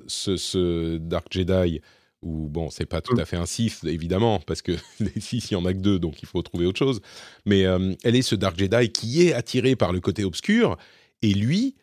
ce, 0.06 0.36
ce, 0.36 0.98
Dark 0.98 1.28
Jedi, 1.30 1.80
ou 2.20 2.50
bon, 2.50 2.68
c'est 2.68 2.84
pas 2.84 3.00
tout 3.00 3.16
à 3.16 3.24
fait 3.24 3.38
un 3.38 3.46
Sith, 3.46 3.84
évidemment, 3.84 4.38
parce 4.38 4.60
que 4.60 4.72
les 5.00 5.22
Sith, 5.22 5.50
il 5.50 5.54
y 5.54 5.56
en 5.56 5.64
a 5.64 5.72
que 5.72 5.78
deux, 5.78 5.98
donc 5.98 6.20
il 6.20 6.28
faut 6.28 6.42
trouver 6.42 6.66
autre 6.66 6.78
chose. 6.78 7.00
Mais 7.46 7.60
elle 7.60 8.16
est 8.16 8.20
ce 8.20 8.34
Dark 8.34 8.58
Jedi 8.58 8.90
qui 8.90 9.26
est 9.26 9.32
attiré 9.32 9.76
par 9.76 9.94
le 9.94 10.00
côté 10.00 10.24
obscur, 10.24 10.76
et 11.22 11.32
lui, 11.32 11.74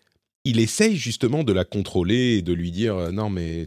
il 0.44 0.60
essaye 0.60 0.98
justement 0.98 1.44
de 1.44 1.52
la 1.52 1.66
contrôler 1.66 2.38
et 2.38 2.42
de 2.44 2.54
lui 2.54 2.70
dire 2.70 3.12
non, 3.12 3.32
mais 3.32 3.66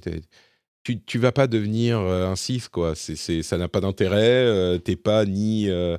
tu, 0.84 1.00
tu 1.00 1.18
vas 1.18 1.32
pas 1.32 1.46
devenir 1.46 1.98
euh, 1.98 2.28
un 2.28 2.36
Sith, 2.36 2.68
quoi. 2.68 2.94
C'est, 2.94 3.42
ça 3.42 3.58
n'a 3.58 3.68
pas 3.68 3.80
d'intérêt. 3.80 4.46
Euh, 4.46 4.78
t'es 4.78 4.96
pas 4.96 5.24
ni, 5.24 5.68
euh, 5.68 5.96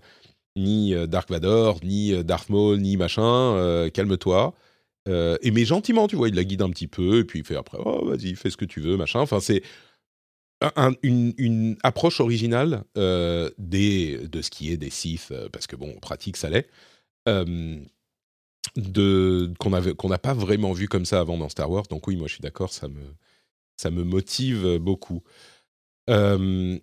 ni 0.55 0.93
Dark 1.07 1.29
Vador, 1.29 1.79
ni 1.83 2.23
Darth 2.23 2.49
Maul, 2.49 2.79
ni 2.79 2.97
machin. 2.97 3.89
calme-toi. 3.93 4.53
et 5.07 5.51
mais 5.51 5.65
gentiment, 5.65 6.07
tu 6.07 6.15
vois, 6.15 6.29
il 6.29 6.35
la 6.35 6.43
guide 6.43 6.61
un 6.61 6.69
petit 6.69 6.87
peu, 6.87 7.19
et 7.19 7.23
puis 7.25 7.39
il 7.39 7.45
fait 7.45 7.57
après, 7.57 7.77
oh, 7.83 8.05
vas-y, 8.05 8.35
fais 8.35 8.49
ce 8.49 8.57
que 8.57 8.65
tu 8.65 8.79
veux, 8.79 8.97
machin. 8.97 9.19
Enfin, 9.19 9.39
c'est 9.39 9.63
une, 11.03 11.77
approche 11.83 12.19
originale 12.21 12.83
de 12.95 13.51
ce 14.41 14.49
qui 14.49 14.71
est 14.71 14.77
des 14.77 14.89
Sith, 14.89 15.33
parce 15.51 15.67
que 15.67 15.75
bon, 15.75 15.93
pratique, 15.99 16.37
ça 16.37 16.49
l'est. 16.49 16.69
qu'on 17.25 17.81
n'a 20.09 20.17
pas 20.19 20.33
vraiment 20.33 20.73
vu 20.73 20.87
comme 20.87 21.05
ça 21.05 21.19
avant 21.19 21.37
dans 21.37 21.49
Star 21.49 21.69
Wars. 21.69 21.87
Donc 21.89 22.07
oui, 22.07 22.15
moi 22.15 22.27
je 22.27 22.33
suis 22.33 22.41
d'accord, 22.41 22.71
ça 22.71 22.87
me, 22.87 23.01
ça 23.77 23.91
me 23.91 24.03
motive 24.03 24.77
beaucoup. 24.77 25.23
et 26.07 26.79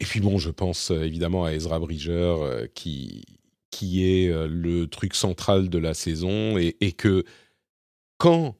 puis 0.00 0.20
bon, 0.20 0.38
je 0.38 0.50
pense 0.50 0.90
évidemment 0.90 1.44
à 1.44 1.52
Ezra 1.52 1.78
Bridger, 1.78 2.68
qui, 2.74 3.24
qui 3.70 4.04
est 4.04 4.32
le 4.48 4.86
truc 4.86 5.14
central 5.14 5.68
de 5.68 5.78
la 5.78 5.94
saison, 5.94 6.58
et, 6.58 6.92
que 6.92 7.24
quand 8.18 8.56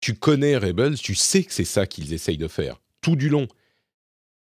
tu 0.00 0.14
connais 0.14 0.56
Rebels, 0.56 0.98
tu 0.98 1.14
sais 1.14 1.42
que 1.44 1.52
c'est 1.52 1.64
ça 1.64 1.86
qu'ils 1.86 2.12
essayent 2.12 2.36
de 2.36 2.48
faire, 2.48 2.80
tout 3.00 3.16
du 3.16 3.28
long. 3.28 3.48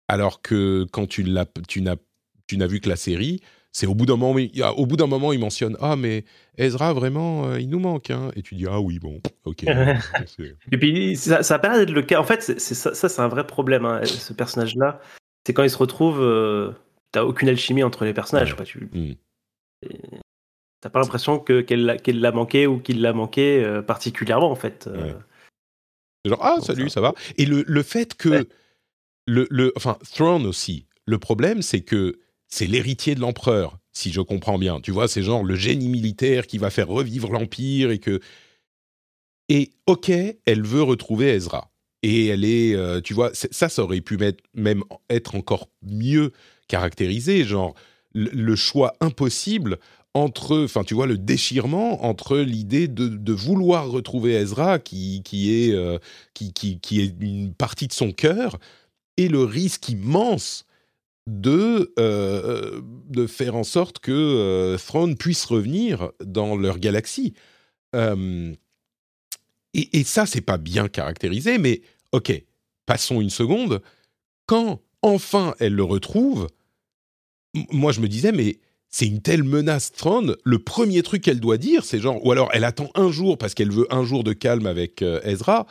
Alors 0.09 0.43
que 0.43 0.87
quand 0.93 1.07
tu 1.07 1.25
n'as 1.25 2.67
vu 2.67 2.81
que 2.81 2.89
la 2.89 2.97
série, 2.97 3.41
c'est 3.75 3.89
au 3.89 3.95
bout 3.95 4.07
d'un 4.07 4.17
moment, 4.17 4.41
au 4.77 4.87
bout 4.87 4.97
d'un 4.97 5.09
moment, 5.09 5.33
il 5.33 5.41
mentionne 5.41 5.77
ah 5.81 5.97
mais 5.97 6.25
Ezra 6.57 6.93
vraiment, 6.93 7.49
euh, 7.49 7.61
il 7.61 7.69
nous 7.69 7.81
manque, 7.81 8.09
hein. 8.11 8.31
et 8.37 8.43
tu 8.43 8.55
dis 8.55 8.67
ah 8.71 8.81
oui 8.81 9.01
bon, 9.01 9.21
ok. 9.45 9.65
et 10.73 10.79
puis 10.79 11.17
ça, 11.17 11.43
ça 11.43 11.59
paraît 11.59 11.83
être 11.83 11.91
le 11.91 12.03
cas. 12.03 12.21
En 12.21 12.25
fait, 12.25 12.41
c'est, 12.41 12.59
ça, 12.59 12.95
c'est 12.95 13.21
un 13.21 13.29
vrai 13.29 13.47
problème. 13.47 13.85
Hein, 13.85 14.05
ce 14.05 14.33
personnage-là, 14.33 15.01
c'est 15.45 15.53
quand 15.53 15.65
il 15.65 15.71
se 15.71 15.77
retrouve, 15.77 16.23
euh, 16.23 16.71
t'as 17.11 17.25
aucune 17.25 17.49
alchimie 17.49 17.83
entre 17.83 18.05
les 18.05 18.15
personnages. 18.15 18.55
Quoi, 18.55 18.65
tu 18.65 18.89
mmh. 18.93 19.89
t'as 20.81 20.91
pas 20.91 21.01
l'impression 21.01 21.41
que 21.41 21.61
qu'elle, 21.61 22.01
qu'elle 22.01 22.21
l'a 22.21 22.31
manqué 22.31 22.69
ou 22.69 22.79
qu'il 22.79 23.03
l'a 23.03 23.13
manqué 23.13 23.63
euh, 23.65 23.83
particulièrement 23.83 24.53
en 24.53 24.57
fait. 24.57 24.89
Genre 26.25 26.39
ah 26.41 26.59
salut, 26.63 26.89
ça. 26.89 27.01
va. 27.01 27.13
Et 27.39 27.45
le, 27.45 27.65
le 27.67 27.83
fait 27.83 28.15
que 28.15 28.47
le, 29.27 29.49
le 29.51 29.73
enfin 29.77 29.99
Throne 30.15 30.47
aussi. 30.47 30.87
Le 31.07 31.19
problème, 31.19 31.61
c'est 31.61 31.83
que 31.83 32.21
c'est 32.55 32.69
l'héritier 32.69 33.17
de 33.17 33.21
l'empereur, 33.21 33.79
si 33.93 34.13
je 34.13 34.21
comprends 34.21 34.59
bien. 34.59 34.81
Tu 34.81 34.93
vois, 34.93 35.09
c'est 35.09 35.25
genre 35.25 35.43
le 35.43 35.57
génie 35.57 35.89
militaire 35.89 36.47
qui 36.47 36.59
va 36.59 36.71
faire 36.71 36.87
revivre 36.87 37.33
l'empire 37.33 37.91
et 37.91 37.99
que. 37.99 38.21
Et 39.49 39.73
ok, 39.87 40.11
elle 40.47 40.63
veut 40.63 40.85
retrouver 40.85 41.31
Ezra. 41.31 41.73
Et 42.05 42.29
elle 42.29 42.45
est, 42.45 42.77
euh, 42.77 43.01
tu 43.01 43.13
vois, 43.13 43.33
ça, 43.35 43.69
ça 43.69 43.83
aurait 43.83 44.01
pu 44.01 44.19
même 44.55 44.85
être 45.11 45.35
encore 45.35 45.69
mieux 45.83 46.31
caractérisé, 46.69 47.43
genre 47.43 47.75
le, 48.15 48.55
choix 48.55 48.95
impossible 49.01 49.79
entre, 50.15 50.63
enfin, 50.63 50.85
tu 50.85 50.95
vois, 50.95 51.07
le 51.09 51.19
déchirement 51.19 52.05
entre 52.05 52.39
l'idée 52.39 52.87
de, 52.87 53.33
vouloir 53.33 53.91
retrouver 53.91 54.35
Ezra, 54.35 54.79
qui, 54.79 55.23
qui, 55.25 55.53
est, 55.53 55.73
euh, 55.73 55.99
qui, 56.35 56.53
qui, 56.53 56.79
qui, 56.79 57.01
est 57.01 57.15
une 57.21 57.53
partie 57.53 57.89
de 57.89 57.93
son 57.93 58.13
cœur, 58.13 58.59
et 59.17 59.29
le 59.29 59.43
risque 59.43 59.89
immense 59.89 60.67
de, 61.27 61.93
euh, 61.99 62.81
de 63.09 63.27
faire 63.27 63.55
en 63.55 63.65
sorte 63.65 63.99
que 63.99 64.13
euh, 64.13 64.77
Throne 64.79 65.17
puisse 65.17 65.45
revenir 65.45 66.11
dans 66.25 66.57
leur 66.57 66.79
galaxie. 66.79 67.35
et, 67.95 68.59
et, 69.75 70.05
ça, 70.05 70.27
c'est 70.27 70.41
pas 70.41 70.59
bien 70.59 70.89
caractérisé, 70.89 71.59
mais 71.59 71.83
ok, 72.13 72.33
passons 72.87 73.21
une 73.21 73.31
seconde. 73.31 73.81
Quand 74.47 74.81
enfin 75.03 75.55
elle 75.61 75.75
le 75.75 75.85
retrouve, 75.85 76.49
moi 77.71 77.93
je 77.93 78.01
me 78.01 78.09
disais, 78.09 78.33
mais 78.33 78.59
c'est 78.95 79.07
une 79.07 79.23
telle 79.23 79.43
menace 79.43 79.91
Throne, 79.91 80.37
le 80.45 80.59
premier 80.61 81.03
truc 81.03 81.23
qu'elle 81.23 81.41
doit 81.41 81.57
dire, 81.57 81.85
c'est 81.85 81.99
genre, 81.99 82.25
ou 82.25 82.31
alors 82.31 82.49
elle 82.53 82.63
attend 82.63 82.91
un 82.95 83.11
jour 83.11 83.37
parce 83.39 83.53
qu'elle 83.53 83.73
veut 83.73 83.93
un 83.93 84.05
jour 84.05 84.23
de 84.23 84.33
calme 84.33 84.67
avec 84.67 85.03
euh, 85.03 85.21
Ezra, 85.25 85.67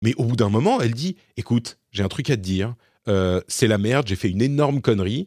mais 0.00 0.14
au 0.16 0.24
bout 0.24 0.36
d'un 0.36 0.48
moment, 0.48 0.80
elle 0.80 0.94
dit, 0.94 1.16
écoute, 1.36 1.78
j'ai 1.90 2.04
un 2.04 2.08
truc 2.08 2.30
à 2.30 2.36
te 2.36 2.40
dire, 2.40 2.68
euh, 2.68 2.74
c'est 3.06 3.68
la 3.68 3.78
merde, 3.78 4.06
j'ai 4.06 4.16
fait 4.16 4.30
une 4.30 4.42
énorme 4.42 4.80
connerie. 4.80 5.26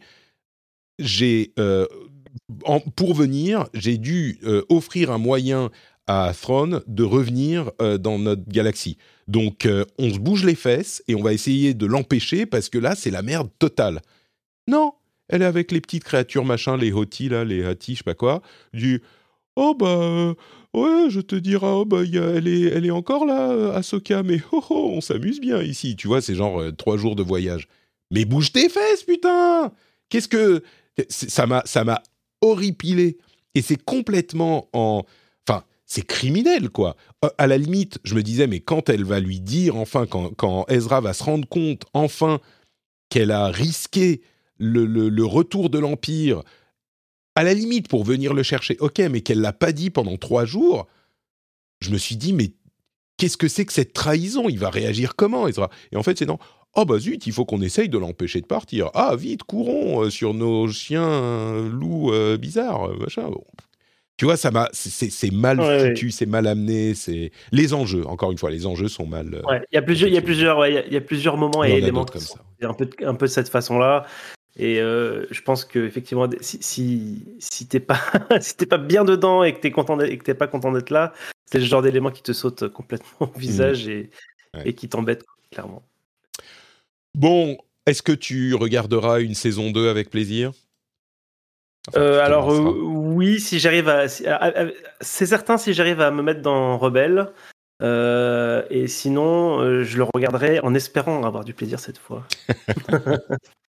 J'ai, 1.00 1.54
euh, 1.60 1.86
pour 2.96 3.14
venir, 3.14 3.68
j'ai 3.74 3.98
dû 3.98 4.40
euh, 4.44 4.64
offrir 4.70 5.12
un 5.12 5.18
moyen 5.18 5.72
à 6.08 6.34
Throne 6.40 6.82
de 6.88 7.04
revenir 7.04 7.72
dans 7.80 8.20
notre 8.20 8.48
galaxie. 8.48 8.98
Donc, 9.28 9.68
on 9.98 10.14
se 10.14 10.20
bouge 10.20 10.46
les 10.46 10.54
fesses 10.54 11.04
et 11.08 11.16
on 11.16 11.24
va 11.24 11.34
essayer 11.34 11.74
de 11.74 11.88
l'empêcher 11.88 12.46
parce 12.46 12.70
que 12.70 12.78
là, 12.78 12.94
c'est 12.94 13.10
la 13.10 13.24
merde 13.24 13.50
totale. 13.58 14.02
Non, 14.68 14.94
elle 15.30 15.42
est 15.42 15.46
avec 15.46 15.72
les 15.72 15.82
petites 15.82 16.04
créatures 16.04 16.46
machin, 16.46 16.78
les 16.78 16.92
Hoti 16.92 17.30
là, 17.30 17.44
les 17.44 17.66
Hati, 17.66 17.94
je 17.94 17.98
sais 18.00 18.04
pas 18.04 18.14
quoi. 18.14 18.42
Du 18.74 19.02
oh 19.56 19.76
bah 19.78 20.36
ouais, 20.76 21.10
je 21.10 21.22
te 21.22 21.36
dirai, 21.36 21.68
oh 21.68 21.86
bah 21.86 22.04
elle 22.04 22.48
est, 22.48 22.62
elle 22.62 22.86
est 22.86 22.92
encore 22.92 23.26
là, 23.26 23.74
Ahsoka, 23.76 24.24
mais 24.24 24.42
oh, 24.52 24.64
oh 24.70 24.92
on 24.96 25.02
s'amuse 25.02 25.40
bien 25.40 25.62
ici. 25.62 25.96
Tu 25.96 26.08
vois, 26.08 26.22
c'est 26.22 26.36
genre 26.36 26.62
trois 26.78 26.98
jours 26.98 27.16
de 27.16 27.24
voyage. 27.24 27.68
Mais 28.12 28.26
bouge 28.26 28.52
tes 28.52 28.70
fesses, 28.70 29.04
putain 29.04 29.72
Qu'est-ce 30.10 30.28
que 30.28 30.64
ça 31.10 31.48
m'a 31.48 31.64
ça 31.66 31.84
m'a 31.84 32.02
horripilé 32.42 33.18
et 33.54 33.62
c'est 33.62 33.82
complètement 33.82 34.70
en 34.74 35.04
enfin 35.48 35.64
c'est 35.86 36.06
criminel 36.06 36.70
quoi. 36.70 36.96
À 37.38 37.48
la 37.48 37.58
limite, 37.58 38.00
je 38.04 38.16
me 38.16 38.24
disais 38.24 38.48
mais 38.48 38.60
quand 38.60 38.90
elle 38.90 39.04
va 39.04 39.20
lui 39.20 39.40
dire 39.40 39.76
enfin 39.76 40.06
quand, 40.06 40.66
Ezra 40.70 41.02
va 41.02 41.14
se 41.14 41.24
rendre 41.24 41.48
compte 41.48 41.86
enfin 41.94 42.40
qu'elle 43.10 43.32
a 43.32 43.48
risqué 43.48 44.22
le, 44.58 45.24
retour 45.24 45.70
de 45.70 45.80
l'empire 45.80 46.44
à 47.36 47.44
la 47.44 47.54
limite 47.54 47.88
pour 47.88 48.04
venir 48.04 48.34
le 48.34 48.44
chercher, 48.44 48.78
ok, 48.80 49.00
mais 49.12 49.22
qu'elle 49.22 49.42
l'a 49.42 49.54
pas 49.54 49.72
dit 49.72 49.90
pendant 49.90 50.18
trois 50.18 50.46
jours, 50.46 50.88
je 51.82 51.92
me 51.92 51.98
suis 51.98 52.16
dit 52.16 52.34
mais 52.34 52.54
qu'est-ce 53.18 53.38
que 53.38 53.48
c'est 53.48 53.66
que 53.66 53.74
cette 53.74 53.94
trahison? 53.94 54.50
Il 54.50 54.60
va 54.60 54.70
réagir 54.70 55.16
comment 55.16 55.48
Ezra 55.48 55.70
Et 55.92 55.98
en 55.98 56.04
fait 56.04 56.18
c'est 56.18 56.26
non, 56.26 56.40
Oh 56.78 56.84
bah 56.84 57.00
zut, 57.00 57.26
il 57.26 57.32
faut 57.32 57.46
qu'on 57.46 57.62
essaye 57.62 57.88
de 57.88 57.98
l'empêcher 57.98 58.42
de 58.42 58.46
partir. 58.46 58.90
Ah 58.94 59.16
vite, 59.16 59.44
courons 59.44 60.04
euh, 60.04 60.10
sur 60.10 60.34
nos 60.34 60.68
chiens 60.68 61.08
euh, 61.08 61.70
loups 61.70 62.12
euh, 62.12 62.38
bizarres, 62.38 62.90
machin. 63.00 63.30
Tu 64.18 64.26
vois, 64.26 64.36
ça 64.36 64.52
m'a, 64.52 64.70
c'est 64.74 65.32
mal 65.32 65.60
foutu, 65.62 66.12
c'est 66.12 66.26
mal 66.26 66.48
amené, 66.48 66.94
c'est 66.94 67.32
les 67.52 67.74
enjeux. 67.74 68.06
Encore 68.08 68.32
une 68.32 68.38
fois, 68.38 68.50
les 68.50 68.66
enjeux 68.66 68.88
sont 68.88 69.06
mal. 69.06 69.42
il 69.72 69.76
y 69.76 69.78
a 69.78 69.82
plusieurs, 69.82 70.10
il 70.10 70.16
y 70.16 70.18
a 70.18 70.22
plusieurs, 70.22 70.68
il 70.68 70.94
y, 70.94 70.98
a 70.98 71.02
plusieurs 71.02 71.38
moments 71.38 71.64
et 71.64 71.72
éléments 71.72 72.06
comme 72.06 72.22
ça. 72.22 72.40
Un 72.62 72.74
peu, 72.74 72.90
un 73.04 73.16
peu 73.16 73.26
de 73.26 73.32
cette 73.32 73.50
façon-là. 73.50 74.06
Et 74.58 74.78
je 74.78 75.42
pense 75.42 75.66
que 75.66 75.80
effectivement, 75.80 76.30
si 76.40 76.58
si, 76.62 77.26
si 77.40 77.68
t'es 77.68 77.80
pas 77.80 78.00
si 78.40 78.56
t'es 78.56 78.66
pas 78.66 78.78
bien 78.78 79.04
dedans 79.04 79.44
et 79.44 79.54
que 79.54 79.60
t'es 79.60 79.72
content 79.72 80.00
et 80.00 80.18
que 80.18 80.24
t'es 80.24 80.34
pas 80.34 80.48
content 80.48 80.72
d'être 80.72 80.92
là, 80.92 81.14
c'est 81.46 81.60
le 81.60 81.66
genre 81.66 81.82
d'élément 81.82 82.10
qui 82.12 82.24
te 82.24 82.32
saute 82.32 82.70
complètement 82.70 83.32
au 83.36 83.38
visage 83.38 83.88
mmh. 83.88 83.92
et, 83.92 84.10
et 84.64 84.74
qui 84.74 84.88
t'embête 84.88 85.26
clairement. 85.52 85.84
Bon, 87.16 87.58
est-ce 87.86 88.02
que 88.02 88.12
tu 88.12 88.56
regarderas 88.56 89.20
une 89.22 89.36
saison 89.36 89.72
2 89.72 89.90
avec 89.90 90.10
plaisir? 90.10 90.52
Euh, 91.96 92.20
alors 92.20 92.48
oui, 92.48 93.40
si 93.40 93.60
j'arrive 93.60 93.90
à, 93.90 94.08
c'est 95.02 95.26
certain 95.26 95.58
si 95.58 95.74
j'arrive 95.74 96.02
à 96.02 96.12
me 96.12 96.24
mettre 96.24 96.42
dans 96.42 96.78
Rebelle. 96.78 97.32
Euh, 97.82 98.64
et 98.70 98.88
sinon, 98.88 99.60
euh, 99.60 99.84
je 99.84 99.98
le 99.98 100.06
regarderai 100.14 100.62
en 100.62 100.74
espérant 100.74 101.24
avoir 101.26 101.44
du 101.44 101.54
plaisir 101.54 101.80
cette 101.80 101.98
fois. 101.98 102.26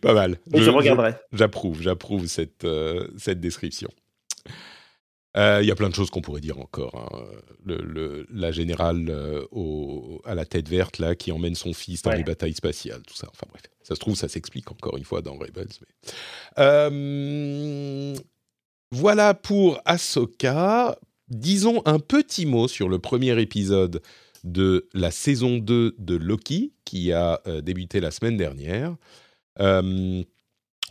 Pas 0.00 0.14
mal. 0.14 0.38
Et 0.52 0.62
je, 0.62 0.70
regarderai. 0.70 1.14
J'approuve, 1.32 1.82
j'approuve 1.82 2.26
cette, 2.26 2.66
cette 3.16 3.40
description. 3.40 3.88
Il 5.36 5.64
y 5.64 5.70
a 5.70 5.74
plein 5.76 5.88
de 5.88 5.94
choses 5.94 6.10
qu'on 6.10 6.22
pourrait 6.22 6.40
dire 6.40 6.58
encore. 6.58 6.94
Hein. 6.96 7.26
Le, 7.64 8.26
la 8.30 8.50
générale 8.50 9.12
au, 9.52 10.20
à 10.24 10.34
la 10.34 10.44
tête 10.44 10.68
verte 10.68 10.98
là 10.98 11.14
qui 11.14 11.30
emmène 11.30 11.54
son 11.54 11.72
fils 11.72 12.02
dans 12.02 12.10
les 12.12 12.24
batailles 12.24 12.54
spatiales, 12.54 13.02
tout 13.06 13.14
ça. 13.14 13.28
Enfin 13.30 13.46
bref, 13.48 13.62
ça 13.82 13.94
se 13.94 14.00
trouve, 14.00 14.16
ça 14.16 14.28
s'explique 14.28 14.70
encore 14.70 14.96
une 14.96 15.04
fois 15.04 15.22
dans 15.22 15.34
Rebels. 15.34 15.68
Mais... 16.58 18.14
voilà 18.90 19.34
pour 19.34 19.80
Ahsoka. 19.84 20.98
Disons 21.28 21.80
un 21.84 22.00
petit 22.00 22.44
mot 22.44 22.66
sur 22.66 22.88
le 22.88 22.98
premier 22.98 23.40
épisode 23.40 24.02
de 24.42 24.88
la 24.94 25.12
saison 25.12 25.58
2 25.58 25.94
de 25.96 26.16
Loki 26.16 26.72
qui 26.84 27.12
a 27.12 27.40
débuté 27.62 28.00
la 28.00 28.10
semaine 28.10 28.36
dernière. 28.36 28.96
Euh, 29.60 30.22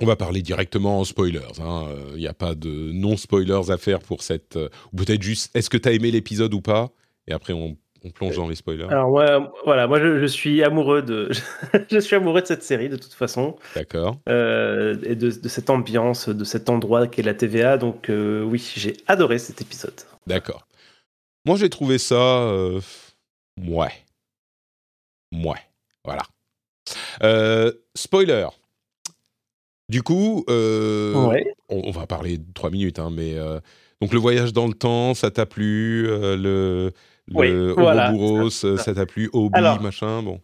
on 0.02 0.06
va 0.06 0.16
parler 0.16 0.42
directement 0.42 1.00
en 1.00 1.04
spoilers. 1.04 1.40
Il 1.58 1.62
hein. 1.62 1.88
n'y 2.16 2.28
euh, 2.28 2.30
a 2.30 2.34
pas 2.34 2.56
de 2.56 2.92
non-spoilers 2.94 3.70
à 3.70 3.78
faire 3.78 4.00
pour 4.00 4.24
cette. 4.24 4.56
Euh, 4.56 4.70
ou 4.94 4.98
peut-être 4.98 5.22
juste, 5.22 5.56
est-ce 5.56 5.70
que 5.70 5.78
tu 5.78 5.90
as 5.90 5.92
aimé 5.92 6.12
l'épisode 6.12 6.54
ou 6.54 6.62
pas? 6.62 6.90
Et 7.28 7.34
après, 7.34 7.54
on, 7.54 7.78
plonge 8.16 8.38
dans 8.38 8.48
les 8.48 8.56
spoilers. 8.56 8.88
Alors, 8.90 9.10
moi, 9.10 9.52
voilà, 9.66 9.86
moi 9.86 10.00
je, 10.00 10.26
suis 10.26 10.64
amoureux 10.64 11.02
de. 11.02 11.30
je 11.92 12.00
suis 12.00 12.16
amoureux 12.16 12.42
de 12.42 12.48
cette 12.48 12.64
série, 12.64 12.88
de 12.88 12.96
toute 12.96 13.14
façon. 13.14 13.58
D'accord. 13.76 14.18
et 14.28 15.16
de, 15.16 15.30
cette 15.50 15.70
ambiance, 15.70 16.30
de 16.30 16.44
cet 16.46 16.70
endroit 16.70 17.08
qu'est 17.08 17.24
la 17.24 17.34
TVA. 17.34 17.78
Donc, 17.78 18.10
oui, 18.10 18.72
j'ai 18.78 18.96
adoré 19.08 19.38
cet 19.38 19.62
épisode. 19.62 20.00
D'accord. 20.28 20.66
Moi, 21.46 21.58
j'ai 21.58 21.70
trouvé 21.70 21.98
ça. 21.98 22.50
Ouais. 23.62 23.92
Ouais. 25.34 25.60
Voilà. 26.06 26.24
spoiler. 27.96 28.48
Du 29.90 30.04
coup, 30.04 30.46
euh, 30.50 31.42
on, 31.68 31.90
va 31.90 32.06
parler 32.06 32.38
de 32.38 32.54
trois 32.54 32.70
minutes, 32.70 33.00
hein, 33.00 33.10
mais 33.12 33.34
euh, 33.36 33.60
donc 34.02 34.14
le 34.14 34.20
voyage 34.20 34.54
dans 34.54 34.68
le 34.68 34.76
temps, 34.76 35.16
ça 35.16 35.32
t'a 35.32 35.48
plu 35.48 36.08
euh, 36.08 36.38
Le, 36.38 36.94
le 37.28 38.50
ça 38.50 38.94
t'a 38.94 39.08
plu 39.08 39.32
Obi, 39.34 39.60
machin, 39.82 40.22
bon. 40.22 40.40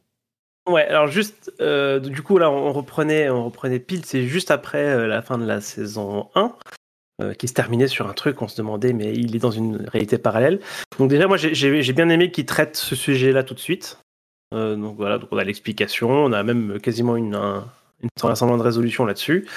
Ouais, 0.68 0.88
alors 0.88 1.08
juste, 1.08 1.54
du 1.60 2.24
coup 2.24 2.40
là, 2.40 2.50
on 2.50 2.74
reprenait, 2.74 3.30
on 3.30 3.46
reprenait 3.46 3.78
pile, 3.78 4.04
c'est 4.04 4.24
juste 4.24 4.50
après 4.50 5.08
la 5.08 5.22
fin 5.22 5.38
de 5.38 5.46
la 5.46 5.62
saison 5.62 6.30
1. 6.34 7.34
qui 7.38 7.48
se 7.48 7.54
terminait 7.54 7.88
sur 7.88 8.10
un 8.10 8.14
truc, 8.14 8.42
on 8.42 8.48
se 8.48 8.58
demandait, 8.58 8.94
mais 8.94 9.14
il 9.14 9.36
est 9.36 9.40
dans 9.40 9.52
une 9.52 9.88
réalité 9.88 10.18
parallèle. 10.18 10.60
Donc 10.98 11.12
déjà, 11.12 11.28
moi, 11.28 11.38
j'ai 11.38 11.94
bien 11.94 12.10
aimé 12.10 12.32
qu'il 12.32 12.48
traite 12.48 12.78
ce 12.78 12.96
sujet-là 12.96 13.44
tout 13.44 13.54
de 13.54 13.60
suite. 13.60 14.00
donc 14.52 14.96
voilà, 14.98 15.20
donc 15.20 15.30
on 15.32 15.38
a 15.38 15.44
l'explication, 15.44 16.10
on 16.10 16.32
a 16.32 16.42
même 16.42 16.80
quasiment 16.80 17.16
une, 17.16 17.36
une 18.02 18.10
de 18.58 18.62
résolution 18.62 19.06
là-dessus. 19.06 19.48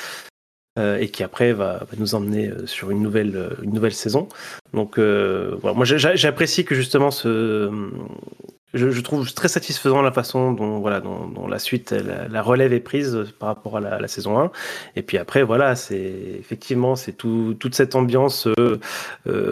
Euh, 0.79 0.99
et 0.99 1.09
qui 1.09 1.25
après 1.25 1.53
va, 1.53 1.81
nous 1.97 2.15
emmener 2.15 2.51
euh, 2.51 2.67
sur 2.67 2.93
une 2.93 3.03
nouvelle, 3.03 3.35
euh, 3.35 3.51
une 3.63 3.73
nouvelle 3.73 3.95
saison. 3.95 4.29
Donc 4.73 4.99
voilà, 4.99 5.75
moi 5.75 5.85
j'apprécie 5.85 6.65
que 6.65 6.75
justement 6.75 7.11
je, 7.11 9.01
trouve 9.01 9.33
très 9.33 9.49
satisfaisant 9.49 10.03
la 10.03 10.13
façon 10.13 10.53
dont 10.53 10.79
voilà 10.79 11.01
dont, 11.01 11.49
la 11.49 11.59
suite 11.59 11.93
la, 11.93 12.43
relève 12.43 12.73
est 12.75 12.81
prise 12.81 13.27
par 13.41 13.49
rapport 13.49 13.79
à 13.79 13.81
la, 13.81 14.09
saison 14.09 14.39
1 14.39 14.51
et 14.95 15.03
puis 15.03 15.17
après 15.17 15.43
voilà 15.43 15.75
c'est 15.75 16.13
effectivement 16.39 16.97
c'est 16.97 17.13
tout, 17.13 17.57
toute 17.59 17.75
cette 17.75 17.95
ambiance 17.95 18.47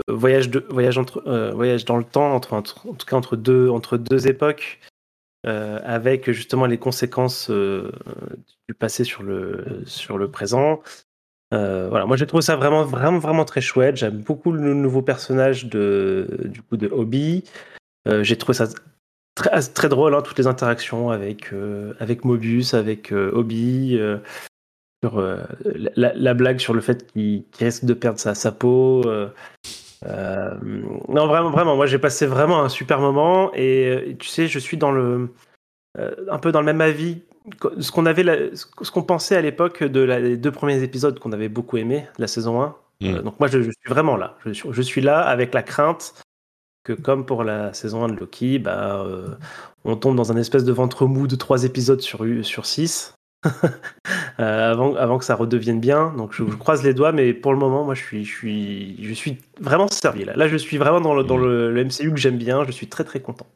voyage 0.07 0.51
de 0.51 0.66
voyage 0.68 0.99
entre 0.99 1.22
voyage 1.55 1.87
dans 1.87 1.97
le 1.97 2.05
temps 2.05 2.34
entre, 2.34 2.53
en 2.53 2.62
tout 2.62 3.07
cas 3.07 3.16
entre 3.16 3.37
deux 3.37 3.70
entre 3.70 3.97
deux 3.97 4.28
époques 4.28 4.80
euh, 5.47 5.78
avec 5.84 6.28
justement 6.32 6.66
les 6.66 6.78
conséquences 6.78 7.51
euh, 7.51 7.92
du 8.68 8.74
passé 8.74 9.05
sur 9.05 9.22
le, 9.22 9.82
sur 9.86 10.18
le 10.18 10.28
présent. 10.28 10.80
Euh, 11.55 11.88
voilà, 11.88 12.05
moi 12.05 12.16
j'ai 12.16 12.26
trouvé 12.26 12.42
ça 12.42 12.57
vraiment, 12.57 12.84
vraiment, 12.84 13.18
vraiment 13.18 13.44
très 13.44 13.61
chouette. 13.61 13.97
J'aime 13.97 14.18
beaucoup 14.18 14.51
le 14.51 14.74
nouveau 14.74 15.03
personnage 15.03 15.66
de, 15.66 16.26
du 16.47 16.62
coup, 16.62 16.76
de 16.76 16.88
Hobby. 16.88 17.44
j'ai 18.22 18.36
trouvé 18.36 18.55
ça 18.55 18.66
très, 19.36 19.61
très 19.61 19.88
drôle, 19.88 20.14
hein, 20.16 20.22
toutes 20.22 20.38
les 20.38 20.49
interactions 20.49 21.11
avec, 21.11 21.53
avec 22.01 22.24
Mobius, 22.24 22.74
avec 22.74 23.12
Hobby. 23.12 24.01
sur 25.05 25.22
la, 25.94 26.34
blague 26.34 26.59
sur 26.59 26.74
le 26.74 26.80
fait 26.80 27.07
qu'il 27.12 27.44
risque 27.61 27.84
de 27.84 27.94
perdre 27.94 28.18
sa, 28.18 28.34
sa 28.34 28.51
peau. 28.51 29.05
Euh, 30.05 30.55
non, 31.09 31.26
vraiment, 31.26 31.51
vraiment. 31.51 31.76
Moi, 31.76 31.86
j'ai 31.86 31.99
passé 31.99 32.26
vraiment 32.26 32.62
un 32.62 32.68
super 32.68 33.01
moment 33.01 33.51
et, 33.55 34.16
tu 34.18 34.28
sais, 34.28 34.49
je 34.49 34.59
suis 34.59 34.76
dans 34.76 34.92
le 34.92 35.30
euh, 35.99 36.14
un 36.30 36.38
peu 36.38 36.53
dans 36.53 36.61
le 36.61 36.66
même 36.66 36.80
avis. 36.80 37.22
Ce 37.78 37.92
qu'on 37.92 38.07
avait, 38.07 38.55
ce 38.55 38.90
qu'on 38.90 39.03
pensait 39.03 39.36
à 39.36 39.40
l'époque 39.40 39.84
de 39.84 40.01
la, 40.01 40.18
les 40.18 40.36
deux 40.36 40.51
premiers 40.51 40.82
épisodes 40.82 41.18
qu'on 41.18 41.32
avait 41.32 41.49
beaucoup 41.49 41.76
aimé, 41.76 42.07
la 42.18 42.26
saison 42.26 42.61
1. 42.61 42.76
Mm. 43.01 43.07
Euh, 43.07 43.22
donc 43.22 43.38
moi, 43.40 43.49
je, 43.49 43.62
suis 43.62 43.72
vraiment 43.88 44.16
là. 44.16 44.36
Je 44.44 44.53
suis, 44.53 44.68
je 44.70 44.82
suis, 44.82 45.01
là 45.01 45.20
avec 45.20 45.55
la 45.55 45.62
crainte 45.62 46.14
que, 46.84 46.92
comme 46.92 47.24
pour 47.24 47.44
la 47.44 47.72
saison 47.72 48.05
1 48.05 48.09
de 48.09 48.16
Loki, 48.16 48.59
bah, 48.59 49.07
on 49.84 49.97
tombe 49.97 50.16
dans 50.16 50.32
un 50.32 50.36
espèce 50.36 50.64
de 50.64 50.72
ventre 50.72 51.07
mou 51.07 51.26
de 51.26 51.36
trois 51.36 51.64
épisodes 51.64 52.01
sur 52.01 52.24
sur 52.42 52.66
six. 52.66 53.16
Euh, 54.38 54.92
avant, 54.99 55.16
que 55.16 55.24
ça 55.24 55.34
redevienne 55.34 55.80
bien. 55.80 56.12
Donc 56.14 56.34
je, 56.34 56.44
croise 56.44 56.84
les 56.84 56.92
doigts, 56.92 57.11
mais 57.11 57.32
pour 57.32 57.53
le 57.53 57.59
moment, 57.59 57.84
moi, 57.84 57.94
je 57.94 58.22
suis, 58.22 59.38
vraiment 59.59 59.88
servi 59.88 60.26
là. 60.26 60.47
Je 60.47 60.59
suis 60.59 60.76
vraiment 60.76 61.01
dans 61.01 61.14
le, 61.14 61.84
MCU 61.84 62.11
que 62.11 62.18
j'aime 62.18 62.36
bien. 62.36 62.62
Je 62.66 62.70
suis 62.70 62.86
très 62.86 63.05
très 63.05 63.20
content. 63.20 63.47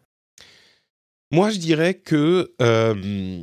Moi, 1.31 1.51
je 1.51 1.59
dirais 1.59 1.93
que 1.93 2.55
euh, 2.63 3.43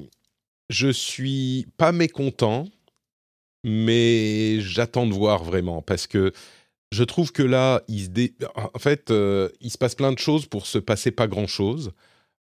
je 0.72 0.88
suis 0.88 1.68
pas 1.78 1.92
mécontent, 1.92 2.66
mais 3.64 4.60
j'attends 4.62 5.06
de 5.06 5.14
voir 5.14 5.44
vraiment 5.44 5.84
parce 5.84 6.08
que 6.08 6.34
je 6.92 7.04
trouve 7.04 7.32
que 7.32 7.44
là, 7.44 7.84
en 8.56 8.80
fait, 8.80 9.12
euh, 9.12 9.50
il 9.62 9.70
se 9.70 9.78
passe 9.78 9.96
plein 9.96 10.12
de 10.12 10.20
choses 10.20 10.46
pour 10.46 10.66
se 10.66 10.78
passer 10.78 11.12
pas 11.12 11.28
grand 11.28 11.48
chose. 11.48 11.92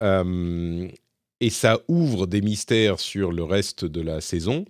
Euh, 0.03 0.89
et 1.41 1.51
ça 1.51 1.81
ouvre 1.89 2.27
des 2.27 2.41
mystères 2.41 3.01
sur 3.01 3.33
le 3.33 3.43
reste 3.43 3.85
de 3.85 4.01
la 4.01 4.21
saison. 4.21 4.65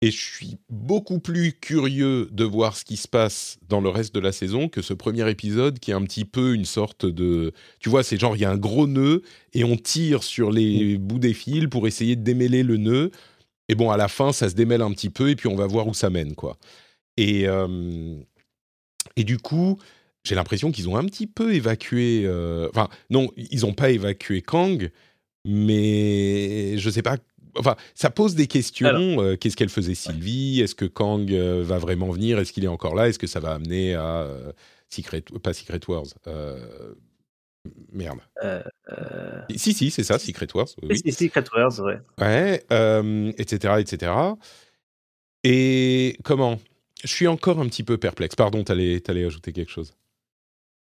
Et 0.00 0.12
je 0.12 0.20
suis 0.20 0.58
beaucoup 0.68 1.18
plus 1.18 1.54
curieux 1.54 2.28
de 2.30 2.44
voir 2.44 2.76
ce 2.76 2.84
qui 2.84 2.96
se 2.96 3.08
passe 3.08 3.58
dans 3.68 3.80
le 3.80 3.88
reste 3.88 4.14
de 4.14 4.20
la 4.20 4.30
saison 4.30 4.68
que 4.68 4.80
ce 4.80 4.94
premier 4.94 5.28
épisode 5.28 5.80
qui 5.80 5.90
est 5.90 5.94
un 5.94 6.04
petit 6.04 6.24
peu 6.24 6.54
une 6.54 6.64
sorte 6.64 7.04
de... 7.04 7.52
Tu 7.80 7.88
vois, 7.88 8.04
c'est 8.04 8.18
genre, 8.18 8.36
il 8.36 8.42
y 8.42 8.44
a 8.44 8.50
un 8.50 8.56
gros 8.56 8.86
nœud 8.86 9.22
et 9.54 9.64
on 9.64 9.76
tire 9.76 10.22
sur 10.22 10.52
les 10.52 10.98
bouts 10.98 11.18
des 11.18 11.34
fils 11.34 11.66
pour 11.68 11.88
essayer 11.88 12.14
de 12.14 12.22
démêler 12.22 12.62
le 12.62 12.76
nœud. 12.76 13.10
Et 13.68 13.74
bon, 13.74 13.90
à 13.90 13.96
la 13.96 14.06
fin, 14.06 14.32
ça 14.32 14.48
se 14.48 14.54
démêle 14.54 14.82
un 14.82 14.92
petit 14.92 15.10
peu 15.10 15.30
et 15.30 15.36
puis 15.36 15.48
on 15.48 15.56
va 15.56 15.66
voir 15.66 15.88
où 15.88 15.94
ça 15.94 16.10
mène, 16.10 16.36
quoi. 16.36 16.58
Et, 17.16 17.48
euh, 17.48 18.14
et 19.16 19.24
du 19.24 19.38
coup, 19.38 19.80
j'ai 20.22 20.36
l'impression 20.36 20.70
qu'ils 20.70 20.88
ont 20.88 20.96
un 20.96 21.04
petit 21.06 21.26
peu 21.26 21.54
évacué... 21.54 22.22
Euh, 22.24 22.68
enfin, 22.70 22.88
non, 23.10 23.32
ils 23.36 23.62
n'ont 23.62 23.74
pas 23.74 23.90
évacué 23.90 24.42
Kang, 24.42 24.92
mais 25.44 26.76
je 26.78 26.90
sais 26.90 27.02
pas. 27.02 27.16
Enfin, 27.56 27.76
ça 27.94 28.10
pose 28.10 28.34
des 28.34 28.46
questions. 28.46 29.20
Euh, 29.20 29.36
qu'est-ce 29.36 29.56
qu'elle 29.56 29.68
faisait 29.68 29.94
Sylvie? 29.94 30.60
Est-ce 30.60 30.74
que 30.74 30.84
Kang 30.84 31.30
euh, 31.32 31.62
va 31.64 31.78
vraiment 31.78 32.10
venir? 32.10 32.38
Est-ce 32.38 32.52
qu'il 32.52 32.64
est 32.64 32.68
encore 32.68 32.94
là? 32.94 33.08
Est-ce 33.08 33.18
que 33.18 33.26
ça 33.26 33.40
va 33.40 33.52
amener 33.52 33.94
à 33.94 34.22
euh, 34.22 34.52
Secret, 34.88 35.22
pas 35.42 35.52
Secret 35.52 35.80
Wars 35.88 36.06
Merde. 37.92 38.20
Si, 39.56 39.74
si, 39.74 39.90
c'est 39.90 40.04
ça, 40.04 40.18
Secret 40.18 40.46
Wars. 40.54 40.68
Oui. 40.82 41.12
Secret 41.12 41.44
Wars, 41.54 41.78
ouais. 41.80 41.98
Ouais, 42.18 43.34
etc., 43.36 43.74
etc. 43.80 44.12
Et 45.44 46.16
comment? 46.24 46.58
Je 47.02 47.08
suis 47.08 47.26
encore 47.26 47.60
un 47.60 47.66
petit 47.66 47.82
peu 47.82 47.98
perplexe. 47.98 48.36
Pardon, 48.36 48.64
t'allais 48.64 49.02
allais 49.08 49.24
ajouter 49.24 49.52
quelque 49.52 49.70
chose 49.70 49.94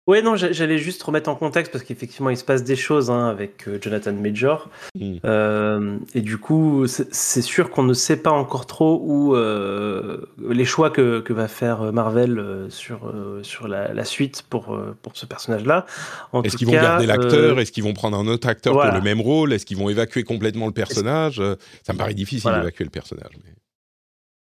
Ouais, 0.06 0.22
non, 0.22 0.36
j'allais 0.36 0.80
juste 0.80 1.02
remettre 1.02 1.30
en 1.30 1.36
contexte 1.36 1.72
parce 1.72 1.86
qu'effectivement, 1.86 2.30
il 2.30 2.36
se 2.36 2.44
passe 2.44 2.66
des 2.66 2.76
choses 2.76 3.10
hein, 3.10 3.30
avec 3.30 3.70
euh, 3.70 3.80
Jonathan 3.82 4.12
Major. 4.12 4.70
Mm. 4.96 5.16
Euh, 5.24 5.98
et 6.14 6.20
du 6.20 6.38
coup, 6.38 6.88
c'est 6.88 7.42
sûr 7.42 7.70
qu'on 7.70 7.84
ne 7.84 7.94
sait 7.94 8.18
pas 8.18 8.32
encore 8.32 8.66
trop 8.66 9.00
où 9.02 9.34
euh, 9.34 10.18
les 10.50 10.66
choix 10.66 10.90
que, 10.90 11.22
que, 11.22 11.32
va 11.32 11.48
faire 11.48 11.94
Marvel 11.94 12.68
sur, 12.68 13.14
sur 13.44 13.70
la, 13.70 14.04
suite 14.04 14.44
pour, 14.50 14.78
pour 15.02 15.16
ce 15.16 15.26
personnage-là. 15.26 15.86
Est-ce 16.44 16.58
qu'ils 16.58 16.68
vont 16.68 16.74
garder 16.74 17.06
l'acteur? 17.06 17.60
Est-ce 17.60 17.72
qu'ils 17.72 17.84
vont 17.84 17.94
prendre 17.94 18.18
un 18.18 18.28
autre 18.28 18.50
acteur 18.50 18.74
pour 18.74 18.92
le 18.92 19.02
même 19.02 19.22
rôle? 19.22 19.54
Est-ce 19.54 19.66
qu'ils 19.66 19.78
vont 19.78 19.90
évacuer 19.90 20.24
complètement 20.24 20.66
le 20.66 20.74
personnage? 20.74 21.42
Ça 21.84 21.94
me 21.94 21.98
paraît 21.98 22.14
difficile 22.14 22.52
d'évacuer 22.52 22.84
le 22.84 22.90
personnage. 22.90 23.32
Mais... 23.46 23.52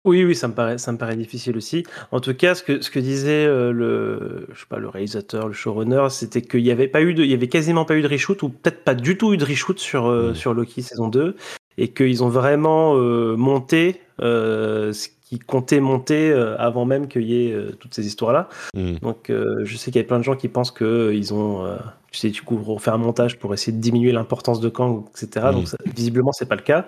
Oui, 0.07 0.25
oui, 0.25 0.35
ça 0.35 0.49
me 0.49 0.55
paraît, 0.55 0.79
ça 0.79 0.93
me 0.93 0.99
paraît 0.99 1.17
difficile 1.17 1.59
aussi. 1.59 1.85
En 2.11 2.21
tout 2.21 2.33
cas, 2.33 2.55
ce 2.55 2.63
que, 2.63 2.81
ce 2.81 2.91
que 2.91 2.99
disait 2.99 3.45
euh, 3.45 3.71
le, 3.71 4.47
je 4.51 4.61
sais 4.61 4.67
pas, 4.67 4.79
le 4.79 4.89
réalisateur, 4.89 5.47
le 5.47 5.53
showrunner, 5.53 6.07
c'était 6.09 6.41
qu'il 6.41 6.61
y 6.61 6.71
avait 6.71 6.89
pas 6.89 7.03
eu 7.03 7.13
de, 7.13 7.23
il 7.23 7.31
y 7.31 7.35
avait 7.35 7.49
quasiment 7.49 7.85
pas 7.85 7.97
eu 7.97 8.03
de 8.03 8.09
reshoot 8.09 8.43
ou 8.43 8.49
peut-être 8.49 8.83
pas 8.83 8.95
du 8.95 9.19
tout 9.19 9.35
eu 9.35 9.37
de 9.37 9.45
reshoot 9.45 9.79
sur 9.79 10.07
euh, 10.07 10.31
mmh. 10.31 10.35
sur 10.37 10.55
Loki 10.55 10.83
saison 10.83 11.09
2 11.09 11.37
et 11.77 11.89
qu'ils 11.89 12.25
ont 12.25 12.31
vraiment 12.31 12.97
euh, 12.97 13.37
monté 13.37 14.01
ce 14.19 15.09
qui 15.29 15.39
comptait 15.39 15.81
monter 15.81 16.33
avant 16.59 16.85
même 16.87 17.07
qu'il 17.07 17.23
y 17.23 17.47
ait 17.47 17.57
toutes 17.79 17.95
ces 17.95 18.07
histoires-là. 18.07 18.49
Mmh. 18.75 18.95
Donc, 19.03 19.31
je 19.31 19.77
sais 19.77 19.91
qu'il 19.91 20.01
y 20.01 20.05
a 20.05 20.07
plein 20.07 20.19
de 20.19 20.25
gens 20.25 20.35
qui 20.35 20.49
pensent 20.49 20.73
que 20.73 21.13
ils 21.15 21.33
ont, 21.33 21.65
tu 22.11 22.19
sais, 22.19 22.31
du 22.31 22.43
coup, 22.43 22.57
refait 22.57 22.91
un 22.91 22.99
montage 22.99 23.39
pour 23.39 23.55
essayer 23.55 23.75
de 23.75 23.81
diminuer 23.81 24.13
l'importance 24.13 24.61
de 24.61 24.69
Kang, 24.69 25.05
etc. 25.09 25.47
Donc, 25.53 25.63
mmh. 25.63 25.67
ça, 25.67 25.77
visiblement, 25.95 26.33
c'est 26.33 26.49
pas 26.49 26.57
le 26.57 26.63
cas. 26.63 26.87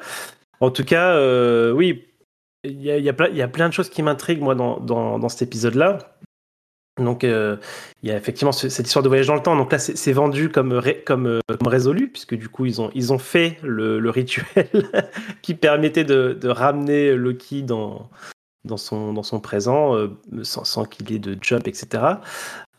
En 0.60 0.70
tout 0.70 0.84
cas, 0.84 1.16
oui, 1.72 2.04
il 2.64 2.82
y 2.82 3.08
a, 3.08 3.12
plein, 3.12 3.68
de 3.68 3.72
choses 3.72 3.90
qui 3.90 4.02
m'intriguent, 4.02 4.42
moi, 4.42 4.54
dans, 4.54 5.28
cet 5.28 5.42
épisode-là. 5.42 5.98
Donc, 6.98 7.22
il 7.22 7.58
y 8.02 8.10
a 8.10 8.16
effectivement 8.16 8.52
cette 8.52 8.86
histoire 8.86 9.02
de 9.02 9.08
voyage 9.08 9.26
dans 9.26 9.34
le 9.34 9.42
temps. 9.42 9.56
Donc 9.56 9.72
là, 9.72 9.78
c'est 9.78 10.12
vendu 10.12 10.48
comme, 10.48 10.80
comme, 11.04 11.40
résolu, 11.66 12.08
puisque 12.08 12.34
du 12.34 12.48
coup, 12.48 12.66
ils 12.66 12.80
ont, 12.80 12.90
ils 12.94 13.12
ont 13.12 13.18
fait 13.18 13.58
le, 13.62 14.08
rituel 14.10 14.68
qui 15.42 15.54
permettait 15.54 16.04
de, 16.04 16.48
ramener 16.48 17.14
Loki 17.16 17.62
dans, 17.62 18.10
son, 18.76 19.40
présent, 19.42 19.96
euh, 19.96 20.08
sans, 20.42 20.64
sans 20.64 20.84
qu'il 20.84 21.12
ait 21.12 21.18
de 21.18 21.36
jump, 21.42 21.66
etc. 21.66 22.02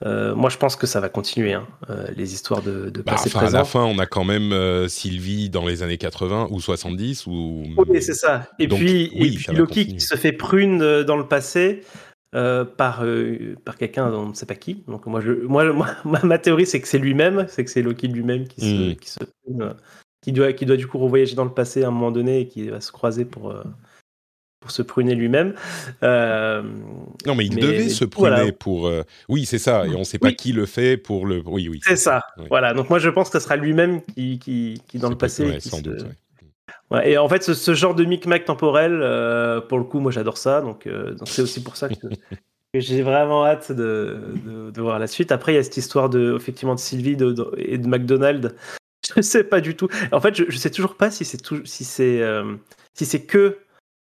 Euh, 0.06 0.36
moi, 0.36 0.50
je 0.50 0.58
pense 0.58 0.76
que 0.76 0.86
ça 0.88 1.00
va 1.00 1.10
continuer, 1.10 1.54
hein, 1.54 1.66
euh, 1.90 2.08
les 2.16 2.34
histoires 2.34 2.62
de, 2.62 2.90
de 2.90 3.02
bah, 3.02 3.14
passé 3.14 3.30
enfin, 3.30 3.40
présent. 3.40 3.58
À 3.58 3.60
la 3.62 3.66
fin, 3.66 3.84
on 3.86 3.98
a 4.00 4.06
quand 4.06 4.24
même 4.26 4.88
Sylvie 4.90 5.50
dans 5.50 5.66
les 5.66 5.82
années 5.84 5.98
80 5.98 6.48
ou 6.52 6.60
70. 6.60 7.26
Ou... 7.28 7.64
Oui, 7.88 8.02
c'est 8.02 8.14
ça. 8.14 8.48
Et 8.60 8.68
Donc, 8.68 8.80
puis, 8.80 9.12
oui, 9.16 9.28
et 9.28 9.32
puis 9.36 9.44
ça 9.44 9.54
va 9.54 9.58
Loki 9.60 9.82
continuer. 9.82 9.98
qui 9.98 10.06
se 10.06 10.16
fait 10.16 10.34
prune 10.34 11.04
dans 11.04 11.18
le 11.18 11.28
passé. 11.28 11.84
euh, 12.36 12.66
par, 12.66 13.04
euh, 13.04 13.56
par 13.64 13.78
quelqu'un 13.78 14.10
dont 14.10 14.22
on 14.22 14.30
ne 14.30 14.34
sait 14.34 14.48
pas 14.48 14.56
qui. 14.56 14.84
Donc 14.88 15.06
moi, 15.06 15.22
je, 15.22 15.32
moi, 15.34 15.72
moi 15.72 15.88
ma, 16.24 16.38
théorie 16.40 16.66
c'est 16.66 16.82
que 16.82 16.88
c'est 16.88 16.98
lui-même, 16.98 17.46
c'est 17.48 17.64
que 17.64 17.70
c'est 17.72 17.84
Loki 17.84 18.08
lui-même 18.08 18.48
qui 18.48 18.62
se, 18.62 18.92
Mm. 18.92 18.96
qui, 18.96 19.10
se 19.10 19.20
prune, 19.20 19.62
euh, 19.62 19.74
qui 20.22 20.32
doit, 20.32 20.52
qui 20.54 20.66
doit 20.66 20.78
du 20.78 20.88
coup 20.88 20.98
revoyager 20.98 21.36
dans 21.36 21.46
le 21.46 21.54
passé 21.54 21.84
à 21.84 21.90
un 21.90 21.92
moment 21.92 22.12
donné 22.12 22.40
et 22.42 22.48
qui 22.48 22.68
va 22.70 22.82
se 22.82 22.92
croiser 22.92 23.26
pour, 23.26 23.52
euh, 23.52 23.64
pour 24.64 24.72
se 24.72 24.82
pruner 24.82 25.14
lui-même. 25.14 25.54
Euh, 26.04 26.64
Non, 27.26 27.36
mais 27.36 27.46
il 27.46 27.56
Mais- 27.56 27.62
devait 27.62 27.90
se 27.90 28.06
pruner 28.06 28.30
voilà. 28.38 28.52
pour. 28.54 28.88
euh, 28.88 29.04
Oui, 29.28 29.46
c'est 29.46 29.58
ça. 29.60 29.86
Et 29.86 29.94
on 29.94 30.00
ne 30.00 30.04
sait 30.06 30.20
pas 30.20 30.28
Oui. 30.30 30.36
qui 30.38 30.54
le 30.54 30.66
fait 30.66 30.96
pour 30.96 31.26
le. 31.28 31.42
Oui, 31.46 31.68
oui. 31.70 31.82
c'est 31.84 31.98
ça. 31.98 32.24
Oui. 32.38 32.46
Voilà. 32.50 32.74
Donc 32.74 32.90
moi 32.90 32.98
je 33.00 33.10
pense 33.10 33.30
que 33.30 33.38
ce 33.40 33.44
sera 33.44 33.58
lui-même 33.58 34.02
qui, 34.16 34.40
qui, 34.40 34.82
qui 34.88 34.98
dans 35.00 35.10
le 35.10 35.18
passé. 35.18 35.46
ouais, 35.46 35.58
qui 35.58 35.68
sans 35.70 35.78
se- 35.78 35.82
doute. 35.84 36.02
ouais. 36.04 36.08
Ouais, 36.92 37.12
et 37.12 37.18
en 37.18 37.28
fait, 37.28 37.44
ce, 37.44 37.54
ce 37.54 37.74
genre 37.74 37.94
de 37.96 38.06
micmac 38.06 38.46
temporel, 38.46 39.00
euh, 39.02 39.60
pour 39.60 39.78
le 39.80 39.84
coup, 39.84 40.00
moi 40.00 40.12
j'adore 40.12 40.38
ça. 40.38 40.62
Donc 40.62 40.88
c'est 41.26 41.42
aussi 41.42 41.62
pour 41.62 41.76
ça 41.76 41.90
que, 41.90 41.96
j'ai 42.76 43.02
vraiment 43.04 43.46
hâte 43.46 43.72
de, 43.72 44.18
de, 44.46 44.72
de 44.72 44.82
voir 44.82 44.98
la 44.98 45.08
suite. 45.08 45.32
Après, 45.32 45.52
il 45.54 45.56
y 45.56 45.60
a 45.60 45.64
cette 45.64 45.78
histoire 45.78 46.10
de, 46.10 46.36
effectivement, 46.36 46.74
de 46.76 46.80
Sylvie 46.80 47.16
de, 47.18 47.36
et 47.58 47.78
de 47.78 47.88
McDonald's. 47.88 48.54
Je 49.16 49.22
sais 49.22 49.44
pas 49.44 49.60
du 49.60 49.76
tout. 49.76 49.90
En 50.14 50.22
fait, 50.22 50.34
je, 50.34 50.46
je 50.48 50.58
sais 50.58 50.70
toujours 50.70 50.96
pas 50.96 51.12
si 51.12 51.26
c'est 51.26 51.38
si 51.66 51.84
c'est 51.84 52.22
euh, 52.22 52.56
si 52.94 53.06
c'est 53.06 53.22
que 53.24 53.58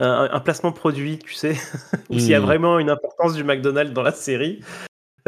un, 0.00 0.28
un 0.30 0.40
placement 0.40 0.72
produit, 0.72 1.18
tu 1.18 1.34
sais, 1.34 1.56
ou 2.10 2.18
s'il 2.18 2.30
y 2.30 2.34
a 2.34 2.40
Hmm. 2.40 2.44
vraiment 2.44 2.78
une 2.78 2.90
importance 2.90 3.34
du 3.34 3.44
McDonald's 3.44 3.92
dans 3.92 4.02
la 4.02 4.12
série. 4.12 4.60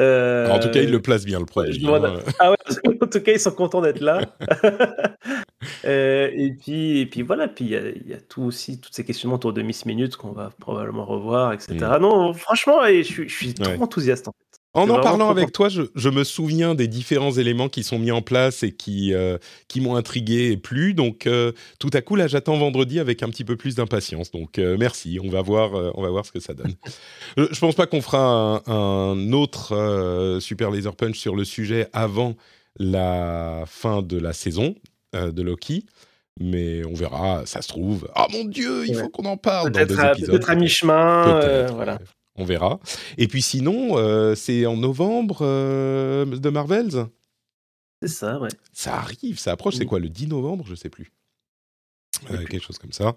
Euh, 0.00 0.48
En 0.48 0.60
tout 0.60 0.70
cas, 0.70 0.80
il 0.80 0.92
le 0.92 1.00
place 1.02 1.24
bien, 1.24 1.40
le 1.40 1.44
produit. 1.46 1.84
hein. 1.88 2.14
ah 2.38 2.52
ouais, 2.52 2.56
en 3.02 3.06
tout 3.08 3.20
cas, 3.20 3.32
ils 3.32 3.40
sont 3.40 3.50
contents 3.50 3.80
d'être 3.80 4.00
là. 4.00 4.20
Euh, 5.84 6.30
et 6.32 6.52
puis, 6.52 7.00
et 7.00 7.06
puis 7.06 7.22
voilà, 7.22 7.48
puis 7.48 7.64
il 7.64 7.70
y 7.72 7.76
a, 7.76 7.80
y 7.80 8.12
a 8.14 8.20
tout 8.20 8.42
aussi, 8.42 8.80
toutes 8.80 8.94
ces 8.94 9.04
questions 9.04 9.32
autour 9.32 9.52
de 9.52 9.62
Miss 9.62 9.86
Minutes 9.86 10.16
qu'on 10.16 10.32
va 10.32 10.50
probablement 10.60 11.04
revoir, 11.04 11.52
etc. 11.52 11.74
Mm. 11.80 11.98
Non, 12.02 12.32
franchement, 12.34 12.78
je, 12.86 13.02
suis- 13.02 13.28
je 13.28 13.34
suis 13.34 13.54
trop 13.54 13.82
enthousiaste. 13.82 14.28
En 14.28 14.32
fait. 14.32 14.47
En 14.74 14.88
en 14.90 15.00
parlant 15.00 15.30
avec 15.30 15.50
toi, 15.52 15.68
je, 15.68 15.82
je 15.96 16.08
me 16.08 16.22
souviens 16.24 16.74
des 16.74 16.86
différents 16.88 17.32
éléments 17.32 17.68
qui 17.68 17.82
sont 17.82 17.98
mis 17.98 18.10
en 18.12 18.22
place 18.22 18.62
et 18.62 18.70
qui, 18.70 19.12
euh, 19.14 19.38
qui 19.66 19.80
m'ont 19.80 19.96
intrigué 19.96 20.52
et 20.52 20.56
plu. 20.56 20.94
Donc, 20.94 21.26
euh, 21.26 21.52
tout 21.80 21.90
à 21.94 22.00
coup, 22.02 22.14
là, 22.16 22.26
j'attends 22.28 22.56
vendredi 22.58 23.00
avec 23.00 23.22
un 23.22 23.28
petit 23.30 23.44
peu 23.44 23.56
plus 23.56 23.74
d'impatience. 23.74 24.30
Donc, 24.30 24.58
euh, 24.58 24.76
merci. 24.78 25.18
On 25.24 25.30
va 25.30 25.42
voir, 25.42 25.74
euh, 25.74 25.90
on 25.94 26.02
va 26.02 26.10
voir 26.10 26.24
ce 26.26 26.32
que 26.32 26.38
ça 26.38 26.54
donne. 26.54 26.74
je, 27.36 27.44
je 27.50 27.58
pense 27.58 27.74
pas 27.74 27.86
qu'on 27.86 28.02
fera 28.02 28.62
un, 28.66 28.72
un 28.72 29.32
autre 29.32 29.74
euh, 29.74 30.38
Super 30.38 30.70
Laser 30.70 30.94
Punch 30.94 31.18
sur 31.18 31.34
le 31.34 31.44
sujet 31.44 31.88
avant 31.92 32.36
la 32.78 33.64
fin 33.66 34.02
de 34.02 34.18
la 34.18 34.32
saison 34.32 34.74
euh, 35.16 35.32
de 35.32 35.42
Loki. 35.42 35.86
Mais 36.40 36.84
on 36.86 36.94
verra, 36.94 37.42
ça 37.46 37.62
se 37.62 37.68
trouve. 37.68 38.08
Ah 38.14 38.28
mon 38.30 38.44
Dieu, 38.44 38.86
il 38.86 38.94
Ouais. 38.94 39.02
faut 39.02 39.08
qu'on 39.08 39.24
en 39.24 39.36
parle 39.36 39.70
dans 39.72 39.80
Peut-être 39.80 39.98
à, 39.98 40.12
épisodes. 40.12 40.30
peut-être 40.30 40.50
à 40.50 40.54
mi-chemin. 40.54 41.26
euh, 41.42 41.68
voilà. 41.74 41.98
On 42.38 42.44
verra. 42.44 42.78
Et 43.18 43.28
puis 43.28 43.42
sinon, 43.42 43.98
euh, 43.98 44.34
c'est 44.34 44.64
en 44.66 44.76
novembre 44.76 45.38
euh, 45.42 46.24
de 46.24 46.48
Marvels? 46.50 47.06
C'est 48.00 48.08
ça, 48.08 48.38
ouais. 48.38 48.48
Ça 48.72 48.94
arrive, 48.96 49.38
ça 49.38 49.52
approche. 49.52 49.74
C'est 49.74 49.84
quoi, 49.86 49.98
le 49.98 50.08
10 50.08 50.28
novembre? 50.28 50.64
Je 50.68 50.74
sais 50.76 50.88
plus. 50.88 51.12
Euh, 52.30 52.36
plus. 52.38 52.46
quelque 52.46 52.64
chose 52.64 52.78
comme 52.78 52.92
ça. 52.92 53.16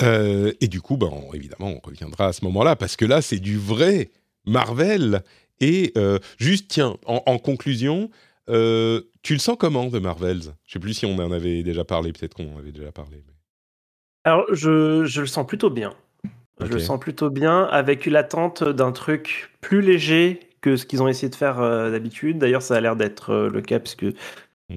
Et 0.00 0.68
du 0.68 0.80
coup, 0.80 0.96
ben, 0.96 1.08
on- 1.12 1.34
évidemment, 1.34 1.68
on 1.76 1.80
reviendra 1.86 2.28
à 2.28 2.32
ce 2.32 2.44
moment-là, 2.44 2.76
parce 2.76 2.96
que 2.96 3.04
là, 3.04 3.20
c'est 3.22 3.38
du 3.40 3.58
vrai 3.58 4.10
Marvel. 4.46 5.22
Et 5.60 5.92
juste, 6.38 6.68
tiens, 6.68 6.96
en, 7.06 7.22
en 7.26 7.38
conclusion, 7.38 8.08
tu 8.46 8.52
le 8.52 9.38
sens 9.38 9.56
comment 9.58 9.86
de 9.88 9.98
Marvels? 9.98 10.54
Je 10.64 10.72
sais 10.74 10.78
plus 10.78 10.94
si 10.94 11.06
on 11.06 11.16
en 11.18 11.32
avait 11.32 11.62
déjà 11.64 11.84
parlé, 11.84 12.12
peut-être 12.12 12.34
qu'on 12.34 12.54
en 12.54 12.58
avait 12.58 12.72
déjà 12.72 12.92
parlé. 12.92 13.22
mais- 13.26 13.32
Alors, 14.24 14.44
je, 14.52 15.04
je 15.04 15.20
le 15.22 15.26
sens 15.26 15.46
plutôt 15.46 15.70
bien. 15.70 15.94
Je 16.60 16.66
le 16.72 16.78
sens 16.78 17.00
plutôt 17.00 17.30
bien, 17.30 17.64
avec 17.64 18.06
l'attente 18.06 18.62
d'un 18.64 18.92
truc 18.92 19.50
plus 19.60 19.80
léger 19.82 20.40
que 20.60 20.76
ce 20.76 20.86
qu'ils 20.86 21.02
ont 21.02 21.08
essayé 21.08 21.28
de 21.28 21.34
faire 21.34 21.60
euh, 21.60 21.90
d'habitude. 21.90 22.38
D'ailleurs, 22.38 22.62
ça 22.62 22.76
a 22.76 22.80
l'air 22.80 22.96
d'être 22.96 23.30
euh, 23.30 23.50
le 23.50 23.60
cas, 23.60 23.78
parce 23.80 23.94
que 23.94 24.12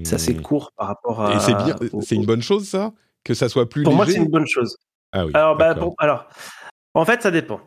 c'est 0.04 0.16
assez 0.16 0.34
Hmm. 0.34 0.42
court 0.42 0.72
par 0.76 0.88
rapport 0.88 1.22
à. 1.22 1.36
Et 1.36 1.40
c'est 1.40 1.56
bien, 1.56 1.76
au- 1.94 2.02
c'est 2.02 2.16
une 2.16 2.26
bonne 2.26 2.42
chose, 2.42 2.68
ça? 2.68 2.94
Que 3.24 3.34
ça 3.34 3.48
soit 3.50 3.70
plus 3.70 3.84
Pour 3.84 3.94
moi, 3.94 4.06
léger? 4.06 4.18
c'est 4.18 4.24
une 4.26 4.32
bonne 4.32 4.48
chose. 4.48 4.78
Ah 5.14 5.26
oui. 5.26 5.32
Alors, 5.34 5.56
bah, 5.56 5.74
bon, 5.76 5.94
alors, 6.00 6.28
en 6.94 7.06
fait, 7.06 7.22
ça 7.22 7.32
dépend. 7.32 7.62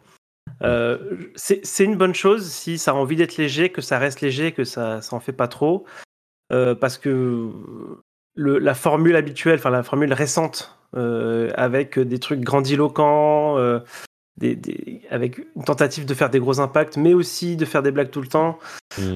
Euh, 0.62 0.98
c'est 1.36 1.64
c'est 1.64 1.84
une 1.84 1.96
bonne 1.96 2.14
chose 2.14 2.50
si 2.50 2.76
ça 2.78 2.90
a 2.90 2.94
envie 2.94 3.16
d'être 3.16 3.36
léger, 3.38 3.70
que 3.70 3.80
ça 3.80 3.98
reste 3.98 4.20
léger, 4.20 4.52
que 4.52 4.64
ça 4.64 5.00
ça 5.00 5.16
en 5.16 5.20
fait 5.20 5.32
pas 5.32 5.48
trop, 5.48 5.84
Euh, 6.52 6.74
parce 6.74 6.98
que 6.98 7.48
le, 8.34 8.58
la 8.58 8.74
formule 8.74 9.14
habituelle, 9.16 9.58
enfin 9.58 9.70
la 9.70 9.82
formule 9.84 10.12
récente, 10.12 10.76
avec 10.95 11.99
des 11.99 12.18
trucs 12.18 12.41
grandiloquents, 12.41 13.59
euh, 13.59 13.80
des, 14.38 14.57
des- 14.57 15.03
avec 15.11 15.38
une 15.57 15.64
tentative 15.64 16.07
de 16.07 16.14
faire 16.14 16.30
des 16.30 16.41
gros 16.41 16.61
impacts, 16.61 16.97
mais 16.97 17.12
aussi 17.14 17.57
de 17.57 17.64
faire 17.64 17.82
des 17.82 17.91
blagues 17.91 18.11
tout 18.11 18.22
le 18.22 18.26
temps. 18.28 18.59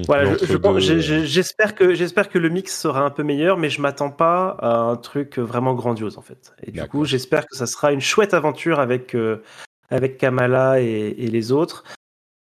Voilà, 0.07 0.25
je- 0.45 0.47
je 0.81 1.14
euh, 1.22 1.25
j'espère 1.25 1.75
que 1.75 1.95
j'espère 1.95 2.29
que 2.29 2.39
le 2.39 2.49
mix 2.49 2.79
sera 2.79 3.01
un 3.05 3.11
peu 3.11 3.22
meilleur, 3.22 3.57
mais 3.57 3.70
je 3.70 3.81
m'attends 3.81 4.11
pas 4.11 4.57
à 4.61 4.77
un 4.77 4.97
truc 4.97 5.39
vraiment 5.39 5.75
grandiose 5.75 6.16
en 6.18 6.22
fait. 6.22 6.53
Et 6.62 6.70
du 6.70 6.79
coup, 6.89 7.05
j'espère 7.05 7.47
que 7.47 7.57
ça 7.57 7.66
sera 7.66 7.93
une 7.93 8.01
chouette 8.01 8.35
aventure 8.35 8.79
avec 8.81 9.14
euh, 9.14 9.43
avec 9.91 10.18
Kamala 10.18 10.81
et, 10.81 11.14
et 11.18 11.27
les 11.29 11.53
autres. 11.53 11.85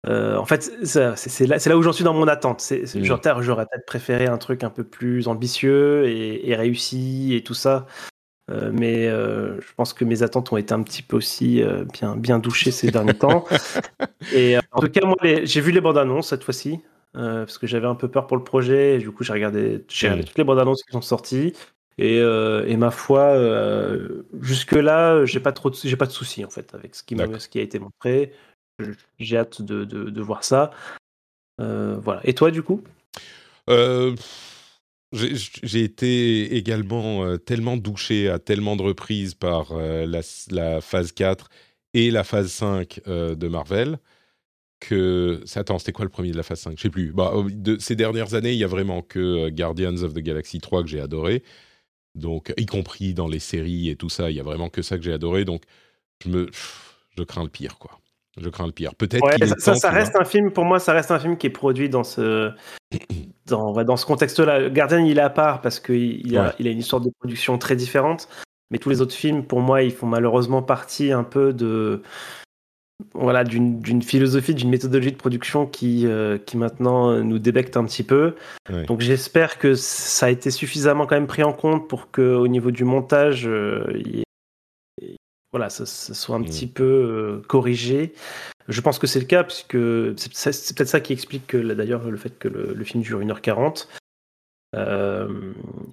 Euh, 0.06 0.36
en 0.36 0.44
fait, 0.44 0.70
c'est 0.84 1.46
là, 1.46 1.76
où 1.76 1.82
j'en 1.82 1.92
suis 1.92 2.04
dans 2.04 2.14
mon 2.14 2.28
attente. 2.28 2.60
C'est- 2.60 2.86
c'est- 2.86 3.00
Mm. 3.00 3.04
J'aurais 3.04 3.20
peut-être- 3.20 3.42
j'aurais 3.42 3.66
peut-être 3.66 3.86
préféré 3.86 4.26
un 4.26 4.38
truc 4.38 4.62
un 4.62 4.70
peu 4.70 4.84
plus 4.84 5.26
ambitieux 5.26 6.06
et, 6.06 6.48
et 6.48 6.54
réussi 6.54 7.34
et 7.34 7.42
tout 7.42 7.54
ça. 7.54 7.86
Euh, 8.48 8.70
mais 8.72 9.08
euh, 9.08 9.60
je 9.60 9.74
pense 9.74 9.92
que 9.92 10.04
mes 10.04 10.22
attentes 10.22 10.52
ont 10.52 10.56
été 10.56 10.72
un 10.72 10.82
petit 10.82 11.02
peu 11.02 11.16
aussi 11.16 11.62
euh, 11.62 11.84
bien, 11.84 12.16
bien 12.16 12.38
douchées 12.38 12.70
ces 12.70 12.90
derniers 12.90 13.14
temps. 13.14 13.44
Et 14.32 14.56
en 14.72 14.80
tout 14.80 14.88
cas, 14.88 15.04
moi, 15.04 15.16
j'ai 15.22 15.60
vu 15.60 15.72
les 15.72 15.80
bandes 15.80 15.98
annonces 15.98 16.28
cette 16.28 16.44
fois-ci. 16.44 16.80
parce 17.12 17.58
que 17.58 17.66
j'avais 17.66 17.86
un 17.86 17.94
peu 17.94 18.08
peur 18.08 18.26
pour 18.26 18.36
le 18.36 18.44
projet. 18.44 18.96
Et 18.96 18.98
du 18.98 19.10
coup, 19.10 19.24
j'ai 19.24 19.32
regardé, 19.32 19.84
toutes 19.88 20.38
les 20.38 20.44
bandes 20.44 20.60
annonces 20.60 20.82
qui 20.82 20.92
sont 20.92 21.02
sorties. 21.02 21.54
Et, 21.98 22.18
et 22.18 22.76
ma 22.76 22.90
foi, 22.90 23.36
jusque-là, 24.40 25.24
j'ai 25.24 25.40
pas 25.40 25.52
trop, 25.52 25.72
j'ai 25.72 25.96
pas 25.96 26.06
de 26.06 26.12
soucis 26.12 26.44
en 26.44 26.50
fait 26.50 26.74
avec 26.74 26.94
ce 26.94 27.02
qui, 27.02 27.16
ce 27.16 27.58
a 27.58 27.62
été 27.62 27.78
montré. 27.78 28.32
J'ai 29.18 29.38
hâte 29.38 29.62
de, 29.62 29.84
de, 29.84 30.10
de 30.10 30.20
voir 30.20 30.44
ça. 30.44 30.70
Voilà. 31.58 32.20
Et 32.24 32.34
toi, 32.34 32.50
du 32.50 32.62
coup? 32.62 32.82
J'ai 35.12 35.82
été 35.84 36.56
également 36.56 37.24
euh, 37.24 37.36
tellement 37.36 37.76
douché 37.76 38.28
à 38.28 38.38
tellement 38.38 38.76
de 38.76 38.82
reprises 38.82 39.34
par 39.34 39.72
euh, 39.72 40.06
la, 40.06 40.20
la 40.50 40.80
phase 40.80 41.12
4 41.12 41.48
et 41.94 42.10
la 42.10 42.24
phase 42.24 42.50
5 42.50 43.00
euh, 43.06 43.34
de 43.34 43.48
Marvel 43.48 43.98
que... 44.80 45.42
Attends, 45.54 45.78
c'était 45.78 45.92
quoi 45.92 46.04
le 46.04 46.10
premier 46.10 46.32
de 46.32 46.36
la 46.36 46.42
phase 46.42 46.60
5 46.60 46.76
Je 46.76 46.82
sais 46.82 46.90
plus. 46.90 47.12
Bah, 47.12 47.32
euh, 47.34 47.48
de, 47.48 47.78
ces 47.78 47.96
dernières 47.96 48.34
années, 48.34 48.52
il 48.52 48.58
y 48.58 48.64
a 48.64 48.68
vraiment 48.68 49.00
que 49.00 49.48
Guardians 49.50 50.02
of 50.02 50.12
the 50.12 50.18
Galaxy 50.18 50.60
3 50.60 50.82
que 50.82 50.88
j'ai 50.88 51.00
adoré. 51.00 51.42
Donc, 52.14 52.52
y 52.56 52.66
compris 52.66 53.14
dans 53.14 53.28
les 53.28 53.38
séries 53.38 53.88
et 53.88 53.96
tout 53.96 54.08
ça, 54.08 54.30
il 54.30 54.36
y 54.36 54.40
a 54.40 54.42
vraiment 54.42 54.68
que 54.68 54.82
ça 54.82 54.96
que 54.98 55.04
j'ai 55.04 55.12
adoré. 55.12 55.44
Donc, 55.44 55.62
je 56.24 56.30
me... 56.30 56.50
Je 57.16 57.22
crains 57.22 57.44
le 57.44 57.48
pire, 57.48 57.78
quoi. 57.78 57.98
Je 58.38 58.48
crains 58.50 58.66
le 58.66 58.72
pire. 58.72 58.94
Peut-être 58.94 59.24
Ouais, 59.24 59.46
ça, 59.58 59.74
ça- 59.74 59.90
reste 59.90 60.16
un 60.16 60.24
film, 60.26 60.52
pour 60.52 60.66
moi, 60.66 60.78
ça 60.78 60.92
reste 60.92 61.10
un 61.10 61.18
film 61.18 61.38
qui 61.38 61.46
est 61.46 61.50
produit 61.50 61.88
dans 61.88 62.04
ce, 62.04 62.50
dans, 63.46 63.72
ouais, 63.74 63.84
dans 63.84 63.96
ce 63.96 64.06
contexte-là. 64.06 64.68
Guardian, 64.70 64.98
il 65.04 65.18
est 65.18 65.22
à 65.22 65.30
part 65.30 65.60
parce 65.60 65.80
qu'il 65.80 66.26
il 66.26 66.36
a, 66.36 66.44
Ouais. 66.48 66.52
il 66.58 66.68
a 66.68 66.70
une 66.70 66.78
histoire 66.78 67.00
de 67.02 67.10
production 67.18 67.58
très 67.58 67.76
différente. 67.76 68.28
Mais 68.70 68.78
tous 68.78 68.88
les 68.90 69.00
autres 69.00 69.14
films, 69.14 69.44
pour 69.44 69.60
moi, 69.60 69.82
ils 69.82 69.92
font 69.92 70.06
malheureusement 70.08 70.62
partie 70.62 71.12
un 71.12 71.22
peu 71.24 71.52
de. 71.52 72.02
Voilà, 73.12 73.44
d'une 73.44 74.02
philosophie, 74.02 74.54
d'une 74.54 74.70
méthodologie 74.70 75.12
de 75.12 75.16
production 75.18 75.66
qui, 75.66 76.06
euh, 76.06 76.38
qui 76.38 76.56
maintenant 76.56 77.10
euh, 77.10 77.22
nous 77.22 77.38
débecte 77.38 77.76
un 77.76 77.84
petit 77.84 78.02
peu. 78.02 78.34
Donc 78.86 79.00
j'espère 79.02 79.58
que 79.58 79.74
ça 79.74 80.26
a 80.26 80.30
été 80.30 80.50
suffisamment 80.50 81.06
quand 81.06 81.14
même 81.14 81.26
pris 81.26 81.42
en 81.42 81.52
compte 81.52 81.88
pour 81.88 82.10
que 82.10 82.34
au 82.34 82.48
niveau 82.48 82.70
du 82.70 82.84
montage, 82.84 83.46
euh, 83.46 83.84
il 83.96 84.16
y 84.16 84.20
ait- 84.20 84.25
voilà, 85.52 85.70
ça, 85.70 85.86
ça 85.86 86.14
soit 86.14 86.36
un 86.36 86.40
Mm. 86.40 86.44
petit 86.44 86.66
peu 86.66 86.84
euh, 86.84 87.42
corrigé. 87.46 88.12
Je 88.68 88.80
pense 88.80 88.98
que 88.98 89.06
c'est 89.06 89.20
le 89.20 89.26
cas, 89.26 89.44
puisque 89.44 89.78
c'est 90.18 90.74
peut-être 90.74 90.88
ça 90.88 91.00
qui 91.00 91.12
explique 91.12 91.54
d'ailleurs 91.54 92.10
le 92.10 92.16
fait 92.16 92.36
que 92.38 92.48
le, 92.48 92.74
le 92.74 92.84
film 92.84 93.02
dure 93.02 93.20
1h40. 93.20 93.86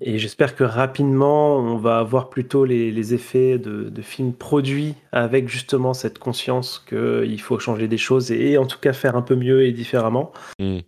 et 0.01 0.18
j'espère 0.18 0.56
que 0.56 0.64
rapidement, 0.64 1.58
on 1.58 1.78
va 1.78 1.99
avoir 1.99 2.30
plutôt 2.30 2.66
les, 2.66 3.14
effets 3.14 3.60
de, 3.60 4.01
films 4.01 4.34
produits 4.34 4.95
avec 5.12 5.47
justement 5.47 5.93
cette 5.93 6.18
conscience 6.18 6.84
qu'il 6.89 7.39
faut 7.41 7.60
changer 7.60 7.88
des 7.88 7.99
choses 7.99 8.32
et, 8.32 8.58
en 8.58 8.66
tout 8.66 8.80
cas 8.80 8.91
faire 8.91 9.16
un 9.16 9.22
peu 9.22 9.36
mieux 9.36 9.66
et 9.66 9.72
différemment. 9.72 10.34
Mmh. 10.60 10.80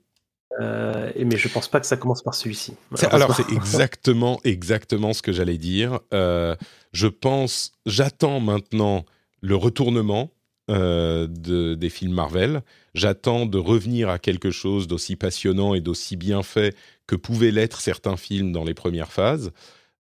Euh, 0.62 1.12
mais 1.18 1.38
je 1.38 1.48
pense 1.48 1.68
pas 1.68 1.80
que 1.80 1.86
ça 1.86 1.98
commence 1.98 2.22
par 2.22 2.34
celui-ci. 2.34 2.76
Alors 3.12 3.36
c'est 3.36 3.52
exactement, 3.52 4.40
exactement 4.44 5.14
ce 5.14 5.22
que 5.22 5.32
j'allais 5.32 5.58
dire. 5.58 6.00
Euh, 6.14 6.56
je 6.94 7.08
pense, 7.08 7.74
j'attends 7.86 8.40
maintenant 8.40 9.06
le 9.42 9.56
retournement 9.56 10.32
euh, 10.72 11.28
de, 11.28 11.76
des 11.76 11.90
films 11.90 12.14
Marvel. 12.14 12.64
J'attends 12.94 13.46
de 13.46 13.58
revenir 13.58 14.10
à 14.10 14.18
quelque 14.18 14.52
chose 14.52 14.88
d'aussi 14.88 15.16
passionnant 15.16 15.74
et 15.74 15.82
d'aussi 15.82 16.16
bien 16.16 16.42
fait 16.42 16.76
que 17.08 17.16
pouvaient 17.16 17.52
l'être 17.52 17.82
certains 17.82 18.18
films 18.18 18.52
dans 18.52 18.64
les 18.64 18.74
premières 18.74 19.12
phases. 19.12 19.52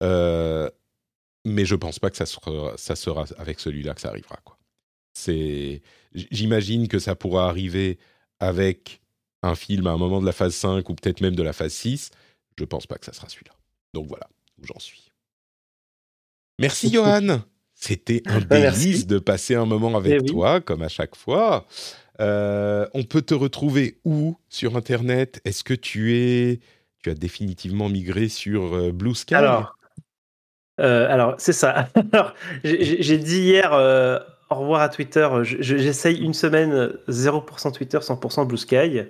mais 0.01 1.65
je 1.65 1.75
pense 1.75 1.99
pas 1.99 2.09
que 2.09 2.17
ça 2.17 2.25
sera, 2.25 2.73
ça 2.77 2.95
sera 2.95 3.25
avec 3.37 3.59
celui-là 3.59 3.93
que 3.95 4.01
ça 4.01 4.09
arrivera. 4.09 4.37
Quoi. 4.43 4.57
C'est, 5.13 5.81
j'imagine 6.13 6.87
que 6.87 6.99
ça 6.99 7.15
pourra 7.15 7.49
arriver 7.49 7.97
avec 8.39 9.02
un 9.43 9.55
film 9.55 9.87
à 9.87 9.91
un 9.91 9.97
moment 9.97 10.21
de 10.21 10.25
la 10.25 10.31
phase 10.31 10.55
5 10.55 10.87
ou 10.89 10.95
peut-être 10.95 11.21
même 11.21 11.35
de 11.35 11.43
la 11.43 11.53
phase 11.53 11.73
6, 11.73 12.11
je 12.57 12.65
pense 12.65 12.87
pas 12.87 12.97
que 12.97 13.05
ça 13.05 13.13
sera 13.13 13.29
celui-là. 13.29 13.53
Donc 13.93 14.07
voilà 14.07 14.27
où 14.59 14.65
j'en 14.65 14.79
suis. 14.79 15.11
Merci 16.59 16.91
Johan. 16.91 17.41
C'était 17.73 18.23
un 18.25 18.39
délice 18.49 19.07
de 19.07 19.19
passer 19.19 19.55
un 19.55 19.65
moment 19.65 19.95
avec 19.97 20.21
eh 20.23 20.25
toi, 20.25 20.61
comme 20.61 20.81
à 20.81 20.87
chaque 20.87 21.15
fois. 21.15 21.65
Euh, 22.19 22.87
on 22.93 23.03
peut 23.03 23.21
te 23.21 23.33
retrouver 23.33 23.99
où 24.05 24.37
sur 24.49 24.77
Internet? 24.77 25.41
Est-ce 25.45 25.63
que 25.63 25.73
tu 25.73 26.15
es, 26.15 26.59
tu 27.01 27.09
as 27.09 27.15
définitivement 27.15 27.89
migré 27.89 28.29
sur 28.29 28.75
euh, 28.75 28.91
Blue 28.91 29.15
Sky? 29.15 29.35
Alors, 29.35 29.75
euh, 30.79 31.07
alors 31.09 31.35
c'est 31.37 31.53
ça. 31.53 31.89
Alors, 32.13 32.33
j'ai 32.63 33.17
dit 33.17 33.41
hier 33.41 33.71
au 34.49 34.55
revoir 34.55 34.81
à 34.81 34.89
Twitter. 34.89 35.27
J'essaye 35.43 36.19
une 36.19 36.33
semaine 36.33 36.93
0% 37.09 37.73
Twitter, 37.73 37.97
100% 37.97 38.47
Blue 38.47 38.57
Sky. 38.57 39.03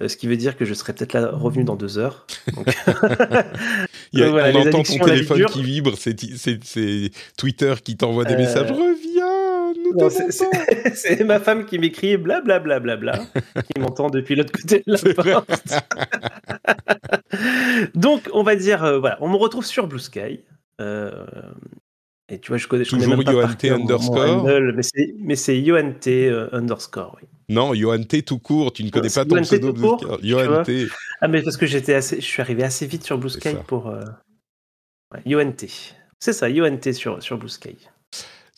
Euh, 0.00 0.08
ce 0.08 0.16
qui 0.16 0.26
veut 0.26 0.36
dire 0.36 0.56
que 0.56 0.64
je 0.64 0.74
serai 0.74 0.92
peut-être 0.92 1.12
là 1.12 1.30
revenu 1.32 1.64
dans 1.64 1.76
deux 1.76 1.98
heures. 1.98 2.26
Il 4.12 4.20
y 4.20 4.22
a, 4.22 4.30
on 4.30 4.54
entend 4.54 4.82
ton 4.82 4.98
téléphone 4.98 5.44
qui 5.46 5.62
vibre, 5.62 5.94
c'est 5.96 6.14
Twitter 7.36 7.74
qui 7.82 7.96
t'envoie 7.96 8.24
des 8.24 8.34
euh, 8.34 8.38
messages. 8.38 8.70
Reviens, 8.70 9.74
nous 9.74 10.10
C'est 10.94 11.24
ma 11.24 11.40
femme 11.40 11.66
qui 11.66 11.78
m'écrit 11.78 12.16
blablabla, 12.16 12.80
bla, 12.80 12.96
bla, 12.96 13.16
bla, 13.18 13.42
qui 13.74 13.80
m'entend 13.80 14.08
depuis 14.08 14.34
l'autre 14.34 14.52
côté 14.52 14.82
de 14.86 14.92
la 14.92 15.14
porte. 15.14 15.74
Donc, 17.94 18.28
on 18.32 18.42
va 18.42 18.56
dire, 18.56 18.84
euh, 18.84 18.98
voilà, 18.98 19.18
on 19.20 19.28
me 19.28 19.36
retrouve 19.36 19.64
sur 19.64 19.86
Blue 19.86 19.98
Sky. 19.98 20.40
Et 22.30 22.38
tu 22.38 22.48
vois, 22.48 22.58
je 22.58 22.66
connais, 22.68 22.84
je 22.84 22.90
Toujours 22.90 23.16
connais 23.16 23.24
même 23.24 23.46
pas 23.46 23.74
underscore. 23.74 24.46
mais 25.18 25.36
c'est 25.36 25.56
UNT 25.56 26.06
underscore, 26.52 27.16
oui. 27.20 27.28
Non, 27.48 27.72
Yohan 27.72 28.02
tout 28.04 28.38
court, 28.38 28.72
tu 28.74 28.84
ne 28.84 28.90
connais 28.90 29.08
pas 29.08 29.24
ton 29.24 29.40
pseudo 29.40 29.72
Blue 29.72 29.88
Sky. 29.98 30.88
Ah, 31.20 31.28
mais 31.28 31.42
parce 31.42 31.56
que 31.56 31.66
j'étais 31.66 31.94
assez, 31.94 32.16
je 32.16 32.26
suis 32.26 32.42
arrivé 32.42 32.62
assez 32.62 32.86
vite 32.86 33.04
sur 33.04 33.16
Blue 33.16 33.30
Sky 33.30 33.54
pour. 33.66 33.88
Euh... 33.88 34.04
C'est 36.20 36.32
ça, 36.34 36.50
Yohan 36.50 36.78
sur, 36.92 37.22
sur 37.22 37.38
Blue 37.38 37.48
Sky. 37.48 37.76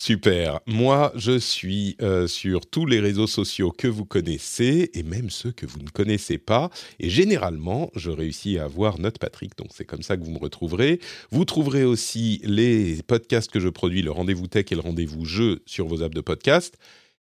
Super. 0.02 0.60
Moi, 0.66 1.12
je 1.14 1.38
suis 1.38 1.98
euh, 2.00 2.26
sur 2.26 2.64
tous 2.64 2.86
les 2.86 3.00
réseaux 3.00 3.26
sociaux 3.26 3.70
que 3.70 3.86
vous 3.86 4.06
connaissez 4.06 4.90
et 4.94 5.02
même 5.02 5.28
ceux 5.28 5.52
que 5.52 5.66
vous 5.66 5.78
ne 5.78 5.90
connaissez 5.90 6.38
pas. 6.38 6.70
Et 7.00 7.10
généralement, 7.10 7.90
je 7.94 8.10
réussis 8.10 8.58
à 8.58 8.64
avoir 8.64 8.98
Note 8.98 9.18
Patrick, 9.18 9.58
donc 9.58 9.68
c'est 9.74 9.84
comme 9.84 10.00
ça 10.00 10.16
que 10.16 10.24
vous 10.24 10.30
me 10.30 10.38
retrouverez. 10.38 11.00
Vous 11.30 11.44
trouverez 11.44 11.84
aussi 11.84 12.40
les 12.44 13.02
podcasts 13.02 13.50
que 13.50 13.60
je 13.60 13.68
produis, 13.68 14.00
le 14.00 14.10
rendez-vous 14.10 14.46
tech 14.46 14.64
et 14.70 14.74
le 14.74 14.80
rendez-vous 14.80 15.26
jeu 15.26 15.62
sur 15.66 15.86
vos 15.86 16.02
apps 16.02 16.14
de 16.14 16.22
podcast. 16.22 16.78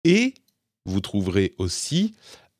Et 0.03 0.35
vous 0.85 1.01
trouverez 1.01 1.55
aussi 1.57 2.13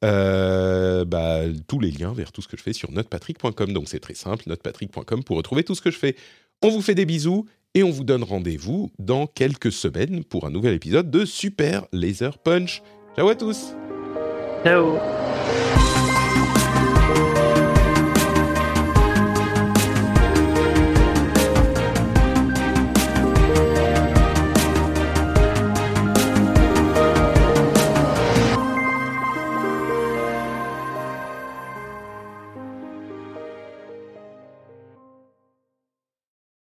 euh, 0.04 1.06
bah, 1.06 1.42
tous 1.68 1.80
les 1.80 1.92
liens 1.92 2.14
vers 2.14 2.32
tout 2.32 2.42
ce 2.42 2.48
que 2.48 2.58
je 2.58 2.64
fais 2.64 2.74
sur 2.74 2.92
notepatrick.com. 2.92 3.72
Donc 3.72 3.88
c'est 3.88 4.00
très 4.00 4.16
simple, 4.16 4.46
notepatrick.com 4.48 5.24
pour 5.24 5.38
retrouver 5.38 5.64
tout 5.64 5.76
ce 5.76 5.82
que 5.84 5.92
je 5.92 5.98
fais. 6.00 6.16
On 6.64 6.70
vous 6.70 6.82
fait 6.82 6.96
des 6.96 7.06
bisous 7.06 7.46
et 7.74 7.84
on 7.84 7.92
vous 7.92 8.04
donne 8.04 8.24
rendez-vous 8.24 8.92
dans 9.00 9.28
quelques 9.28 9.72
semaines 9.72 10.24
pour 10.24 10.46
un 10.46 10.50
nouvel 10.50 10.74
épisode 10.74 11.10
de 11.10 11.26
Super 11.26 11.86
Laser 11.92 12.38
Punch. 12.38 12.82
Ciao 13.16 13.30
à 13.30 13.36
tous 13.36 13.76
Ciao 14.64 14.98